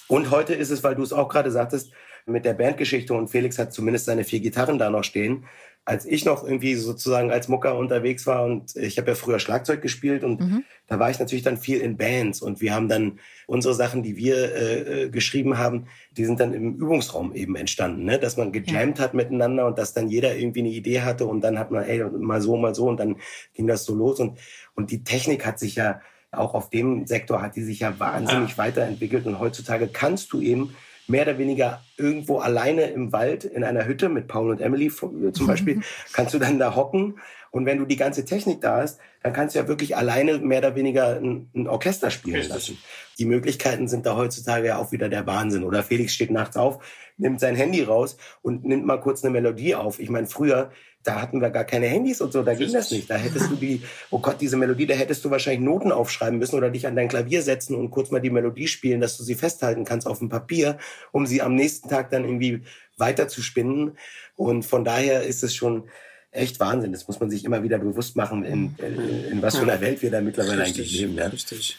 Und 0.08 0.30
heute 0.30 0.54
ist 0.54 0.70
es, 0.70 0.84
weil 0.84 0.96
du 0.96 1.04
es 1.04 1.14
auch 1.14 1.30
gerade 1.30 1.52
sagtest, 1.52 1.92
mit 2.26 2.46
der 2.46 2.54
Bandgeschichte 2.54 3.14
und 3.14 3.30
Felix 3.30 3.58
hat 3.58 3.74
zumindest 3.74 4.06
seine 4.06 4.24
vier 4.24 4.40
Gitarren 4.40 4.78
da 4.78 4.90
noch 4.90 5.04
stehen 5.04 5.46
als 5.84 6.06
ich 6.06 6.26
noch 6.26 6.44
irgendwie 6.44 6.76
sozusagen 6.76 7.32
als 7.32 7.48
Mucker 7.48 7.76
unterwegs 7.76 8.28
war 8.28 8.44
und 8.44 8.76
ich 8.76 8.98
habe 8.98 9.10
ja 9.10 9.16
früher 9.16 9.40
Schlagzeug 9.40 9.82
gespielt 9.82 10.24
und 10.24 10.40
mhm. 10.40 10.64
da 10.88 11.00
war 11.00 11.10
ich 11.10 11.20
natürlich 11.20 11.44
dann 11.44 11.58
viel 11.58 11.80
in 11.80 11.98
Bands 11.98 12.42
und 12.42 12.62
wir 12.62 12.76
haben 12.76 12.88
dann 12.88 13.20
unsere 13.48 13.74
Sachen, 13.74 14.04
die 14.04 14.16
wir 14.16 14.36
äh, 14.36 15.06
äh 15.06 15.10
geschrieben 15.10 15.58
haben, 15.58 15.88
die 16.12 16.26
sind 16.26 16.40
dann 16.40 16.54
im 16.54 16.76
Übungsraum 16.76 17.34
eben 17.34 17.56
entstanden, 17.56 18.06
ne? 18.06 18.20
dass 18.20 18.38
man 18.38 18.52
gejammt 18.52 19.00
ja. 19.00 19.06
hat 19.06 19.16
miteinander 19.16 19.66
und 19.66 19.80
dass 19.80 19.94
dann 19.94 20.08
jeder 20.08 20.36
irgendwie 20.36 20.60
eine 20.60 20.70
Idee 20.70 21.02
hatte 21.02 21.26
und 21.26 21.42
dann 21.42 21.58
hat 21.58 21.72
man, 21.72 21.84
ey, 21.84 22.04
mal 22.04 22.42
so, 22.42 22.58
mal 22.58 22.76
so 22.76 22.88
und 22.88 23.00
dann 23.00 23.16
ging 23.56 23.66
das 23.66 23.84
so 23.84 23.96
los 23.96 24.20
und, 24.20 24.38
und 24.76 24.92
die 24.92 25.04
Technik 25.04 25.46
hat 25.48 25.58
sich 25.58 25.76
ja 25.76 26.00
auch 26.32 26.54
auf 26.54 26.70
dem 26.70 27.08
Sektor 27.08 27.42
hat 27.42 27.56
die 27.56 27.64
sich 27.64 27.80
ja 27.82 28.00
wahnsinnig 28.00 28.52
ja. 28.52 28.58
weiterentwickelt 28.58 29.26
und 29.26 29.40
heutzutage 29.40 29.88
kannst 29.88 30.32
du 30.32 30.42
eben 30.42 30.76
mehr 31.12 31.24
oder 31.24 31.38
weniger 31.38 31.84
irgendwo 31.98 32.40
alleine 32.40 32.84
im 32.86 33.12
Wald 33.12 33.44
in 33.44 33.64
einer 33.64 33.86
Hütte 33.86 34.10
mit 34.10 34.28
Paul 34.28 34.50
und 34.50 34.62
Emily 34.62 34.90
zum 34.90 35.46
Beispiel, 35.46 35.82
kannst 36.14 36.34
du 36.34 36.40
dann 36.40 36.58
da 36.58 36.76
hocken. 36.76 37.20
Und 37.52 37.66
wenn 37.66 37.80
du 37.80 37.86
die 37.86 37.98
ganze 37.98 38.24
Technik 38.24 38.62
da 38.62 38.78
hast, 38.78 39.00
dann 39.24 39.34
kannst 39.34 39.54
du 39.54 39.60
ja 39.60 39.68
wirklich 39.68 39.98
alleine 39.98 40.38
mehr 40.38 40.60
oder 40.60 40.76
weniger 40.76 41.18
ein, 41.18 41.50
ein 41.54 41.68
Orchester 41.68 42.10
spielen 42.10 42.48
lassen. 42.48 42.78
Die 43.20 43.26
Möglichkeiten 43.26 43.90
sind 43.90 44.06
da 44.06 44.16
heutzutage 44.16 44.68
ja 44.68 44.78
auch 44.78 44.94
wieder 44.94 45.10
der 45.10 45.28
Wahnsinn. 45.28 45.66
Oder 45.66 45.84
Felix 45.84 46.14
steht 46.14 46.32
nachts 46.32 46.56
auf, 46.56 46.82
nimmt 47.18 47.42
sein 47.42 47.58
Handy 47.58 47.84
raus 47.84 48.16
und 48.42 48.64
nimmt 48.64 48.86
mal 48.86 49.02
kurz 49.02 49.24
eine 49.24 49.32
Melodie 49.32 49.76
auf. 49.76 50.00
Ich 50.00 50.10
meine, 50.10 50.28
früher 50.28 50.72
da 51.04 51.22
hatten 51.22 51.42
wir 51.42 51.50
gar 51.50 51.64
keine 51.64 51.88
Handys 51.88 52.22
und 52.22 52.32
so, 52.32 52.44
da 52.44 52.54
ging 52.54 52.72
das 52.72 52.92
nicht. 52.92 53.10
Da 53.10 53.16
hättest 53.16 53.50
du 53.50 53.56
die, 53.56 53.82
oh 54.10 54.20
Gott, 54.20 54.40
diese 54.40 54.58
Melodie, 54.58 54.86
da 54.86 54.94
hättest 54.94 55.26
du 55.26 55.32
wahrscheinlich 55.32 55.62
Noten 55.62 55.92
aufschreiben 55.92 56.38
müssen 56.38 56.56
oder 56.56 56.70
dich 56.70 56.88
an 56.88 56.96
dein 56.96 57.08
Klavier 57.08 57.42
setzen 57.42 57.76
und 57.76 57.90
kurz 57.92 58.12
mal 58.12 58.20
die 58.20 58.30
Melodie 58.30 58.68
spielen, 58.68 59.02
dass 59.02 59.18
du 59.18 59.24
sie 59.24 59.36
festhalten 59.36 59.84
kannst 59.84 60.08
auf 60.08 60.20
dem 60.20 60.30
Papier, 60.30 60.78
um 61.12 61.26
sie 61.26 61.42
am 61.42 61.56
nächsten 61.56 61.90
Tag 61.90 62.12
dann 62.12 62.24
irgendwie 62.24 62.62
weiter 62.98 63.28
zu 63.28 63.42
spinnen. 63.42 63.98
Und 64.36 64.64
von 64.64 64.86
daher 64.86 65.24
ist 65.24 65.44
es 65.44 65.56
schon 65.56 65.90
echt 66.32 66.60
Wahnsinn. 66.60 66.92
Das 66.92 67.08
muss 67.08 67.20
man 67.20 67.30
sich 67.30 67.46
immer 67.46 67.64
wieder 67.64 67.80
bewusst 67.80 68.16
machen, 68.16 68.46
in, 68.46 68.76
in, 68.78 69.26
in 69.32 69.42
was 69.42 69.58
für 69.58 69.64
einer 69.64 69.82
Welt 69.82 70.02
wir 70.02 70.12
da 70.12 70.22
mittlerweile 70.22 70.62
Richtig. 70.62 70.80
eigentlich 70.80 71.00
leben. 71.00 71.16
Ja? 71.16 71.28
Richtig. 71.28 71.78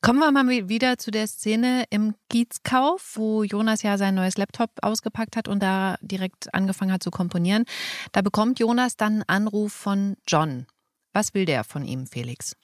Kommen 0.00 0.20
wir 0.20 0.30
mal 0.30 0.68
wieder 0.68 0.96
zu 0.96 1.10
der 1.10 1.26
Szene 1.26 1.84
im 1.90 2.14
Kiezkauf, 2.30 3.16
wo 3.16 3.42
Jonas 3.42 3.82
ja 3.82 3.98
sein 3.98 4.14
neues 4.14 4.36
Laptop 4.36 4.70
ausgepackt 4.80 5.36
hat 5.36 5.48
und 5.48 5.60
da 5.60 5.96
direkt 6.00 6.54
angefangen 6.54 6.92
hat 6.92 7.02
zu 7.02 7.10
komponieren. 7.10 7.64
Da 8.12 8.22
bekommt 8.22 8.60
Jonas 8.60 8.96
dann 8.96 9.14
einen 9.14 9.46
Anruf 9.46 9.72
von 9.72 10.16
John. 10.26 10.66
Was 11.12 11.34
will 11.34 11.46
der 11.46 11.64
von 11.64 11.84
ihm, 11.84 12.06
Felix? 12.06 12.54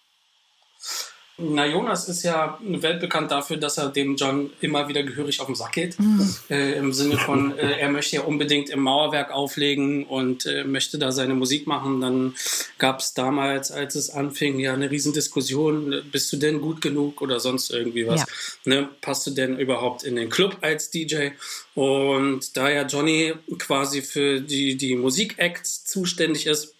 Na, 1.36 1.66
Jonas 1.66 2.08
ist 2.08 2.22
ja 2.22 2.60
weltbekannt 2.62 3.32
dafür, 3.32 3.56
dass 3.56 3.76
er 3.76 3.88
dem 3.88 4.14
John 4.14 4.52
immer 4.60 4.86
wieder 4.86 5.02
gehörig 5.02 5.40
auf 5.40 5.46
den 5.46 5.56
Sack 5.56 5.72
geht. 5.72 5.98
Mhm. 5.98 6.32
Äh, 6.48 6.74
Im 6.74 6.92
Sinne 6.92 7.18
von, 7.18 7.58
äh, 7.58 7.80
er 7.80 7.88
möchte 7.88 8.16
ja 8.16 8.22
unbedingt 8.22 8.70
im 8.70 8.80
Mauerwerk 8.80 9.32
auflegen 9.32 10.04
und 10.04 10.46
äh, 10.46 10.62
möchte 10.62 10.96
da 10.96 11.10
seine 11.10 11.34
Musik 11.34 11.66
machen. 11.66 12.00
Dann 12.00 12.36
gab 12.78 13.00
es 13.00 13.14
damals, 13.14 13.72
als 13.72 13.96
es 13.96 14.10
anfing, 14.10 14.60
ja 14.60 14.74
eine 14.74 14.92
Riesendiskussion. 14.92 16.04
Bist 16.12 16.32
du 16.32 16.36
denn 16.36 16.60
gut 16.60 16.80
genug 16.80 17.20
oder 17.20 17.40
sonst 17.40 17.72
irgendwie 17.72 18.06
was? 18.06 18.20
Ja. 18.20 18.26
Ne? 18.66 18.88
Passt 19.00 19.26
du 19.26 19.32
denn 19.32 19.58
überhaupt 19.58 20.04
in 20.04 20.14
den 20.14 20.30
Club 20.30 20.58
als 20.60 20.90
DJ? 20.90 21.30
Und 21.74 22.56
da 22.56 22.70
ja 22.70 22.86
Johnny 22.86 23.34
quasi 23.58 24.02
für 24.02 24.40
die, 24.40 24.76
die 24.76 24.94
Musikacts 24.94 25.84
zuständig 25.84 26.46
ist, 26.46 26.74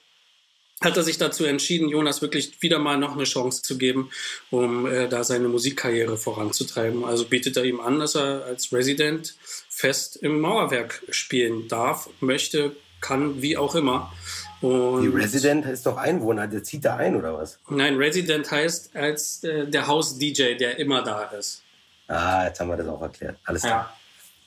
hat 0.85 0.97
er 0.97 1.03
sich 1.03 1.19
dazu 1.19 1.45
entschieden, 1.45 1.89
Jonas 1.89 2.23
wirklich 2.23 2.61
wieder 2.61 2.79
mal 2.79 2.99
noch 2.99 3.15
eine 3.15 3.25
Chance 3.25 3.63
zu 3.63 3.79
geben, 3.79 4.11
um 4.51 4.87
äh, 4.87 5.09
da 5.09 5.25
seine 5.25 5.49
Musikkarriere 5.49 6.17
voranzutreiben. 6.17 7.05
Also 7.05 7.25
bietet 7.25 7.57
er 7.57 7.65
ihm 7.65 7.81
an, 7.81 7.99
dass 7.99 8.15
er 8.15 8.45
als 8.45 8.73
Resident 8.73 9.35
fest 9.69 10.17
im 10.17 10.41
Mauerwerk 10.41 11.03
spielen 11.11 11.69
darf, 11.69 12.09
möchte, 12.21 12.77
kann, 13.01 13.43
wie 13.43 13.57
auch 13.57 13.75
immer. 13.75 14.13
Und 14.61 15.03
Die 15.03 15.09
Resident 15.09 15.67
ist 15.67 15.85
doch 15.85 15.97
Einwohner, 15.97 16.47
der 16.47 16.63
zieht 16.63 16.85
da 16.85 16.97
ein 16.97 17.17
oder 17.17 17.37
was? 17.37 17.59
Nein, 17.69 17.97
Resident 17.97 18.51
heißt 18.51 18.97
als 18.97 19.45
äh, 19.45 19.67
der 19.67 19.87
Haus-DJ, 19.87 20.55
der 20.55 20.79
immer 20.79 21.03
da 21.03 21.25
ist. 21.25 21.63
Ah, 22.09 22.47
jetzt 22.47 22.61
haben 22.61 22.69
wir 22.69 22.77
das 22.77 22.89
auch 22.89 23.03
erklärt. 23.03 23.37
Alles 23.45 23.63
klar. 23.63 23.73
Ja. 23.73 23.97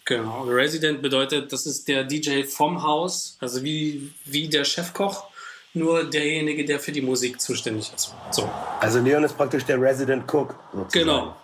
Genau. 0.05 0.43
Resident 0.45 1.01
bedeutet, 1.01 1.51
das 1.51 1.65
ist 1.65 1.87
der 1.89 2.05
DJ 2.05 2.43
vom 2.43 2.81
Haus, 2.81 3.37
also 3.41 3.61
wie, 3.61 4.13
wie 4.23 4.47
der 4.47 4.63
Chefkoch, 4.63 5.26
nur 5.77 6.03
derjenige, 6.09 6.65
der 6.65 6.79
für 6.79 6.91
die 6.91 7.01
Musik 7.01 7.39
zuständig 7.39 7.91
ist. 7.95 8.13
So. 8.31 8.49
Also 8.79 8.99
Leon 8.99 9.23
ist 9.23 9.37
praktisch 9.37 9.65
der 9.65 9.81
Resident 9.81 10.23
Cook. 10.31 10.55
Sozusagen. 10.73 11.05
Genau. 11.05 11.35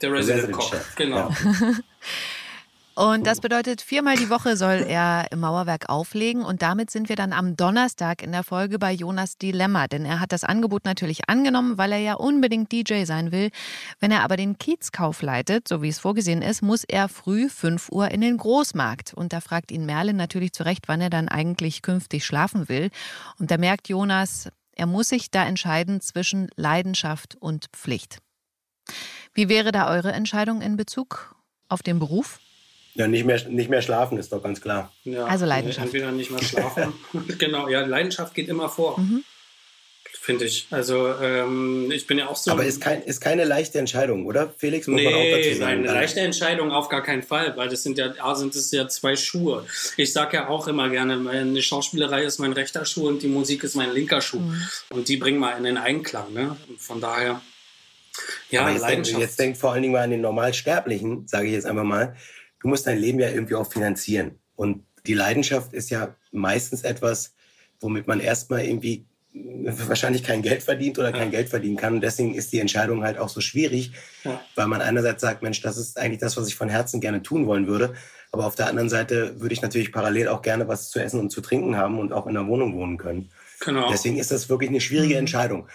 Der 0.00 0.12
Resident, 0.12 0.56
Resident. 0.56 0.62
Chef. 0.64 0.94
Genau. 0.96 1.16
Ja. 1.16 1.30
Und 2.94 3.26
das 3.26 3.40
bedeutet, 3.40 3.80
viermal 3.80 4.16
die 4.16 4.30
Woche 4.30 4.56
soll 4.56 4.84
er 4.86 5.26
im 5.32 5.40
Mauerwerk 5.40 5.88
auflegen. 5.88 6.44
Und 6.44 6.62
damit 6.62 6.90
sind 6.90 7.08
wir 7.08 7.16
dann 7.16 7.32
am 7.32 7.56
Donnerstag 7.56 8.22
in 8.22 8.30
der 8.30 8.44
Folge 8.44 8.78
bei 8.78 8.92
Jonas 8.92 9.36
Dilemma. 9.36 9.88
Denn 9.88 10.04
er 10.04 10.20
hat 10.20 10.30
das 10.30 10.44
Angebot 10.44 10.84
natürlich 10.84 11.28
angenommen, 11.28 11.76
weil 11.76 11.90
er 11.90 11.98
ja 11.98 12.14
unbedingt 12.14 12.70
DJ 12.70 13.04
sein 13.04 13.32
will. 13.32 13.50
Wenn 13.98 14.12
er 14.12 14.22
aber 14.22 14.36
den 14.36 14.58
Kiezkauf 14.58 15.22
leitet, 15.22 15.66
so 15.66 15.82
wie 15.82 15.88
es 15.88 15.98
vorgesehen 15.98 16.40
ist, 16.40 16.62
muss 16.62 16.84
er 16.84 17.08
früh 17.08 17.48
5 17.48 17.88
Uhr 17.90 18.12
in 18.12 18.20
den 18.20 18.36
Großmarkt. 18.36 19.12
Und 19.12 19.32
da 19.32 19.40
fragt 19.40 19.72
ihn 19.72 19.86
Merlin 19.86 20.16
natürlich 20.16 20.52
zurecht, 20.52 20.84
wann 20.86 21.00
er 21.00 21.10
dann 21.10 21.28
eigentlich 21.28 21.82
künftig 21.82 22.24
schlafen 22.24 22.68
will. 22.68 22.90
Und 23.40 23.50
da 23.50 23.58
merkt 23.58 23.88
Jonas, 23.88 24.48
er 24.76 24.86
muss 24.86 25.08
sich 25.08 25.32
da 25.32 25.44
entscheiden 25.44 26.00
zwischen 26.00 26.48
Leidenschaft 26.54 27.34
und 27.40 27.66
Pflicht. 27.72 28.18
Wie 29.32 29.48
wäre 29.48 29.72
da 29.72 29.88
eure 29.88 30.12
Entscheidung 30.12 30.62
in 30.62 30.76
Bezug 30.76 31.34
auf 31.68 31.82
den 31.82 31.98
Beruf? 31.98 32.38
Ja, 32.94 33.08
nicht 33.08 33.24
mehr, 33.24 33.42
nicht 33.48 33.70
mehr 33.70 33.82
schlafen 33.82 34.18
ist 34.18 34.32
doch 34.32 34.42
ganz 34.42 34.60
klar. 34.60 34.92
Ja, 35.04 35.24
also 35.24 35.46
Leidenschaft. 35.46 35.86
Entweder 35.86 36.12
nicht 36.12 36.30
mehr 36.30 36.42
schlafen. 36.42 36.92
genau, 37.38 37.68
ja, 37.68 37.84
Leidenschaft 37.84 38.34
geht 38.34 38.48
immer 38.48 38.68
vor. 38.68 38.98
Mhm. 38.98 39.24
Finde 40.24 40.46
ich. 40.46 40.66
Also 40.70 41.12
ähm, 41.20 41.90
ich 41.92 42.06
bin 42.06 42.16
ja 42.16 42.28
auch 42.28 42.36
so. 42.36 42.50
Aber 42.50 42.64
ist, 42.64 42.80
kein, 42.80 43.02
ist 43.02 43.20
keine 43.20 43.44
leichte 43.44 43.78
Entscheidung, 43.78 44.24
oder? 44.24 44.54
Felix, 44.56 44.86
muss 44.86 44.98
nee, 44.98 45.04
man 45.04 45.14
auch 45.14 45.36
dazu 45.36 45.58
sagen. 45.58 45.80
Eine 45.80 45.92
leichte 45.92 46.20
Entscheidung 46.20 46.70
auf 46.70 46.88
gar 46.88 47.02
keinen 47.02 47.22
Fall, 47.22 47.54
weil 47.58 47.68
das 47.68 47.82
sind 47.82 47.98
ja, 47.98 48.14
A 48.20 48.34
sind 48.34 48.54
es 48.54 48.70
ja 48.70 48.88
zwei 48.88 49.16
Schuhe. 49.16 49.66
Ich 49.98 50.14
sage 50.14 50.38
ja 50.38 50.48
auch 50.48 50.66
immer 50.66 50.88
gerne, 50.88 51.28
eine 51.28 51.60
Schauspielerei 51.60 52.22
ist 52.22 52.38
mein 52.38 52.54
rechter 52.54 52.86
Schuh 52.86 53.08
und 53.08 53.22
die 53.22 53.28
Musik 53.28 53.64
ist 53.64 53.74
mein 53.74 53.92
linker 53.92 54.22
Schuh. 54.22 54.40
Mhm. 54.40 54.62
Und 54.90 55.08
die 55.08 55.18
bringen 55.18 55.38
mal 55.38 55.58
in 55.58 55.64
den 55.64 55.76
Einklang. 55.76 56.32
Ne? 56.32 56.56
Von 56.78 57.02
daher. 57.02 57.42
Ja, 58.48 58.62
Aber 58.62 58.70
jetzt, 58.70 58.88
denk, 58.88 59.18
jetzt 59.18 59.38
denkt 59.38 59.58
vor 59.58 59.72
allen 59.72 59.82
Dingen 59.82 59.92
mal 59.92 60.04
an 60.04 60.10
den 60.10 60.22
Normalsterblichen, 60.22 61.28
sage 61.28 61.48
ich 61.48 61.52
jetzt 61.52 61.66
einfach 61.66 61.84
mal 61.84 62.16
du 62.64 62.68
musst 62.70 62.86
dein 62.86 62.98
Leben 62.98 63.20
ja 63.20 63.28
irgendwie 63.28 63.56
auch 63.56 63.70
finanzieren. 63.70 64.38
Und 64.56 64.84
die 65.06 65.12
Leidenschaft 65.12 65.74
ist 65.74 65.90
ja 65.90 66.16
meistens 66.32 66.82
etwas, 66.82 67.34
womit 67.78 68.06
man 68.06 68.20
erstmal 68.20 68.64
irgendwie 68.64 69.04
wahrscheinlich 69.34 70.22
kein 70.22 70.40
Geld 70.40 70.62
verdient 70.62 70.98
oder 70.98 71.12
kein 71.12 71.30
Geld 71.30 71.50
verdienen 71.50 71.76
kann. 71.76 71.94
Und 71.94 72.00
deswegen 72.00 72.34
ist 72.34 72.52
die 72.52 72.60
Entscheidung 72.60 73.02
halt 73.02 73.18
auch 73.18 73.28
so 73.28 73.42
schwierig, 73.42 73.92
ja. 74.22 74.40
weil 74.54 74.66
man 74.66 74.80
einerseits 74.80 75.20
sagt, 75.20 75.42
Mensch, 75.42 75.60
das 75.60 75.76
ist 75.76 75.98
eigentlich 75.98 76.20
das, 76.20 76.38
was 76.38 76.48
ich 76.48 76.54
von 76.54 76.70
Herzen 76.70 77.02
gerne 77.02 77.22
tun 77.22 77.46
wollen 77.46 77.66
würde. 77.66 77.92
Aber 78.32 78.46
auf 78.46 78.54
der 78.54 78.68
anderen 78.68 78.88
Seite 78.88 79.38
würde 79.40 79.52
ich 79.52 79.60
natürlich 79.60 79.92
parallel 79.92 80.28
auch 80.28 80.40
gerne 80.40 80.66
was 80.66 80.88
zu 80.88 81.00
essen 81.00 81.20
und 81.20 81.30
zu 81.30 81.42
trinken 81.42 81.76
haben 81.76 81.98
und 81.98 82.14
auch 82.14 82.26
in 82.26 82.34
der 82.34 82.46
Wohnung 82.46 82.74
wohnen 82.74 82.96
können. 82.96 83.30
Genau. 83.60 83.90
Deswegen 83.90 84.18
ist 84.18 84.30
das 84.30 84.48
wirklich 84.48 84.70
eine 84.70 84.80
schwierige 84.80 85.14
mhm. 85.14 85.20
Entscheidung. 85.20 85.68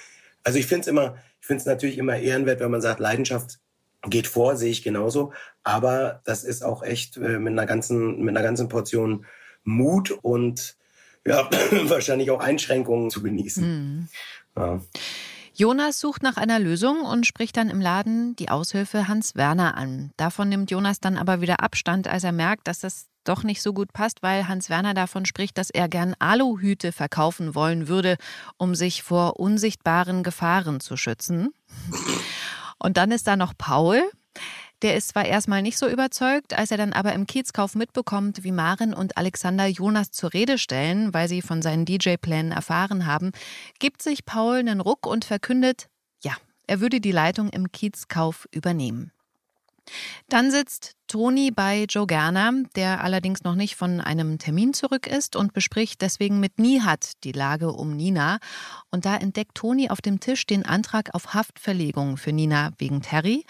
Also 0.44 0.58
ich 0.58 0.66
finde 0.66 0.82
es 0.82 0.88
immer, 0.88 1.18
ich 1.40 1.46
finde 1.46 1.62
es 1.62 1.68
natürlich 1.68 2.00
immer 2.00 2.18
ehrenwert, 2.18 2.62
wenn 2.62 2.72
man 2.72 2.82
sagt, 2.82 3.00
Leidenschaft 3.00 3.60
geht 4.04 4.28
vor, 4.28 4.56
sehe 4.56 4.72
ich 4.72 4.84
genauso. 4.84 5.34
Aber 5.64 6.22
das 6.26 6.44
ist 6.44 6.64
auch 6.64 6.84
echt 6.84 7.18
äh, 7.18 7.40
mit 7.40 7.54
einer 7.54 7.66
ganzen, 7.66 8.22
mit 8.22 8.36
einer 8.36 8.46
ganzen 8.46 8.70
Portion 8.70 9.26
Mut 9.64 10.12
und 10.12 10.78
ja, 11.26 11.50
wahrscheinlich 11.84 12.32
auch 12.32 12.40
Einschränkungen 12.40 13.10
zu 13.10 13.22
genießen. 13.22 13.64
Mhm. 13.64 14.08
Ja. 14.58 14.82
Jonas 15.54 16.00
sucht 16.00 16.24
nach 16.24 16.38
einer 16.38 16.58
Lösung 16.58 17.02
und 17.02 17.28
spricht 17.28 17.58
dann 17.58 17.70
im 17.70 17.82
Laden 17.82 18.34
die 18.38 18.48
Aushilfe 18.48 19.10
Hans 19.10 19.36
Werner 19.36 19.76
an. 19.76 20.12
Davon 20.16 20.48
nimmt 20.48 20.72
Jonas 20.72 21.02
dann 21.02 21.18
aber 21.18 21.42
wieder 21.42 21.62
Abstand, 21.62 22.08
als 22.08 22.24
er 22.24 22.32
merkt, 22.32 22.70
dass 22.70 22.80
das 22.80 23.08
doch 23.26 23.44
nicht 23.44 23.62
so 23.62 23.74
gut 23.74 23.92
passt, 23.92 24.24
weil 24.24 24.48
Hans 24.48 24.70
Werner 24.70 24.94
davon 24.94 25.26
spricht, 25.26 25.58
dass 25.58 25.70
er 25.70 25.90
gern 25.90 26.16
Aluhüte 26.20 26.94
verkaufen 26.94 27.56
wollen 27.56 27.90
würde, 27.90 28.16
um 28.56 28.74
sich 28.74 29.04
vor 29.04 29.38
unsichtbaren 29.38 30.24
Gefahren 30.24 30.80
zu 30.80 30.96
schützen. 30.96 31.50
Und 32.80 32.98
dann 32.98 33.12
ist 33.12 33.28
da 33.28 33.36
noch 33.36 33.54
Paul. 33.58 34.02
Der 34.82 34.96
ist 34.96 35.10
zwar 35.10 35.26
erstmal 35.26 35.62
nicht 35.62 35.78
so 35.78 35.90
überzeugt, 35.90 36.58
als 36.58 36.72
er 36.72 36.78
dann 36.78 36.94
aber 36.94 37.14
im 37.14 37.28
Kiezkauf 37.28 37.76
mitbekommt, 37.76 38.44
wie 38.44 38.54
Maren 38.54 38.94
und 38.94 39.18
Alexander 39.18 39.66
Jonas 39.68 40.12
zur 40.12 40.34
Rede 40.34 40.58
stellen, 40.58 41.14
weil 41.14 41.28
sie 41.28 41.42
von 41.42 41.62
seinen 41.62 41.86
DJ-Plänen 41.86 42.54
erfahren 42.54 43.06
haben, 43.06 43.32
gibt 43.80 44.02
sich 44.02 44.26
Paul 44.26 44.60
einen 44.60 44.80
Ruck 44.80 45.06
und 45.06 45.26
verkündet, 45.26 45.90
ja, 46.24 46.34
er 46.66 46.80
würde 46.80 47.02
die 47.02 47.12
Leitung 47.12 47.50
im 47.50 47.74
Kiezkauf 47.74 48.48
übernehmen. 48.52 49.12
Dann 50.28 50.52
sitzt 50.52 50.96
Toni 51.08 51.52
bei 51.52 51.86
Joe 51.90 52.08
Gerner, 52.08 52.52
der 52.76 53.04
allerdings 53.04 53.44
noch 53.44 53.56
nicht 53.56 53.76
von 53.76 54.02
einem 54.02 54.38
Termin 54.38 54.74
zurück 54.74 55.08
ist 55.08 55.36
und 55.36 55.54
bespricht 55.54 56.02
deswegen 56.02 56.40
mit 56.40 56.60
Nihat 56.60 57.14
die 57.24 57.32
Lage 57.32 57.72
um 57.72 57.96
Nina. 57.96 58.40
Und 58.92 59.06
da 59.06 59.16
entdeckt 59.16 59.56
Toni 59.56 59.90
auf 59.90 60.02
dem 60.02 60.20
Tisch 60.20 60.46
den 60.46 60.66
Antrag 60.66 61.14
auf 61.14 61.34
Haftverlegung 61.34 62.18
für 62.18 62.32
Nina 62.32 62.72
wegen 62.78 63.02
Terry 63.02 63.46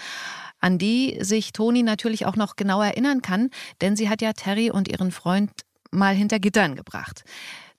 an 0.60 0.78
die 0.78 1.18
sich 1.22 1.54
Toni 1.54 1.84
natürlich 1.84 2.26
auch 2.26 2.36
noch 2.36 2.56
genau 2.56 2.82
erinnern 2.82 3.22
kann, 3.22 3.50
denn 3.82 3.96
sie 3.96 4.10
hat 4.10 4.22
ja 4.22 4.34
Terry 4.34 4.72
und 4.72 4.88
ihren 4.88 5.12
Freund 5.12 5.52
mal 5.92 6.14
hinter 6.14 6.40
Gittern 6.40 6.76
gebracht. 6.76 7.24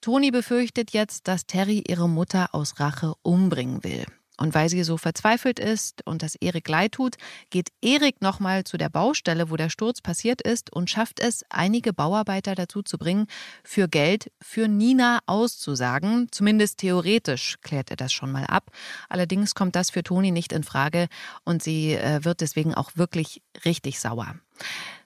Toni 0.01 0.31
befürchtet 0.31 0.93
jetzt, 0.93 1.29
dass 1.29 1.47
Terry 1.47 1.85
ihre 1.87 2.09
Mutter 2.09 2.55
aus 2.55 2.81
Rache 2.81 3.13
umbringen 3.23 3.85
will. 3.85 4.07
Und 4.41 4.55
weil 4.55 4.70
sie 4.70 4.82
so 4.84 4.97
verzweifelt 4.97 5.59
ist 5.59 6.01
und 6.07 6.22
das 6.22 6.34
Erik 6.34 6.66
leid 6.66 6.93
tut, 6.93 7.16
geht 7.51 7.68
Erik 7.82 8.22
nochmal 8.22 8.64
zu 8.64 8.78
der 8.78 8.88
Baustelle, 8.88 9.51
wo 9.51 9.57
der 9.57 9.68
Sturz 9.68 10.01
passiert 10.01 10.41
ist 10.41 10.72
und 10.72 10.88
schafft 10.88 11.20
es, 11.20 11.45
einige 11.51 11.93
Bauarbeiter 11.93 12.55
dazu 12.55 12.82
zu 12.82 12.97
bringen, 12.97 13.26
für 13.62 13.86
Geld 13.86 14.32
für 14.41 14.66
Nina 14.66 15.20
auszusagen. 15.26 16.28
Zumindest 16.30 16.78
theoretisch 16.78 17.59
klärt 17.61 17.91
er 17.91 17.97
das 17.97 18.14
schon 18.14 18.32
mal 18.32 18.47
ab. 18.47 18.70
Allerdings 19.11 19.55
kommt 19.55 19.76
das 19.76 19.91
für 19.91 20.03
Toni 20.03 20.30
nicht 20.30 20.55
in 20.55 20.64
Frage 20.64 21.09
und 21.45 21.62
sie 21.62 21.93
äh, 21.93 22.24
wird 22.24 22.41
deswegen 22.41 22.74
auch 22.74 22.93
wirklich 22.95 23.43
richtig 23.66 24.01
sauer. 24.01 24.36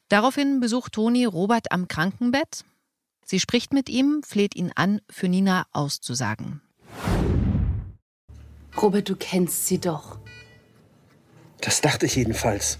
Daraufhin 0.08 0.60
besucht 0.60 0.92
Toni 0.92 1.24
Robert 1.24 1.72
am 1.72 1.88
Krankenbett. 1.88 2.64
Sie 3.24 3.40
spricht 3.40 3.72
mit 3.72 3.88
ihm, 3.88 4.22
fleht 4.22 4.54
ihn 4.54 4.70
an, 4.76 5.00
für 5.10 5.28
Nina 5.28 5.66
auszusagen. 5.72 6.60
Robert, 8.80 9.08
du 9.08 9.16
kennst 9.16 9.66
sie 9.66 9.78
doch. 9.78 10.18
Das 11.60 11.80
dachte 11.80 12.06
ich 12.06 12.16
jedenfalls. 12.16 12.78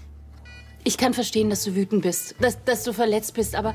Ich 0.83 0.97
kann 0.97 1.13
verstehen, 1.13 1.49
dass 1.49 1.63
du 1.63 1.75
wütend 1.75 2.03
bist, 2.03 2.35
dass, 2.39 2.63
dass 2.63 2.83
du 2.83 2.93
verletzt 2.93 3.33
bist, 3.33 3.55
aber 3.55 3.73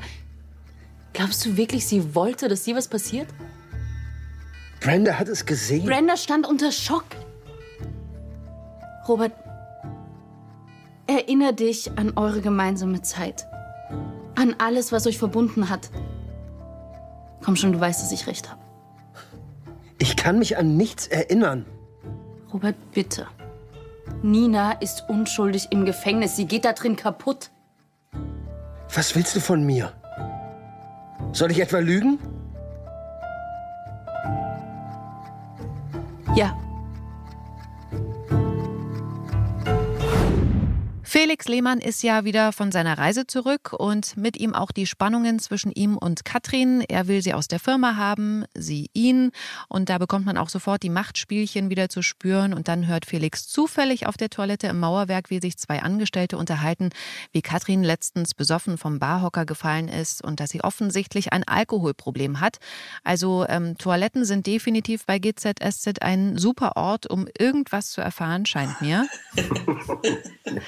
glaubst 1.13 1.45
du 1.45 1.57
wirklich, 1.57 1.85
sie 1.85 2.15
wollte, 2.15 2.47
dass 2.47 2.63
dir 2.63 2.75
was 2.75 2.87
passiert? 2.87 3.27
Brenda 4.79 5.19
hat 5.19 5.27
es 5.27 5.45
gesehen. 5.45 5.85
Brenda 5.85 6.15
stand 6.15 6.47
unter 6.47 6.71
Schock. 6.71 7.05
Robert, 9.07 9.33
erinnere 11.07 11.53
dich 11.53 11.91
an 11.97 12.13
eure 12.15 12.41
gemeinsame 12.41 13.01
Zeit. 13.01 13.45
An 14.35 14.55
alles, 14.57 14.91
was 14.91 15.05
euch 15.05 15.17
verbunden 15.17 15.69
hat. 15.69 15.91
Komm 17.43 17.55
schon, 17.55 17.73
du 17.73 17.79
weißt, 17.79 18.01
dass 18.01 18.11
ich 18.11 18.27
recht 18.27 18.49
habe. 18.49 18.61
Ich 19.97 20.15
kann 20.15 20.39
mich 20.39 20.57
an 20.57 20.77
nichts 20.77 21.07
erinnern. 21.07 21.65
Robert, 22.53 22.75
bitte. 22.93 23.27
Nina 24.21 24.73
ist 24.73 25.05
unschuldig 25.07 25.67
im 25.71 25.85
Gefängnis. 25.85 26.35
Sie 26.35 26.45
geht 26.45 26.65
da 26.65 26.73
drin 26.73 26.95
kaputt. 26.95 27.49
Was 28.93 29.15
willst 29.15 29.35
du 29.35 29.39
von 29.39 29.63
mir? 29.63 29.93
Soll 31.31 31.51
ich 31.51 31.61
etwa 31.61 31.79
lügen? 31.79 32.19
Ja. 36.35 36.57
Felix 41.13 41.49
Lehmann 41.49 41.79
ist 41.79 42.03
ja 42.03 42.23
wieder 42.23 42.53
von 42.53 42.71
seiner 42.71 42.97
Reise 42.97 43.27
zurück 43.27 43.73
und 43.77 44.15
mit 44.15 44.37
ihm 44.39 44.55
auch 44.55 44.71
die 44.71 44.87
Spannungen 44.87 45.39
zwischen 45.39 45.73
ihm 45.73 45.97
und 45.97 46.23
Katrin. 46.23 46.85
Er 46.87 47.09
will 47.09 47.21
sie 47.21 47.33
aus 47.33 47.49
der 47.49 47.59
Firma 47.59 47.97
haben, 47.97 48.45
sie 48.53 48.89
ihn. 48.93 49.31
Und 49.67 49.89
da 49.89 49.97
bekommt 49.97 50.25
man 50.25 50.37
auch 50.37 50.47
sofort 50.47 50.83
die 50.83 50.89
Machtspielchen 50.89 51.69
wieder 51.69 51.89
zu 51.89 52.01
spüren. 52.01 52.53
Und 52.53 52.69
dann 52.69 52.87
hört 52.87 53.05
Felix 53.05 53.45
zufällig 53.49 54.07
auf 54.07 54.15
der 54.15 54.29
Toilette 54.29 54.67
im 54.67 54.79
Mauerwerk, 54.79 55.29
wie 55.29 55.41
sich 55.41 55.57
zwei 55.57 55.81
Angestellte 55.81 56.37
unterhalten, 56.37 56.91
wie 57.33 57.41
Katrin 57.41 57.83
letztens 57.83 58.33
besoffen 58.33 58.77
vom 58.77 58.99
Barhocker 58.99 59.45
gefallen 59.45 59.89
ist 59.89 60.23
und 60.23 60.39
dass 60.39 60.51
sie 60.51 60.63
offensichtlich 60.63 61.33
ein 61.33 61.43
Alkoholproblem 61.45 62.39
hat. 62.39 62.59
Also 63.03 63.45
ähm, 63.49 63.77
Toiletten 63.77 64.23
sind 64.23 64.47
definitiv 64.47 65.05
bei 65.05 65.19
GZSZ 65.19 66.01
ein 66.01 66.37
super 66.37 66.77
Ort, 66.77 67.09
um 67.09 67.27
irgendwas 67.37 67.91
zu 67.91 67.99
erfahren, 67.99 68.45
scheint 68.45 68.79
mir. 68.81 69.09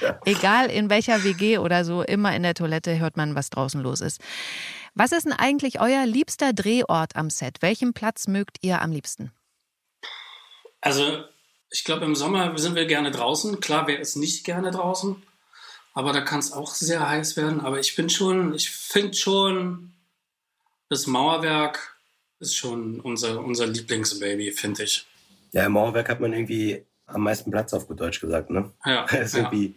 ja. 0.02 0.33
Egal 0.38 0.70
in 0.70 0.90
welcher 0.90 1.22
WG 1.24 1.58
oder 1.58 1.84
so, 1.84 2.02
immer 2.02 2.34
in 2.34 2.42
der 2.42 2.54
Toilette 2.54 2.98
hört 2.98 3.16
man, 3.16 3.34
was 3.34 3.50
draußen 3.50 3.80
los 3.80 4.00
ist. 4.00 4.20
Was 4.94 5.12
ist 5.12 5.24
denn 5.24 5.32
eigentlich 5.32 5.80
euer 5.80 6.06
liebster 6.06 6.52
Drehort 6.52 7.16
am 7.16 7.30
Set? 7.30 7.58
Welchen 7.60 7.94
Platz 7.94 8.28
mögt 8.28 8.58
ihr 8.62 8.80
am 8.80 8.92
liebsten? 8.92 9.32
Also, 10.80 11.24
ich 11.70 11.84
glaube, 11.84 12.04
im 12.04 12.14
Sommer 12.14 12.56
sind 12.58 12.74
wir 12.76 12.86
gerne 12.86 13.10
draußen. 13.10 13.60
Klar, 13.60 13.86
wer 13.86 13.98
ist 13.98 14.16
nicht 14.16 14.44
gerne 14.44 14.70
draußen? 14.70 15.22
Aber 15.94 16.12
da 16.12 16.20
kann 16.20 16.40
es 16.40 16.52
auch 16.52 16.74
sehr 16.74 17.08
heiß 17.08 17.36
werden. 17.36 17.60
Aber 17.60 17.80
ich 17.80 17.96
bin 17.96 18.10
schon, 18.10 18.54
ich 18.54 18.70
finde 18.70 19.14
schon, 19.14 19.92
das 20.88 21.06
Mauerwerk 21.06 21.96
ist 22.38 22.56
schon 22.56 23.00
unser, 23.00 23.40
unser 23.40 23.66
Lieblingsbaby, 23.66 24.52
finde 24.52 24.84
ich. 24.84 25.06
Ja, 25.52 25.66
im 25.66 25.72
Mauerwerk 25.72 26.08
hat 26.08 26.20
man 26.20 26.32
irgendwie 26.32 26.84
am 27.06 27.22
meisten 27.22 27.50
Platz 27.50 27.72
auf 27.72 27.86
gut 27.86 28.00
Deutsch 28.00 28.20
gesagt, 28.20 28.50
ne? 28.50 28.72
Ja. 28.84 29.06
Das 29.10 29.20
ist 29.20 29.34
ja. 29.34 29.40
irgendwie 29.40 29.76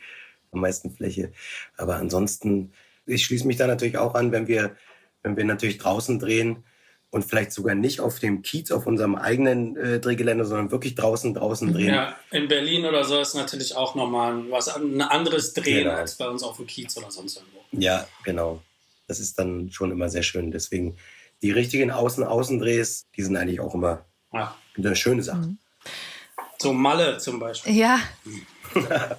am 0.58 0.62
meisten 0.62 0.92
Fläche. 0.92 1.32
Aber 1.78 1.96
ansonsten, 1.96 2.74
ich 3.06 3.24
schließe 3.26 3.48
mich 3.48 3.58
da 3.58 3.68
natürlich 3.68 3.98
auch 3.98 4.16
an, 4.16 4.32
wenn 4.32 4.48
wir, 4.48 4.76
wenn 5.24 5.38
wir 5.38 5.46
natürlich 5.46 5.78
draußen 5.78 6.20
drehen 6.20 6.64
und 7.10 7.24
vielleicht 7.24 7.54
sogar 7.54 7.74
nicht 7.74 8.02
auf 8.02 8.20
dem 8.20 8.42
Kiez, 8.42 8.70
auf 8.72 8.86
unserem 8.86 9.16
eigenen 9.16 9.78
äh, 9.78 10.00
Drehgelände, 10.02 10.44
sondern 10.46 10.72
wirklich 10.72 10.96
draußen, 10.96 11.34
draußen 11.34 11.72
drehen. 11.74 11.94
Ja, 11.94 12.16
in 12.32 12.48
Berlin 12.50 12.86
oder 12.86 13.06
so 13.06 13.20
ist 13.22 13.34
natürlich 13.34 13.76
auch 13.76 13.96
nochmal 13.96 14.44
was 14.52 14.68
ein 14.68 15.02
anderes 15.02 15.54
Drehen 15.54 15.86
Genau. 15.86 15.96
als 15.96 16.16
bei 16.16 16.28
uns 16.28 16.44
auf 16.44 16.58
dem 16.58 16.68
Kiez 16.68 16.98
oder 16.98 17.10
sonst 17.10 17.38
irgendwo. 17.38 17.60
Ja, 17.72 18.06
genau. 18.26 18.62
Das 19.08 19.22
ist 19.22 19.40
dann 19.40 19.72
schon 19.72 19.92
immer 19.92 20.10
sehr 20.10 20.24
schön. 20.24 20.52
Deswegen, 20.52 20.98
die 21.42 21.52
richtigen 21.52 21.92
Außen-Außendrehs, 21.92 23.08
die 23.16 23.24
sind 23.24 23.38
eigentlich 23.38 23.62
auch 23.62 23.74
immer 23.74 24.06
Ja. 24.34 24.58
eine 24.78 24.96
schöne 24.98 25.24
Sache. 25.24 25.38
Mhm. 25.40 25.58
So 26.60 26.74
Malle 26.74 27.20
zum 27.20 27.40
Beispiel. 27.40 27.74
Ja. 27.74 28.00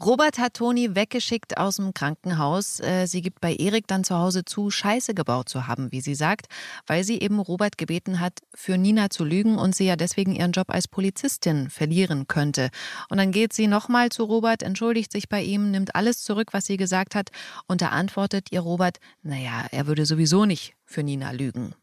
Robert 0.00 0.38
hat 0.38 0.54
Toni 0.54 0.96
weggeschickt 0.96 1.56
aus 1.56 1.76
dem 1.76 1.94
Krankenhaus. 1.94 2.80
Äh, 2.80 3.06
Sie 3.06 3.22
gibt 3.22 3.40
bei 3.40 3.54
Erik 3.54 3.86
dann 3.86 4.02
zu 4.02 4.16
Hause 4.16 4.44
zu, 4.44 4.70
Scheiße 4.70 5.14
gebaut 5.14 5.48
zu 5.48 5.68
haben, 5.68 5.92
wie 5.92 6.00
sie 6.00 6.16
sagt, 6.16 6.46
weil 6.86 7.04
sie 7.04 7.20
eben 7.20 7.38
Robert 7.38 7.78
gebeten 7.78 8.18
hat, 8.18 8.40
für 8.54 8.76
Nina 8.76 9.10
zu 9.10 9.24
lügen 9.24 9.56
und 9.56 9.76
sie 9.76 9.86
ja 9.86 9.94
deswegen 9.94 10.34
ihren 10.34 10.52
Job 10.52 10.70
als 10.70 10.88
Polizistin 10.88 11.70
verlieren 11.70 12.26
könnte. 12.26 12.70
Und 13.08 13.18
dann 13.18 13.30
geht 13.30 13.52
sie 13.52 13.68
nochmal 13.68 14.08
zu 14.08 14.24
Robert, 14.24 14.62
entschuldigt 14.64 15.12
sich 15.12 15.28
bei 15.28 15.42
ihm, 15.42 15.70
nimmt 15.70 15.94
alles 15.94 16.22
zurück, 16.22 16.48
was 16.52 16.66
sie 16.66 16.76
gesagt 16.76 17.14
hat 17.14 17.30
und 17.68 17.80
da 17.80 17.90
antwortet 17.90 18.50
ihr 18.50 18.60
Robert, 18.60 18.98
naja, 19.22 19.66
er 19.70 19.86
würde 19.86 20.06
sowieso 20.06 20.44
nicht 20.44 20.74
für 20.84 21.04
Nina 21.04 21.30
lügen. 21.30 21.74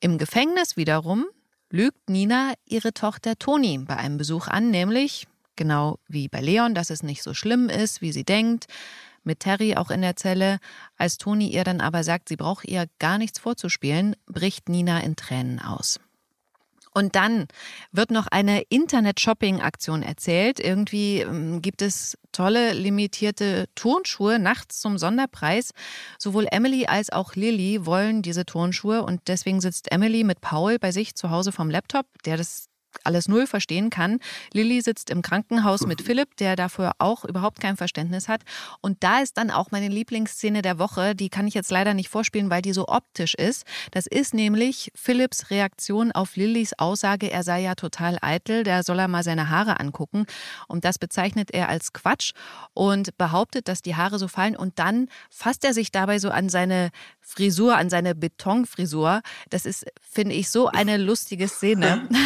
Im 0.00 0.16
Gefängnis 0.16 0.76
wiederum 0.76 1.26
lügt 1.70 2.08
Nina 2.08 2.54
ihre 2.64 2.94
Tochter 2.94 3.38
Toni 3.38 3.78
bei 3.78 3.96
einem 3.96 4.16
Besuch 4.16 4.48
an, 4.48 4.70
nämlich 4.70 5.26
genau 5.56 5.98
wie 6.08 6.28
bei 6.28 6.40
Leon, 6.40 6.74
dass 6.74 6.90
es 6.90 7.02
nicht 7.02 7.22
so 7.22 7.34
schlimm 7.34 7.68
ist, 7.68 8.00
wie 8.00 8.12
sie 8.12 8.24
denkt. 8.24 8.66
Mit 9.24 9.40
Terry 9.40 9.76
auch 9.76 9.90
in 9.90 10.02
der 10.02 10.16
Zelle. 10.16 10.58
Als 10.96 11.18
Toni 11.18 11.48
ihr 11.48 11.64
dann 11.64 11.80
aber 11.80 12.04
sagt, 12.04 12.28
sie 12.28 12.36
braucht 12.36 12.66
ihr 12.66 12.86
gar 12.98 13.18
nichts 13.18 13.38
vorzuspielen, 13.38 14.14
bricht 14.26 14.68
Nina 14.68 15.00
in 15.00 15.16
Tränen 15.16 15.60
aus. 15.60 15.98
Und 16.96 17.14
dann 17.14 17.46
wird 17.92 18.10
noch 18.10 18.26
eine 18.26 18.62
Internet-Shopping-Aktion 18.62 20.02
erzählt. 20.02 20.58
Irgendwie 20.58 21.20
ähm, 21.20 21.60
gibt 21.60 21.82
es 21.82 22.16
tolle 22.32 22.72
limitierte 22.72 23.66
Turnschuhe 23.74 24.38
nachts 24.38 24.80
zum 24.80 24.96
Sonderpreis. 24.96 25.72
Sowohl 26.18 26.46
Emily 26.50 26.86
als 26.86 27.10
auch 27.10 27.34
Lilly 27.34 27.84
wollen 27.84 28.22
diese 28.22 28.46
Turnschuhe 28.46 29.02
und 29.02 29.20
deswegen 29.26 29.60
sitzt 29.60 29.92
Emily 29.92 30.24
mit 30.24 30.40
Paul 30.40 30.78
bei 30.78 30.90
sich 30.90 31.14
zu 31.14 31.28
Hause 31.28 31.52
vom 31.52 31.68
Laptop, 31.68 32.06
der 32.24 32.38
das 32.38 32.68
alles 33.04 33.28
null 33.28 33.46
verstehen 33.46 33.90
kann. 33.90 34.18
Lilly 34.52 34.80
sitzt 34.80 35.10
im 35.10 35.22
Krankenhaus 35.22 35.86
mit 35.86 36.02
Philipp, 36.06 36.36
der 36.36 36.56
dafür 36.56 36.92
auch 36.98 37.24
überhaupt 37.24 37.60
kein 37.60 37.76
Verständnis 37.76 38.28
hat. 38.28 38.42
Und 38.80 39.02
da 39.02 39.20
ist 39.20 39.36
dann 39.36 39.50
auch 39.50 39.70
meine 39.70 39.88
Lieblingsszene 39.88 40.62
der 40.62 40.78
Woche. 40.78 41.14
Die 41.14 41.28
kann 41.28 41.46
ich 41.46 41.54
jetzt 41.54 41.70
leider 41.70 41.94
nicht 41.94 42.08
vorspielen, 42.08 42.50
weil 42.50 42.62
die 42.62 42.72
so 42.72 42.88
optisch 42.88 43.34
ist. 43.34 43.64
Das 43.90 44.06
ist 44.06 44.34
nämlich 44.34 44.90
Philipps 44.94 45.50
Reaktion 45.50 46.12
auf 46.12 46.36
Lillys 46.36 46.72
Aussage, 46.78 47.30
er 47.30 47.42
sei 47.42 47.60
ja 47.60 47.74
total 47.74 48.18
eitel, 48.20 48.62
der 48.62 48.82
soll 48.82 48.98
er 48.98 49.08
mal 49.08 49.22
seine 49.22 49.50
Haare 49.50 49.80
angucken. 49.80 50.26
Und 50.68 50.84
das 50.84 50.98
bezeichnet 50.98 51.50
er 51.52 51.68
als 51.68 51.92
Quatsch 51.92 52.32
und 52.74 53.16
behauptet, 53.18 53.68
dass 53.68 53.82
die 53.82 53.96
Haare 53.96 54.18
so 54.18 54.28
fallen. 54.28 54.56
Und 54.56 54.78
dann 54.78 55.08
fasst 55.30 55.64
er 55.64 55.74
sich 55.74 55.92
dabei 55.92 56.18
so 56.18 56.30
an 56.30 56.48
seine 56.48 56.90
Frisur, 57.28 57.76
an 57.76 57.90
seine 57.90 58.14
Betonfrisur. 58.14 59.20
Das 59.50 59.66
ist, 59.66 59.84
finde 60.00 60.34
ich, 60.36 60.48
so 60.48 60.68
eine 60.68 60.96
lustige 60.96 61.48
Szene. 61.48 62.08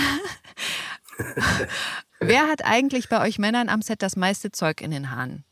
Wer 2.21 2.43
hat 2.49 2.65
eigentlich 2.65 3.09
bei 3.09 3.27
euch 3.27 3.39
Männern 3.39 3.69
am 3.71 3.81
Set 3.83 4.03
das 4.03 4.15
meiste 4.17 4.53
Zeug 4.53 4.81
in 4.83 4.91
den 4.91 5.11
Haaren? 5.11 5.45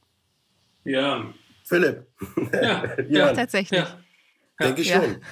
Ja. 0.84 1.32
Philipp. 1.64 2.06
Ja, 2.52 2.84
Ja, 3.08 3.32
Tatsächlich. 3.32 3.80
ja. 3.80 3.98
Denke 4.60 4.82
ich 4.82 4.88
Ja. 4.88 5.02
schon. 5.02 5.22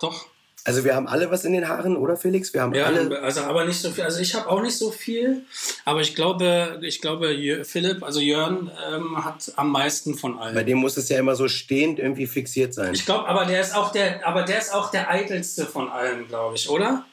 Doch. 0.00 0.29
Also 0.64 0.84
wir 0.84 0.94
haben 0.94 1.06
alle 1.08 1.30
was 1.30 1.44
in 1.44 1.52
den 1.52 1.68
Haaren, 1.68 1.96
oder 1.96 2.16
Felix? 2.16 2.52
Wir 2.52 2.60
haben 2.62 2.74
Ja, 2.74 2.84
alle. 2.86 3.20
also 3.22 3.40
aber 3.42 3.64
nicht 3.64 3.80
so 3.80 3.90
viel. 3.90 4.04
Also 4.04 4.20
ich 4.20 4.34
habe 4.34 4.48
auch 4.48 4.60
nicht 4.62 4.76
so 4.76 4.90
viel, 4.90 5.42
aber 5.84 6.00
ich 6.00 6.14
glaube, 6.14 6.78
ich 6.82 7.00
glaube, 7.00 7.34
Philipp, 7.64 8.02
also 8.02 8.20
Jörn, 8.20 8.70
ähm, 8.92 9.24
hat 9.24 9.52
am 9.56 9.70
meisten 9.72 10.14
von 10.16 10.36
Bei 10.36 10.42
allen. 10.42 10.66
dem 10.66 10.78
muss 10.78 10.96
es 10.96 11.08
ja 11.08 11.18
immer 11.18 11.34
so 11.34 11.48
stehend 11.48 11.98
irgendwie 11.98 12.26
fixiert 12.26 12.74
sein. 12.74 12.92
Ich 12.94 13.06
glaube, 13.06 13.26
aber 13.28 13.46
der 13.46 13.60
ist 13.60 13.74
auch 13.74 13.90
der, 13.92 14.26
aber 14.26 14.42
der 14.42 14.58
ist 14.58 14.74
auch 14.74 14.90
der 14.90 15.10
eitelste 15.10 15.66
von 15.66 15.88
allen, 15.88 16.28
glaube 16.28 16.56
ich, 16.56 16.68
oder? 16.68 17.04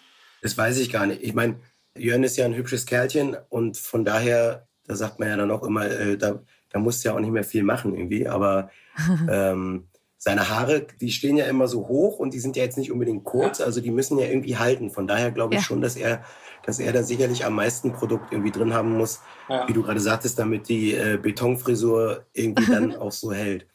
Das 0.42 0.58
weiß 0.58 0.78
ich 0.80 0.92
gar 0.92 1.06
nicht. 1.06 1.24
Ich 1.24 1.34
meine, 1.34 1.56
Jörn 1.98 2.24
ist 2.24 2.38
ja 2.38 2.46
ein 2.46 2.54
hübsches 2.56 2.86
Kerlchen 2.86 3.38
und 3.50 3.78
von 3.78 4.04
daher, 4.06 4.68
da 4.88 4.96
sagt 4.96 5.20
man 5.20 5.30
ja 5.30 5.38
dann 5.38 5.52
auch 5.52 5.64
immer, 5.64 5.86
äh, 5.90 6.18
da, 6.18 6.44
da 6.70 6.80
musst 6.80 7.04
du 7.04 7.10
ja 7.10 7.16
auch 7.16 7.20
nicht 7.20 7.32
mehr 7.32 7.44
viel 7.44 7.64
machen 7.64 7.96
irgendwie. 7.96 8.28
Aber 8.28 8.70
ähm, 9.32 9.88
seine 10.20 10.50
Haare, 10.50 10.88
die 11.00 11.12
stehen 11.12 11.38
ja 11.38 11.46
immer 11.46 11.68
so 11.68 11.88
hoch 11.88 12.18
und 12.20 12.34
die 12.34 12.40
sind 12.40 12.56
ja 12.56 12.64
jetzt 12.64 12.78
nicht 12.78 12.92
unbedingt 12.92 13.24
kurz, 13.24 13.62
also 13.62 13.82
die 13.82 13.92
müssen 13.92 14.18
ja 14.18 14.26
irgendwie 14.28 14.58
halten. 14.58 14.90
Von 14.90 15.08
daher 15.08 15.32
glaube 15.32 15.54
ich 15.56 15.62
Ja. 15.62 15.66
schon, 15.66 15.80
dass 15.82 15.96
er, 15.96 16.24
dass 16.66 16.80
er 16.80 16.92
da 16.92 17.04
sicherlich 17.04 17.46
am 17.46 17.54
meisten 17.54 17.94
Produkt 17.94 18.32
irgendwie 18.32 18.52
drin 18.52 18.74
haben 18.74 18.94
muss, 18.98 19.20
Ja. 19.48 19.68
wie 19.68 19.74
du 19.74 19.84
gerade 19.84 20.00
sagtest, 20.00 20.40
damit 20.40 20.70
die 20.70 20.94
äh, 20.96 21.18
Betonfrisur 21.22 22.26
irgendwie 22.34 22.66
dann 22.66 22.96
auch 22.98 23.12
so 23.12 23.32
hält. 23.32 23.68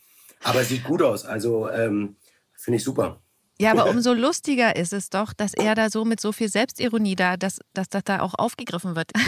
Aber 0.43 0.65
sieht 0.65 0.83
gut 0.85 1.03
aus, 1.03 1.25
also 1.25 1.71
ähm, 1.71 2.17
finde 2.57 2.77
ich 2.79 2.85
super. 2.85 3.21
Ja, 3.61 3.71
aber 3.71 3.87
umso 3.91 4.13
lustiger 4.13 4.75
ist 4.75 4.93
es 4.93 5.09
doch, 5.11 5.33
dass 5.33 5.55
er 5.55 5.77
da 5.77 5.91
so 5.91 6.05
mit 6.05 6.21
so 6.21 6.33
viel 6.33 6.49
Selbstironie 6.49 7.15
da, 7.15 7.37
dass, 7.37 7.61
dass 7.75 7.89
das 7.89 8.03
da 8.03 8.21
auch 8.21 8.35
aufgegriffen 8.37 8.97
wird. 8.97 9.13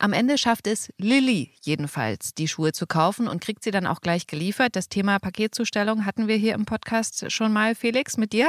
Am 0.00 0.12
Ende 0.12 0.38
schafft 0.38 0.68
es 0.68 0.92
Lilly 0.96 1.50
jedenfalls, 1.60 2.32
die 2.32 2.46
Schuhe 2.46 2.72
zu 2.72 2.86
kaufen 2.86 3.26
und 3.26 3.40
kriegt 3.40 3.64
sie 3.64 3.72
dann 3.72 3.84
auch 3.84 4.00
gleich 4.00 4.28
geliefert. 4.28 4.76
Das 4.76 4.88
Thema 4.88 5.18
Paketzustellung 5.18 6.04
hatten 6.04 6.28
wir 6.28 6.36
hier 6.36 6.54
im 6.54 6.66
Podcast 6.66 7.32
schon 7.32 7.52
mal, 7.52 7.74
Felix, 7.74 8.16
mit 8.16 8.32
dir. 8.32 8.48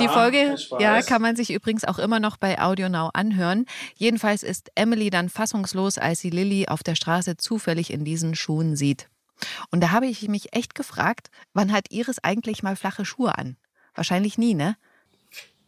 die 0.00 0.08
Folge 0.08 0.56
ja, 0.78 1.02
kann 1.02 1.20
man 1.20 1.36
sich 1.36 1.52
übrigens 1.52 1.84
auch 1.84 1.98
immer 1.98 2.18
noch 2.18 2.38
bei 2.38 2.58
AudioNow 2.58 3.10
anhören. 3.12 3.66
Jedenfalls 3.94 4.42
ist 4.42 4.70
Emily 4.74 5.10
dann 5.10 5.28
fassungslos, 5.28 5.98
als 5.98 6.20
sie 6.20 6.30
Lilly 6.30 6.66
auf 6.66 6.82
der 6.82 6.94
Straße 6.94 7.36
zufällig 7.36 7.92
in 7.92 8.06
diesen 8.06 8.34
Schuhen 8.34 8.74
sieht. 8.74 9.10
Und 9.70 9.82
da 9.82 9.90
habe 9.90 10.06
ich 10.06 10.28
mich 10.28 10.54
echt 10.54 10.74
gefragt, 10.74 11.30
wann 11.52 11.72
hat 11.72 11.92
Iris 11.92 12.20
eigentlich 12.20 12.62
mal 12.62 12.74
flache 12.74 13.04
Schuhe 13.04 13.36
an? 13.36 13.58
Wahrscheinlich 13.94 14.38
nie, 14.38 14.54
ne? 14.54 14.78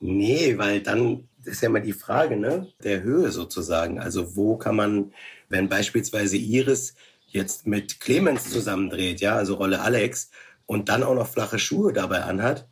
Nee, 0.01 0.57
weil 0.57 0.81
dann 0.81 1.29
ist 1.45 1.63
ja 1.63 1.69
immer 1.69 1.81
die 1.81 1.93
Frage, 1.93 2.37
ne, 2.37 2.69
der 2.83 3.03
Höhe 3.03 3.31
sozusagen. 3.31 3.99
Also 3.99 4.37
wo 4.37 4.57
kann 4.57 4.77
man, 4.77 5.13
wenn 5.49 5.69
beispielsweise 5.69 6.37
Iris 6.37 6.95
jetzt 7.27 7.67
mit 7.67 8.01
Clemens 8.01 8.51
zusammendreht, 8.51 9.21
ja, 9.21 9.37
also 9.37 9.55
Rolle 9.55 9.81
Alex, 9.81 10.31
und 10.67 10.89
dann 10.89 11.03
auch 11.03 11.15
noch 11.15 11.29
flache 11.29 11.59
Schuhe 11.59 11.93
dabei 11.93 12.23
anhat, 12.23 12.69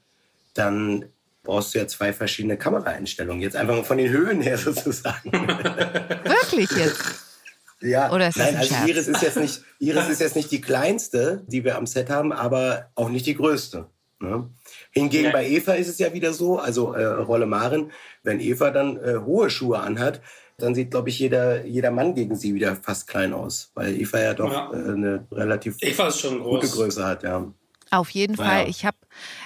dann 0.55 1.07
brauchst 1.43 1.75
du 1.75 1.79
ja 1.79 1.89
zwei 1.89 2.13
verschiedene 2.13 2.57
Kameraeinstellungen. 2.57 3.43
Jetzt 3.43 3.57
einfach 3.57 3.77
mal 3.77 3.85
von 3.85 3.99
den 3.99 4.11
Höhen 4.11 4.41
her 4.41 4.59
sozusagen. 4.59 5.33
Wirklich 5.33 6.71
jetzt? 6.73 7.03
Ja, 7.81 8.13
Oder 8.13 8.29
ist 8.29 8.39
das 8.39 8.45
nein, 8.45 8.57
ein 8.57 8.61
also? 8.61 8.87
Iris 8.87 9.09
ist 9.09 9.23
jetzt 9.23 9.37
nicht, 9.37 9.63
Iris 9.79 10.09
ist 10.09 10.21
jetzt 10.21 10.37
nicht 10.37 10.51
die 10.51 10.61
kleinste, 10.61 11.45
die 11.47 11.65
wir 11.65 11.77
am 11.77 11.87
Set 11.87 12.11
haben, 12.11 12.33
aber 12.33 12.91
auch 12.97 13.09
nicht 13.09 13.27
die 13.27 13.37
größte. 13.37 13.87
Ne? 14.21 14.49
Hingegen 14.91 15.27
Ja. 15.27 15.31
bei 15.33 15.49
Eva 15.49 15.73
ist 15.75 15.89
es 15.89 15.99
ja 15.99 16.13
wieder 16.13 16.33
so, 16.33 16.59
also 16.59 16.93
äh, 16.93 17.05
Rolle 17.05 17.47
Maren, 17.47 17.93
wenn 18.25 18.41
Eva 18.41 18.71
dann 18.71 18.97
äh, 18.97 19.19
hohe 19.25 19.49
Schuhe 19.51 19.79
anhat, 19.79 20.21
dann 20.57 20.75
sieht, 20.75 20.91
glaube 20.91 21.09
ich, 21.09 21.19
jeder, 21.21 21.65
jeder 21.65 21.93
Mann 21.93 22.15
gegen 22.17 22.35
sie 22.35 22.53
wieder 22.53 22.75
fast 22.75 23.07
klein 23.07 23.33
aus, 23.33 23.71
weil 23.75 23.95
Eva 24.01 24.19
ja 24.19 24.35
doch 24.35 24.51
Ja. 24.53 24.73
äh, 24.73 24.93
eine 24.93 25.27
relativ 25.31 25.77
Eva 25.81 26.09
ist 26.09 26.19
schon 26.21 26.43
gute 26.43 26.67
groß. 26.67 26.75
Größe 26.77 27.07
hat, 27.07 27.23
ja. 27.23 27.47
Auf 27.91 28.11
jeden 28.11 28.35
Naja. 28.35 28.51
Fall. 28.51 28.69
Ich 28.69 28.85
habe, 28.85 28.99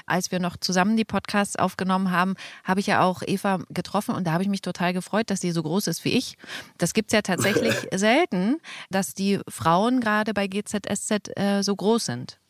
als 0.07 0.33
wir 0.33 0.41
noch 0.41 0.57
zusammen 0.57 0.97
die 0.97 1.05
Podcasts 1.05 1.55
aufgenommen 1.55 2.11
haben, 2.11 2.35
habe 2.65 2.81
ich 2.81 2.89
ja 2.89 3.03
auch 3.05 3.23
Eva 3.25 3.59
getroffen 3.71 4.15
und 4.17 4.27
da 4.27 4.33
habe 4.33 4.43
ich 4.43 4.49
mich 4.49 4.63
total 4.63 4.93
gefreut, 4.95 5.31
dass 5.31 5.41
sie 5.43 5.53
so 5.53 5.63
groß 5.63 5.87
ist 5.87 6.05
wie 6.05 6.17
ich. 6.17 6.37
Das 6.79 6.93
gibt 6.95 7.11
es 7.13 7.15
ja 7.15 7.23
tatsächlich 7.23 7.75
selten, 7.95 8.57
dass 8.91 9.15
die 9.15 9.39
Frauen 9.49 10.01
gerade 10.01 10.35
bei 10.35 10.49
GZSZ 10.49 11.31
äh, 11.37 11.63
so 11.63 11.77
groß 11.77 12.07
sind. 12.07 12.41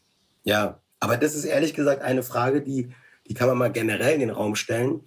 Ja, 0.44 0.78
aber 1.02 1.16
das 1.16 1.34
ist 1.34 1.44
ehrlich 1.44 1.74
gesagt 1.74 2.00
eine 2.02 2.22
Frage, 2.22 2.62
die, 2.62 2.90
die 3.26 3.34
kann 3.34 3.48
man 3.48 3.58
mal 3.58 3.72
generell 3.72 4.14
in 4.14 4.20
den 4.20 4.30
Raum 4.30 4.54
stellen. 4.54 5.00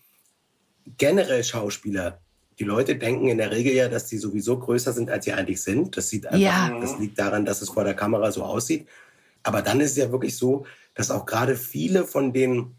Generell 0.97 1.41
Schauspieler, 1.41 2.19
die 2.59 2.65
Leute 2.65 2.97
denken 2.97 3.29
in 3.29 3.37
der 3.37 3.51
Regel 3.51 3.73
ja, 3.73 3.87
dass 3.87 4.05
die 4.07 4.17
sowieso 4.17 4.59
größer 4.59 4.91
sind, 4.91 5.09
als 5.09 5.23
sie 5.23 5.31
eigentlich 5.31 5.63
sind. 5.63 5.95
Das 5.95 6.09
sieht 6.09 6.25
einfach, 6.27 6.39
Ja. 6.39 6.77
das 6.81 6.99
liegt 6.99 7.17
daran, 7.17 7.45
dass 7.45 7.61
es 7.61 7.69
vor 7.69 7.85
der 7.85 7.93
Kamera 7.93 8.29
so 8.33 8.43
aussieht. 8.43 8.89
Aber 9.43 9.61
dann 9.61 9.79
ist 9.79 9.91
es 9.91 9.97
ja 9.97 10.11
wirklich 10.11 10.35
so, 10.35 10.65
dass 10.95 11.11
auch 11.11 11.25
gerade 11.25 11.55
viele 11.55 12.03
von 12.03 12.33
den, 12.33 12.75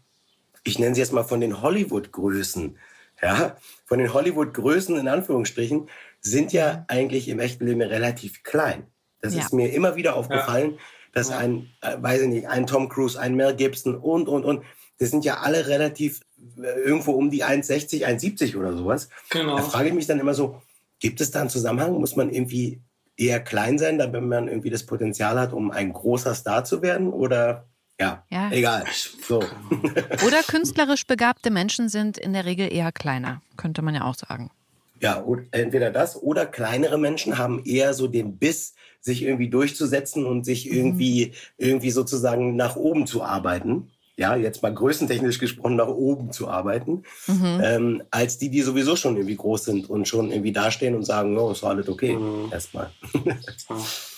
ich 0.63 0.77
nenne 0.77 0.93
sie 0.93 1.01
jetzt 1.01 1.11
mal 1.13 1.23
von 1.23 1.41
den 1.41 1.59
Hollywood-Größen, 1.61 2.77
ja, 3.23 3.57
von 3.85 3.97
den 3.97 4.13
Hollywood-Größen 4.13 4.95
in 4.95 5.07
Anführungsstrichen, 5.07 5.89
sind 6.21 6.53
ja 6.53 6.85
eigentlich 6.87 7.29
im 7.29 7.39
echten 7.39 7.65
Leben 7.65 7.81
relativ 7.81 8.43
klein. 8.43 8.85
Das 9.21 9.33
Ja. 9.33 9.39
ist 9.41 9.53
mir 9.53 9.73
immer 9.73 9.95
wieder 9.95 10.15
aufgefallen, 10.15 10.77
dass 11.17 11.31
ein, 11.31 11.69
äh, 11.81 11.97
weiß 11.99 12.21
ich 12.21 12.27
nicht, 12.29 12.47
ein 12.47 12.67
Tom 12.67 12.89
Cruise, 12.89 13.19
ein 13.19 13.35
Mel 13.35 13.55
Gibson 13.55 13.95
und, 13.95 14.27
und, 14.27 14.45
und, 14.45 14.63
das 14.99 15.11
sind 15.11 15.25
ja 15.25 15.39
alle 15.41 15.67
relativ 15.67 16.21
äh, 16.57 16.79
irgendwo 16.81 17.11
um 17.11 17.29
die 17.29 17.43
1,60, 17.43 18.03
1,70 18.05 18.57
oder 18.57 18.75
sowas. 18.75 19.09
Genau. 19.29 19.57
Da 19.57 19.61
frage 19.63 19.89
ich 19.89 19.93
mich 19.93 20.07
dann 20.07 20.19
immer 20.19 20.33
so, 20.33 20.61
gibt 20.99 21.21
es 21.21 21.29
da 21.31 21.41
einen 21.41 21.49
Zusammenhang? 21.49 21.93
Muss 21.99 22.15
man 22.15 22.31
irgendwie 22.31 22.81
eher 23.15 23.39
klein 23.39 23.77
sein, 23.77 23.97
damit 23.97 24.23
man 24.23 24.47
irgendwie 24.47 24.69
das 24.71 24.85
Potenzial 24.85 25.39
hat, 25.39 25.53
um 25.53 25.69
ein 25.71 25.93
großer 25.93 26.33
Star 26.33 26.63
zu 26.63 26.81
werden? 26.81 27.11
Oder 27.13 27.67
ja, 27.99 28.23
Ja. 28.29 28.51
egal. 28.51 28.85
So. 29.27 29.39
Oder 30.25 30.43
künstlerisch 30.47 31.05
begabte 31.05 31.49
Menschen 31.49 31.89
sind 31.89 32.17
in 32.17 32.33
der 32.33 32.45
Regel 32.45 32.71
eher 32.71 32.91
kleiner, 32.91 33.41
könnte 33.55 33.81
man 33.81 33.95
ja 33.95 34.03
auch 34.03 34.15
sagen. 34.15 34.51
Ja, 34.99 35.23
entweder 35.51 35.91
das 35.91 36.19
oder 36.19 36.47
kleinere 36.47 36.97
Menschen 36.97 37.37
haben 37.37 37.63
eher 37.63 37.93
so 37.93 38.07
den 38.07 38.37
Biss, 38.37 38.73
sich 38.99 39.23
irgendwie 39.23 39.49
durchzusetzen 39.49 40.25
und 40.25 40.45
sich 40.45 40.71
irgendwie, 40.71 41.33
irgendwie 41.57 41.91
sozusagen 41.91 42.55
nach 42.55 42.75
oben 42.75 43.07
zu 43.07 43.23
arbeiten. 43.23 43.91
Ja, 44.19 44.35
jetzt 44.35 44.63
mal 44.63 44.73
größentechnisch 44.73 45.37
gesprochen, 45.37 45.75
nach 45.75 45.87
oben 45.87 46.31
zu 46.31 46.47
arbeiten, 46.47 47.03
ähm, 47.27 48.01
als 48.09 48.39
die, 48.39 48.49
die 48.49 48.63
sowieso 48.63 48.95
schon 48.95 49.15
irgendwie 49.15 49.35
groß 49.35 49.65
sind 49.65 49.89
und 49.91 50.07
schon 50.07 50.31
irgendwie 50.31 50.51
dastehen 50.51 50.95
und 50.95 51.03
sagen, 51.03 51.37
oh, 51.37 51.51
ist 51.51 51.61
doch 51.61 51.69
alles 51.69 51.87
okay. 51.87 52.17
Erstmal. 52.51 52.89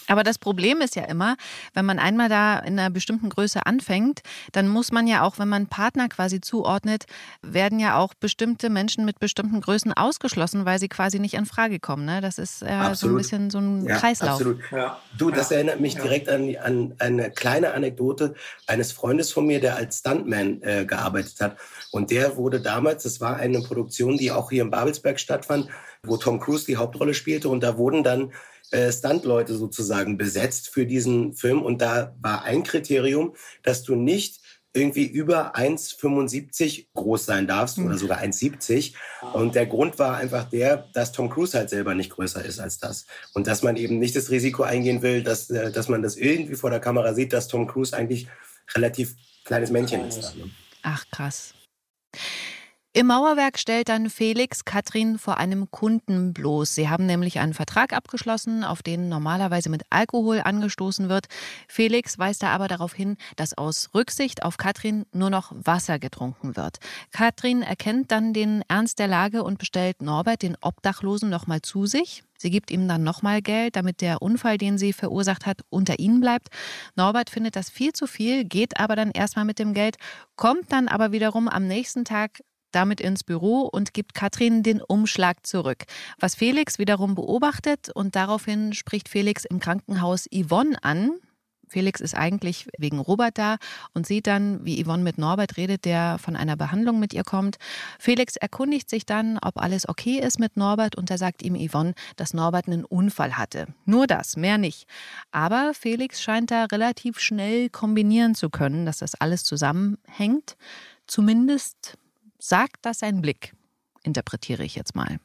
Aber 0.10 0.24
das 0.24 0.38
Problem 0.38 0.82
ist 0.82 0.96
ja 0.96 1.04
immer, 1.06 1.38
wenn 1.74 1.86
man 1.86 2.00
einmal 2.00 2.28
da 2.30 2.60
in 2.60 2.78
einer 2.80 2.90
bestimmten 2.90 3.30
Größe 3.30 3.66
anfängt, 3.66 4.22
dann 4.52 4.68
muss 4.68 4.92
man 4.92 5.08
ja 5.08 5.24
auch, 5.24 5.40
wenn 5.40 5.48
man 5.48 5.68
Partner 5.68 6.10
quasi 6.10 6.42
zuordnet, 6.42 7.06
werden 7.42 7.80
ja 7.80 7.98
auch 7.98 8.14
bestimmte 8.20 8.70
Menschen 8.70 9.06
mit 9.06 9.20
bestimmten 9.20 9.62
Größen 9.62 9.94
ausgeschlossen, 9.94 10.66
weil 10.66 10.80
sie 10.80 10.88
quasi 10.90 11.20
nicht 11.20 11.36
in 11.36 11.46
Frage 11.46 11.80
kommen. 11.80 12.06
Ne? 12.06 12.20
Das 12.22 12.38
ist 12.38 12.62
äh, 12.64 12.96
so 12.96 13.08
ein 13.08 13.16
bisschen 13.16 13.50
so 13.50 13.60
ein 13.60 13.86
Ja, 13.86 13.98
Kreislauf. 13.98 14.32
absolut. 14.32 14.60
Ja. 14.72 15.00
Du, 15.18 15.32
das 15.32 15.50
Ja. 15.52 15.58
erinnert 15.58 15.80
mich 15.80 15.96
direkt 15.96 16.28
an, 16.30 16.56
an 16.62 16.96
eine 17.00 17.32
kleine 17.32 17.74
Anekdote 17.74 18.34
eines 18.68 18.92
Freundes 18.92 19.32
von 19.32 19.46
mir, 19.46 19.60
der 19.60 19.76
als 19.76 20.00
Stuntman 20.00 20.62
äh, 20.64 20.86
gearbeitet 20.86 21.40
hat. 21.40 21.58
Und 21.92 22.12
der 22.12 22.36
wurde 22.36 22.60
damals, 22.62 23.04
das 23.04 23.22
war 23.22 23.38
eine 23.38 23.62
Produktion, 23.62 24.18
die 24.18 24.32
auch 24.32 24.50
hier 24.50 24.64
in 24.64 24.72
Babelsberg 24.72 25.20
stattfand, 25.20 25.68
wo 26.04 26.18
Tom 26.18 26.40
Cruise 26.40 26.66
die 26.66 26.78
Hauptrolle 26.78 27.14
spielte. 27.14 27.50
Und 27.50 27.62
da 27.62 27.78
wurden 27.78 28.04
dann 28.04 28.32
äh, 28.72 28.92
Stuntleute 28.92 29.56
sozusagen 29.56 30.18
besetzt 30.18 30.70
für 30.70 30.86
diesen 30.86 31.34
Film. 31.34 31.62
Und 31.62 31.82
da 31.82 32.16
war 32.22 32.44
ein 32.44 32.64
Kriterium, 32.64 33.36
dass 33.64 33.84
du 33.84 33.96
nicht 33.96 34.42
irgendwie 34.74 35.06
über 35.06 35.56
1,75 35.56 36.88
groß 36.94 37.26
sein 37.26 37.48
darfst 37.48 37.80
oder 37.80 37.98
sogar 37.98 38.20
1,70. 38.20 38.94
Und 39.34 39.56
der 39.56 39.66
Grund 39.66 39.98
war 39.98 40.18
einfach 40.18 40.48
der, 40.48 40.88
dass 40.94 41.12
Tom 41.12 41.30
Cruise 41.30 41.58
halt 41.58 41.72
selber 41.72 41.96
nicht 41.96 42.12
größer 42.12 42.44
ist 42.46 42.60
als 42.60 42.78
das. 42.78 43.06
Und 43.34 43.48
dass 43.48 43.64
man 43.64 43.78
eben 43.78 43.98
nicht 43.98 44.16
das 44.16 44.30
Risiko 44.30 44.64
eingehen 44.64 45.02
will, 45.02 45.24
dass, 45.24 45.50
äh, 45.50 45.72
dass 45.72 45.90
man 45.90 46.02
das 46.02 46.16
irgendwie 46.16 46.56
vor 46.56 46.70
der 46.70 46.80
Kamera 46.80 47.14
sieht, 47.14 47.34
dass 47.34 47.48
Tom 47.48 47.68
Cruise 47.68 47.96
eigentlich 47.96 48.28
relativ 48.76 49.16
kleines 49.44 49.72
Männchen 49.72 50.08
ist. 50.08 50.36
Ne? 50.36 50.52
Ach, 50.84 51.04
krass. 51.12 51.56
Im 52.92 53.06
Mauerwerk 53.06 53.60
stellt 53.60 53.88
dann 53.88 54.10
Felix 54.10 54.66
Katrin 54.66 55.20
vor 55.20 55.38
einem 55.38 55.70
Kunden 55.70 56.34
bloß. 56.34 56.74
Sie 56.74 56.90
haben 56.90 57.06
nämlich 57.06 57.38
einen 57.38 57.54
Vertrag 57.54 57.94
abgeschlossen, 57.94 58.64
auf 58.64 58.82
den 58.82 59.10
normalerweise 59.10 59.70
mit 59.70 59.84
Alkohol 59.92 60.42
angestoßen 60.44 61.08
wird. 61.08 61.28
Felix 61.68 62.18
weist 62.18 62.42
da 62.42 62.50
aber 62.50 62.68
darauf 62.68 62.96
hin, 62.96 63.18
dass 63.36 63.56
aus 63.56 63.92
Rücksicht 63.94 64.42
auf 64.42 64.58
Katrin 64.58 65.06
nur 65.14 65.30
noch 65.30 65.52
Wasser 65.54 66.00
getrunken 66.00 66.58
wird. 66.58 66.80
Katrin 67.12 67.62
erkennt 67.62 68.12
dann 68.12 68.34
den 68.34 68.64
Ernst 68.68 68.98
der 68.98 69.08
Lage 69.08 69.44
und 69.44 69.60
bestellt 69.60 70.02
Norbert, 70.02 70.42
den 70.42 70.58
Obdachlosen, 70.60 71.30
nochmal 71.30 71.62
zu 71.62 71.86
sich. 71.86 72.24
Sie 72.40 72.50
gibt 72.50 72.72
ihm 72.72 72.88
dann 72.88 73.04
nochmal 73.04 73.42
Geld, 73.42 73.76
damit 73.76 74.00
der 74.02 74.22
Unfall, 74.22 74.58
den 74.58 74.78
sie 74.78 74.94
verursacht 74.94 75.46
hat, 75.46 75.62
unter 75.70 76.00
ihnen 76.00 76.22
bleibt. 76.22 76.48
Norbert 76.96 77.30
findet 77.30 77.56
das 77.58 77.70
viel 77.70 77.92
zu 77.92 78.08
viel, 78.08 78.46
geht 78.46 78.80
aber 78.80 78.96
dann 78.96 79.12
erstmal 79.12 79.44
mit 79.44 79.60
dem 79.60 79.74
Geld, 79.74 79.98
kommt 80.38 80.72
dann 80.72 80.88
aber 80.88 81.12
wiederum 81.12 81.50
am 81.50 81.68
nächsten 81.68 82.06
Tag 82.06 82.40
damit 82.72 83.02
ins 83.02 83.24
Büro 83.24 83.62
und 83.62 83.94
gibt 83.94 84.14
Katrin 84.14 84.64
den 84.64 84.82
Umschlag 84.82 85.46
zurück. 85.46 85.86
Was 86.20 86.36
Felix 86.36 86.80
wiederum 86.80 87.16
beobachtet 87.16 87.90
und 87.94 88.16
daraufhin 88.16 88.74
spricht 88.74 89.10
Felix 89.10 89.46
im 89.46 89.60
Krankenhaus 89.60 90.26
Yvonne 90.34 90.84
an. 90.84 91.12
Felix 91.70 92.02
ist 92.02 92.16
eigentlich 92.16 92.68
wegen 92.78 93.00
Robert 93.00 93.38
da 93.38 93.58
und 93.94 94.06
sieht 94.06 94.28
dann, 94.28 94.66
wie 94.66 94.84
Yvonne 94.84 95.04
mit 95.04 95.18
Norbert 95.18 95.56
redet, 95.56 95.86
der 95.86 96.18
von 96.18 96.36
einer 96.36 96.58
Behandlung 96.58 97.00
mit 97.00 97.14
ihr 97.14 97.24
kommt. 97.24 97.58
Felix 98.00 98.36
erkundigt 98.36 98.90
sich 98.90 99.06
dann, 99.06 99.38
ob 99.42 99.62
alles 99.62 99.88
okay 99.88 100.20
ist 100.20 100.40
mit 100.40 100.58
Norbert 100.58 100.96
und 100.96 101.10
da 101.10 101.18
sagt 101.18 101.44
ihm 101.44 101.56
Yvonne, 101.56 101.94
dass 102.16 102.34
Norbert 102.34 102.68
einen 102.68 102.86
Unfall 102.86 103.38
hatte. 103.38 103.68
Nur 103.86 104.08
das, 104.08 104.36
mehr 104.36 104.58
nicht. 104.58 104.88
Aber 105.32 105.74
Felix 105.74 106.22
scheint 106.22 106.52
da 106.52 106.66
relativ 106.66 107.20
schnell 107.20 107.70
kombinieren 107.70 108.36
zu 108.36 108.50
können, 108.50 108.86
dass 108.86 108.98
das 108.98 109.16
alles 109.16 109.44
zusammenhängt. 109.44 110.58
Zumindest 111.06 111.98
sagt 112.40 112.78
das 112.86 113.00
sein 113.00 113.22
Blick, 113.22 113.54
interpretiere 114.04 114.64
ich 114.64 114.76
jetzt 114.76 114.96
mal. 114.96 115.20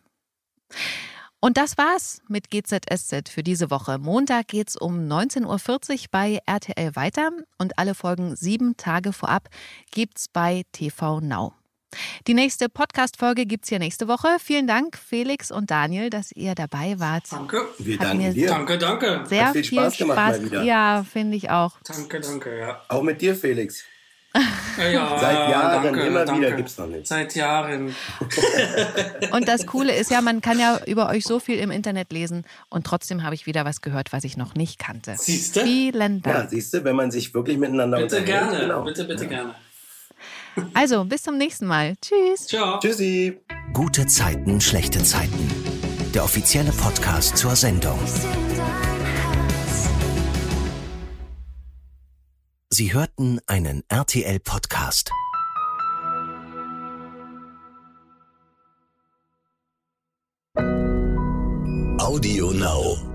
Und 1.41 1.59
das 1.59 1.77
war's 1.77 2.23
mit 2.27 2.51
GZSZ 2.51 3.29
für 3.29 3.43
diese 3.43 3.71
Woche. 3.71 3.99
Montag 3.99 4.49
geht's 4.49 4.77
um 4.77 5.01
19.40 5.01 5.45
Uhr 5.45 5.99
bei 6.11 6.41
RTL 6.47 6.97
weiter 6.97 7.33
und 7.59 7.79
alle 7.79 7.95
Folgen 7.95 8.35
sieben 8.35 8.79
Tage 8.79 9.13
vorab 9.13 9.51
gibt's 9.91 10.27
bei 10.29 10.63
TV 10.73 11.21
Now. 11.21 11.53
Die 12.27 12.35
nächste 12.35 12.69
Podcast-Folge 12.69 13.47
gibt's 13.47 13.69
hier 13.69 13.79
nächste 13.79 14.09
Woche. 14.09 14.29
Vielen 14.41 14.67
Dank, 14.67 14.97
Felix 14.97 15.51
und 15.51 15.71
Daniel, 15.71 16.11
dass 16.11 16.33
ihr 16.33 16.55
dabei 16.55 16.99
wart. 16.99 17.31
Danke. 17.31 17.69
Wir 17.79 17.99
Hat 17.99 18.07
danken 18.09 18.35
dir. 18.35 18.49
Danke, 18.49 18.79
danke. 18.79 19.25
Sehr 19.27 19.47
Hat 19.47 19.53
viel 19.53 19.65
viel 19.65 19.79
Spaß 19.79 19.99
gemacht 19.99 20.17
mal 20.17 20.35
Spaß. 20.35 20.45
wieder. 20.47 20.63
Ja, 20.63 21.05
finde 21.05 21.37
ich 21.37 21.51
auch. 21.51 21.79
Danke, 21.85 22.21
danke, 22.21 22.59
ja. 22.59 22.83
Auch 22.89 23.03
mit 23.03 23.21
dir, 23.21 23.37
Felix. 23.37 23.85
Ja, 24.77 24.89
ja, 24.89 25.19
Seit 25.21 25.49
Jahren 25.51 25.83
danke, 25.85 26.01
immer 26.01 26.25
danke. 26.25 26.41
wieder 26.41 26.57
gibt's 26.57 26.77
noch 26.77 26.89
nicht. 26.89 27.07
Seit 27.07 27.35
Jahren. 27.37 27.95
Und 29.33 29.47
das 29.47 29.67
Coole 29.67 29.95
ist 29.95 30.11
ja, 30.11 30.21
man 30.21 30.41
kann 30.41 30.59
ja 30.59 30.81
über 30.87 31.09
euch 31.09 31.25
so 31.25 31.39
viel 31.39 31.59
im 31.59 31.71
Internet 31.71 32.13
lesen 32.13 32.45
und 32.69 32.85
trotzdem 32.85 33.23
habe 33.23 33.35
ich 33.37 33.47
wieder 33.47 33.65
was 33.65 33.81
gehört, 33.81 34.13
was 34.13 34.25
ich 34.25 34.37
noch 34.37 34.55
nicht 34.57 34.79
kannte. 34.81 35.15
Siehste? 35.17 35.63
Vielen 35.63 36.23
Ja, 36.27 36.33
Dank. 36.33 36.51
siehst 36.51 36.75
du, 36.75 36.83
wenn 36.85 36.97
man 36.97 37.11
sich 37.13 37.33
wirklich 37.35 37.59
miteinander 37.59 37.99
Bitte 37.99 38.19
unterhält. 38.19 38.51
gerne. 38.51 38.61
Genau. 38.61 38.83
Bitte, 38.83 39.05
bitte 39.05 39.27
gerne. 39.29 39.55
Also, 40.73 41.05
bis 41.05 41.23
zum 41.25 41.37
nächsten 41.37 41.67
Mal. 41.67 41.95
Tschüss. 42.01 42.47
Ciao. 42.47 42.79
Tschüssi. 42.79 43.41
Gute 43.73 44.07
Zeiten, 44.07 44.61
schlechte 44.61 45.03
Zeiten. 45.03 45.51
Der 46.15 46.23
offizielle 46.23 46.71
Podcast 46.71 47.37
zur 47.37 47.57
Sendung. 47.57 47.99
Sie 52.77 52.93
hörten 52.93 53.39
einen 53.47 53.85
RTL-Podcast. 53.89 55.13
Audio 62.01 62.51
Now. 62.51 63.14